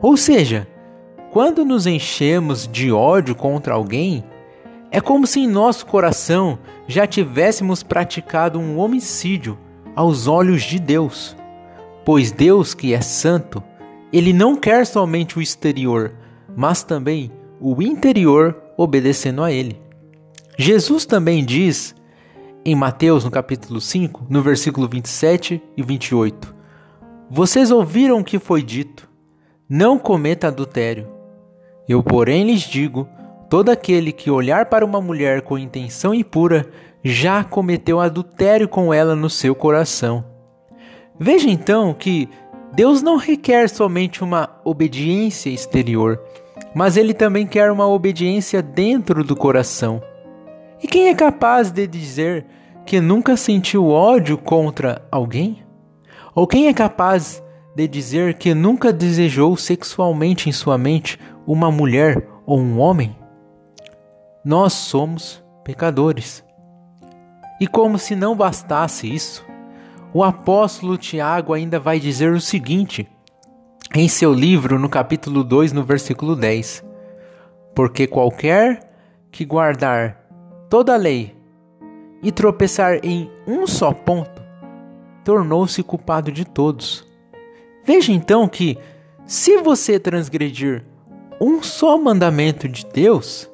Ou 0.00 0.16
seja, 0.16 0.66
quando 1.30 1.64
nos 1.64 1.86
enchemos 1.86 2.66
de 2.66 2.90
ódio 2.90 3.36
contra 3.36 3.74
alguém, 3.74 4.24
é 4.90 5.00
como 5.00 5.26
se 5.26 5.38
em 5.38 5.46
nosso 5.46 5.86
coração 5.86 6.58
já 6.88 7.06
tivéssemos 7.06 7.84
praticado 7.84 8.58
um 8.58 8.78
homicídio 8.78 9.56
aos 9.94 10.26
olhos 10.26 10.62
de 10.62 10.80
Deus. 10.80 11.36
Pois 12.04 12.32
Deus, 12.32 12.74
que 12.74 12.92
é 12.92 13.00
santo, 13.00 13.62
ele 14.12 14.32
não 14.32 14.56
quer 14.56 14.86
somente 14.86 15.38
o 15.38 15.42
exterior, 15.42 16.12
mas 16.56 16.82
também 16.82 17.30
o 17.60 17.80
interior 17.82 18.56
obedecendo 18.76 19.42
a 19.42 19.52
ele. 19.52 19.80
Jesus 20.58 21.06
também 21.06 21.44
diz 21.44 21.94
em 22.64 22.74
Mateus, 22.74 23.24
no 23.24 23.30
capítulo 23.30 23.80
5, 23.80 24.26
no 24.28 24.42
versículo 24.42 24.88
27 24.88 25.62
e 25.76 25.82
28: 25.82 26.54
Vocês 27.30 27.70
ouviram 27.70 28.18
o 28.18 28.24
que 28.24 28.38
foi 28.38 28.62
dito: 28.62 29.08
Não 29.68 29.98
cometa 29.98 30.48
adultério. 30.48 31.08
Eu, 31.88 32.02
porém, 32.02 32.44
lhes 32.44 32.62
digo: 32.62 33.08
todo 33.48 33.70
aquele 33.70 34.12
que 34.12 34.30
olhar 34.30 34.66
para 34.66 34.84
uma 34.84 35.00
mulher 35.00 35.42
com 35.42 35.58
intenção 35.58 36.14
impura 36.14 36.68
já 37.02 37.42
cometeu 37.42 37.98
adultério 37.98 38.68
com 38.68 38.92
ela 38.92 39.16
no 39.16 39.30
seu 39.30 39.54
coração. 39.54 40.24
Veja 41.18 41.48
então 41.50 41.92
que 41.92 42.28
Deus 42.72 43.02
não 43.02 43.16
requer 43.16 43.68
somente 43.68 44.22
uma 44.22 44.48
obediência 44.64 45.50
exterior, 45.50 46.20
mas 46.74 46.96
ele 46.96 47.12
também 47.12 47.46
quer 47.46 47.70
uma 47.72 47.86
obediência 47.86 48.62
dentro 48.62 49.24
do 49.24 49.34
coração. 49.34 50.00
E 50.82 50.86
quem 50.86 51.08
é 51.08 51.14
capaz 51.14 51.70
de 51.70 51.86
dizer 51.86 52.46
que 52.86 53.00
nunca 53.00 53.36
sentiu 53.36 53.88
ódio 53.88 54.38
contra 54.38 55.04
alguém? 55.10 55.64
Ou 56.34 56.46
quem 56.46 56.68
é 56.68 56.72
capaz 56.72 57.42
de 57.74 57.88
dizer 57.88 58.34
que 58.34 58.54
nunca 58.54 58.92
desejou 58.92 59.56
sexualmente 59.56 60.48
em 60.48 60.52
sua 60.52 60.78
mente 60.78 61.18
uma 61.46 61.72
mulher 61.72 62.26
ou 62.46 62.58
um 62.58 62.78
homem? 62.78 63.16
Nós 64.44 64.72
somos 64.72 65.42
pecadores. 65.64 66.44
E 67.60 67.66
como 67.66 67.98
se 67.98 68.16
não 68.16 68.34
bastasse 68.34 69.12
isso, 69.12 69.44
o 70.12 70.24
apóstolo 70.24 70.98
Tiago 70.98 71.52
ainda 71.52 71.78
vai 71.78 72.00
dizer 72.00 72.32
o 72.32 72.40
seguinte 72.40 73.08
em 73.94 74.08
seu 74.08 74.32
livro, 74.32 74.78
no 74.78 74.88
capítulo 74.88 75.42
2, 75.42 75.72
no 75.72 75.82
versículo 75.82 76.36
10: 76.36 76.84
Porque 77.74 78.06
qualquer 78.06 78.88
que 79.30 79.44
guardar 79.44 80.16
toda 80.68 80.94
a 80.94 80.96
lei 80.96 81.36
e 82.22 82.30
tropeçar 82.30 83.00
em 83.02 83.30
um 83.46 83.66
só 83.66 83.92
ponto, 83.92 84.42
tornou-se 85.24 85.82
culpado 85.82 86.30
de 86.30 86.44
todos. 86.44 87.06
Veja 87.84 88.12
então 88.12 88.46
que, 88.46 88.76
se 89.26 89.58
você 89.58 89.98
transgredir 89.98 90.84
um 91.40 91.62
só 91.62 91.96
mandamento 91.96 92.68
de 92.68 92.84
Deus, 92.86 93.50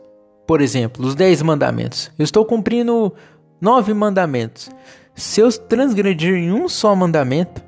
por 0.46 0.60
exemplo, 0.60 1.06
os 1.06 1.14
dez 1.14 1.40
mandamentos, 1.42 2.10
eu 2.18 2.24
estou 2.24 2.44
cumprindo 2.44 3.12
nove 3.60 3.94
mandamentos. 3.94 4.70
Se 5.16 5.40
eu 5.40 5.50
transgredir 5.50 6.34
em 6.34 6.52
um 6.52 6.68
só 6.68 6.94
mandamento, 6.94 7.64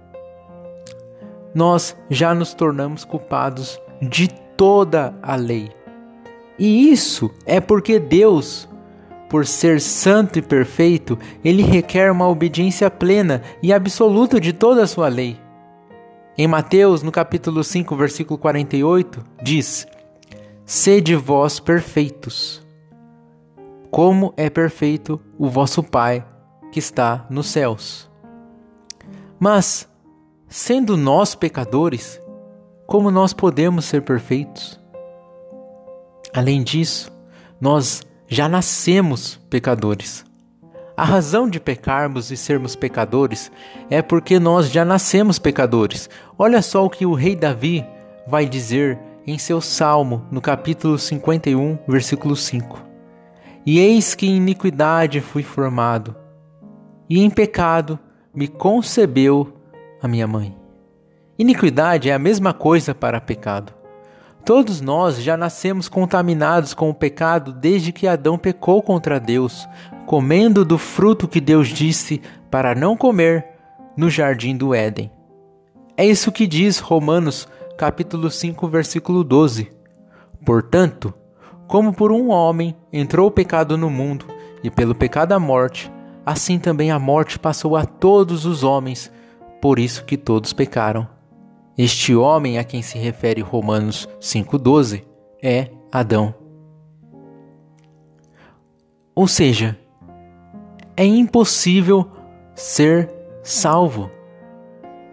nós 1.55 1.97
já 2.11 2.35
nos 2.35 2.53
tornamos 2.53 3.07
culpados 3.07 3.81
de 4.03 4.29
toda 4.55 5.15
a 5.23 5.35
lei. 5.35 5.71
E 6.59 6.93
isso 6.93 7.31
é 7.47 7.59
porque 7.59 7.99
Deus, 7.99 8.69
por 9.31 9.47
ser 9.47 9.81
santo 9.81 10.39
e 10.39 10.43
perfeito, 10.43 11.19
ele 11.43 11.63
requer 11.63 12.13
uma 12.13 12.29
obediência 12.29 12.91
plena 12.91 13.41
e 13.63 13.73
absoluta 13.73 14.39
de 14.39 14.53
toda 14.53 14.83
a 14.83 14.87
sua 14.87 15.09
lei. 15.09 15.41
Em 16.37 16.47
Mateus, 16.47 17.03
no 17.03 17.11
capítulo 17.11 17.65
5, 17.65 17.97
versículo 17.97 18.39
48, 18.39 19.25
diz: 19.43 19.87
Sede 20.67 21.17
vós 21.17 21.59
perfeitos, 21.59 22.63
como 23.91 24.35
é 24.37 24.51
perfeito 24.51 25.19
o 25.39 25.49
vosso 25.49 25.83
Pai 25.83 26.23
que 26.73 26.79
está 26.79 27.27
nos 27.31 27.47
céus. 27.49 28.09
Mas 29.39 29.89
sendo 30.49 30.97
nós 30.97 31.35
pecadores, 31.35 32.21
como 32.87 33.11
nós 33.11 33.33
podemos 33.33 33.85
ser 33.85 34.03
perfeitos? 34.03 34.81
Além 36.35 36.63
disso, 36.63 37.13
nós 37.61 38.03
já 38.27 38.49
nascemos 38.49 39.41
pecadores. 39.49 40.25
A 40.97 41.05
razão 41.05 41.49
de 41.49 41.61
pecarmos 41.61 42.31
e 42.31 42.37
sermos 42.37 42.75
pecadores 42.75 43.53
é 43.89 44.03
porque 44.03 44.39
nós 44.41 44.71
já 44.71 44.85
nascemos 44.85 45.39
pecadores. 45.39 46.11
Olha 46.37 46.61
só 46.61 46.85
o 46.85 46.91
que 46.91 47.07
o 47.07 47.15
rei 47.15 47.37
Davi 47.37 47.87
vai 48.27 48.49
dizer 48.49 48.99
em 49.27 49.39
seu 49.39 49.61
salmo, 49.61 50.25
no 50.31 50.41
capítulo 50.41 50.99
51, 50.99 51.79
versículo 51.87 52.35
5. 52.35 52.83
E 53.65 53.79
eis 53.79 54.15
que 54.15 54.27
em 54.27 54.37
iniquidade 54.37 55.21
fui 55.21 55.43
formado, 55.43 56.17
e 57.09 57.23
em 57.23 57.31
pecado 57.31 57.99
me 58.35 58.47
concebeu 58.47 59.53
a 60.03 60.09
minha 60.09 60.27
mãe. 60.27 60.57
Iniquidade 61.39 62.11
é 62.11 62.15
a 62.15 62.19
mesma 62.19 62.53
coisa 62.53 62.95
para 62.95 63.21
pecado. 63.21 63.73
Todos 64.45 64.81
nós 64.81 65.21
já 65.23 65.37
nascemos 65.37 65.89
contaminados 65.89 66.73
com 66.75 66.89
o 66.91 66.95
pecado 66.95 67.53
desde 67.53 67.93
que 67.93 68.09
Adão 68.09 68.39
pecou 68.39 68.83
contra 68.83 69.21
Deus, 69.21 69.69
comendo 70.07 70.65
do 70.65 70.79
fruto 70.79 71.29
que 71.29 71.41
Deus 71.41 71.69
disse 71.69 72.23
para 72.51 72.75
não 72.75 72.97
comer 72.97 73.47
no 73.97 74.09
jardim 74.09 74.57
do 74.57 74.75
Éden. 74.75 75.11
É 75.97 76.07
isso 76.07 76.33
que 76.33 76.47
diz 76.47 76.79
Romanos 76.79 77.49
capítulo 77.77 78.31
5, 78.31 78.67
versículo 78.69 79.23
12. 79.23 79.71
Portanto, 80.45 81.13
como 81.67 81.93
por 81.93 82.11
um 82.11 82.31
homem 82.31 82.75
entrou 82.93 83.29
o 83.29 83.31
pecado 83.31 83.77
no 83.77 83.91
mundo, 83.91 84.27
e 84.65 84.71
pelo 84.71 84.95
pecado 84.95 85.33
a 85.33 85.39
morte, 85.39 85.93
assim 86.29 86.59
também 86.59 86.91
a 86.91 86.99
morte 86.99 87.39
passou 87.39 87.75
a 87.75 87.87
todos 87.87 88.45
os 88.45 88.63
homens, 88.63 89.11
por 89.63 89.79
isso 89.79 90.05
que 90.05 90.15
todos 90.15 90.53
pecaram. 90.53 91.09
Este 91.77 92.15
homem 92.15 92.59
a 92.59 92.65
quem 92.65 92.83
se 92.83 92.99
refere 92.99 93.41
Romanos 93.41 94.07
5,12 94.21 95.05
é 95.43 95.71
Adão. 95.91 96.35
Ou 99.15 99.27
seja, 99.27 99.79
é 100.95 101.05
impossível 101.07 102.11
ser 102.55 103.11
salvo 103.43 104.11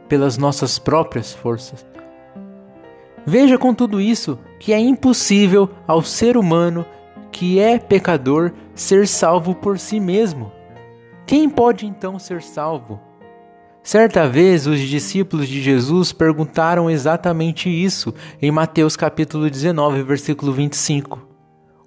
pelas 0.09 0.37
nossas 0.37 0.77
próprias 0.77 1.31
forças. 1.31 1.85
Veja 3.25 3.57
com 3.57 3.73
tudo 3.73 4.01
isso 4.01 4.37
que 4.59 4.73
é 4.73 4.79
impossível 4.79 5.69
ao 5.87 6.01
ser 6.01 6.35
humano 6.35 6.85
que 7.31 7.57
é 7.57 7.79
pecador 7.79 8.51
ser 8.75 9.07
salvo 9.07 9.55
por 9.55 9.79
si 9.79 9.99
mesmo. 9.99 10.51
Quem 11.27 11.49
pode 11.49 11.87
então 11.87 12.19
ser 12.19 12.43
salvo? 12.43 13.01
Certa 13.81 14.29
vez 14.29 14.67
os 14.67 14.79
discípulos 14.79 15.47
de 15.47 15.59
Jesus 15.59 16.11
perguntaram 16.11 16.87
exatamente 16.89 17.67
isso 17.67 18.13
em 18.39 18.51
Mateus 18.51 18.95
capítulo 18.95 19.49
19, 19.49 20.03
versículo 20.03 20.51
25. 20.51 21.27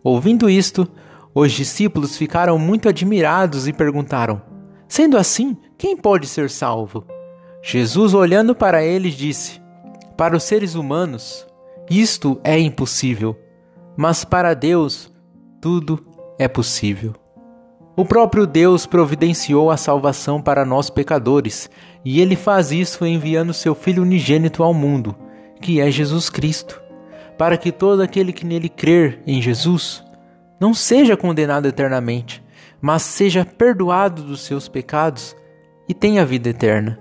Ouvindo 0.02 0.50
isto, 0.50 0.88
os 1.32 1.52
discípulos 1.52 2.16
ficaram 2.16 2.58
muito 2.58 2.88
admirados 2.88 3.68
e 3.68 3.72
perguntaram: 3.72 4.42
Sendo 4.88 5.16
assim, 5.16 5.56
quem 5.76 5.96
pode 5.96 6.26
ser 6.26 6.50
salvo? 6.50 7.04
Jesus, 7.62 8.14
olhando 8.14 8.56
para 8.56 8.82
eles, 8.82 9.14
disse: 9.14 9.60
Para 10.16 10.36
os 10.36 10.42
seres 10.42 10.74
humanos, 10.74 11.46
isto 11.88 12.40
é 12.42 12.58
impossível, 12.58 13.38
mas 13.96 14.24
para 14.24 14.52
Deus, 14.52 15.12
tudo 15.60 16.04
é 16.40 16.48
possível. 16.48 17.14
O 17.98 18.04
próprio 18.04 18.46
Deus 18.46 18.86
providenciou 18.86 19.72
a 19.72 19.76
salvação 19.76 20.40
para 20.40 20.64
nós 20.64 20.88
pecadores, 20.88 21.68
e 22.04 22.20
ele 22.20 22.36
faz 22.36 22.70
isso 22.70 23.04
enviando 23.04 23.52
seu 23.52 23.74
Filho 23.74 24.04
unigênito 24.04 24.62
ao 24.62 24.72
mundo, 24.72 25.16
que 25.60 25.80
é 25.80 25.90
Jesus 25.90 26.30
Cristo, 26.30 26.80
para 27.36 27.56
que 27.56 27.72
todo 27.72 28.00
aquele 28.00 28.32
que 28.32 28.46
nele 28.46 28.68
crer 28.68 29.20
em 29.26 29.42
Jesus 29.42 30.04
não 30.60 30.72
seja 30.72 31.16
condenado 31.16 31.66
eternamente, 31.66 32.40
mas 32.80 33.02
seja 33.02 33.44
perdoado 33.44 34.22
dos 34.22 34.42
seus 34.42 34.68
pecados 34.68 35.34
e 35.88 35.92
tenha 35.92 36.24
vida 36.24 36.50
eterna. 36.50 37.00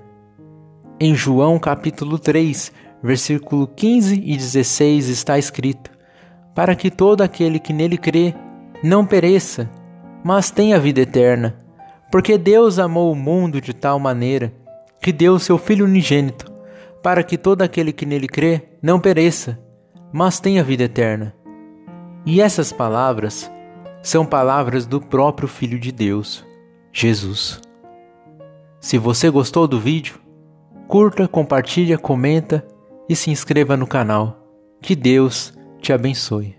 Em 0.99 1.13
João 1.13 1.59
capítulo 1.59 2.17
3, 2.17 2.71
versículo 3.03 3.67
15 3.67 4.15
e 4.15 4.35
16 4.35 5.09
está 5.09 5.37
escrito: 5.37 5.91
Para 6.55 6.75
que 6.75 6.89
todo 6.89 7.21
aquele 7.21 7.59
que 7.59 7.71
nele 7.71 7.99
crê 7.99 8.33
não 8.83 9.05
pereça, 9.05 9.69
mas 10.23 10.51
tenha 10.51 10.79
vida 10.79 11.01
eterna. 11.01 11.59
Porque 12.11 12.37
Deus 12.37 12.79
amou 12.79 13.11
o 13.11 13.15
mundo 13.15 13.59
de 13.59 13.73
tal 13.73 13.99
maneira 13.99 14.53
que 15.01 15.11
deu 15.11 15.37
seu 15.39 15.57
Filho 15.57 15.85
unigênito, 15.85 16.51
para 17.03 17.23
que 17.23 17.37
todo 17.37 17.61
aquele 17.61 17.93
que 17.93 18.05
nele 18.05 18.27
crê 18.27 18.63
não 18.81 18.99
pereça, 18.99 19.59
mas 20.11 20.39
tenha 20.39 20.63
vida 20.63 20.83
eterna. 20.83 21.33
E 22.25 22.41
essas 22.41 22.71
palavras 22.71 23.51
são 24.01 24.25
palavras 24.25 24.85
do 24.85 24.99
próprio 24.99 25.47
Filho 25.47 25.79
de 25.79 25.91
Deus, 25.91 26.45
Jesus. 26.91 27.61
Se 28.79 28.97
você 28.97 29.29
gostou 29.29 29.67
do 29.67 29.79
vídeo, 29.79 30.19
curta, 30.87 31.27
compartilha, 31.27 31.97
comenta 31.97 32.65
e 33.09 33.15
se 33.15 33.29
inscreva 33.29 33.77
no 33.77 33.87
canal. 33.87 34.43
Que 34.81 34.95
Deus 34.95 35.53
te 35.81 35.91
abençoe. 35.91 36.56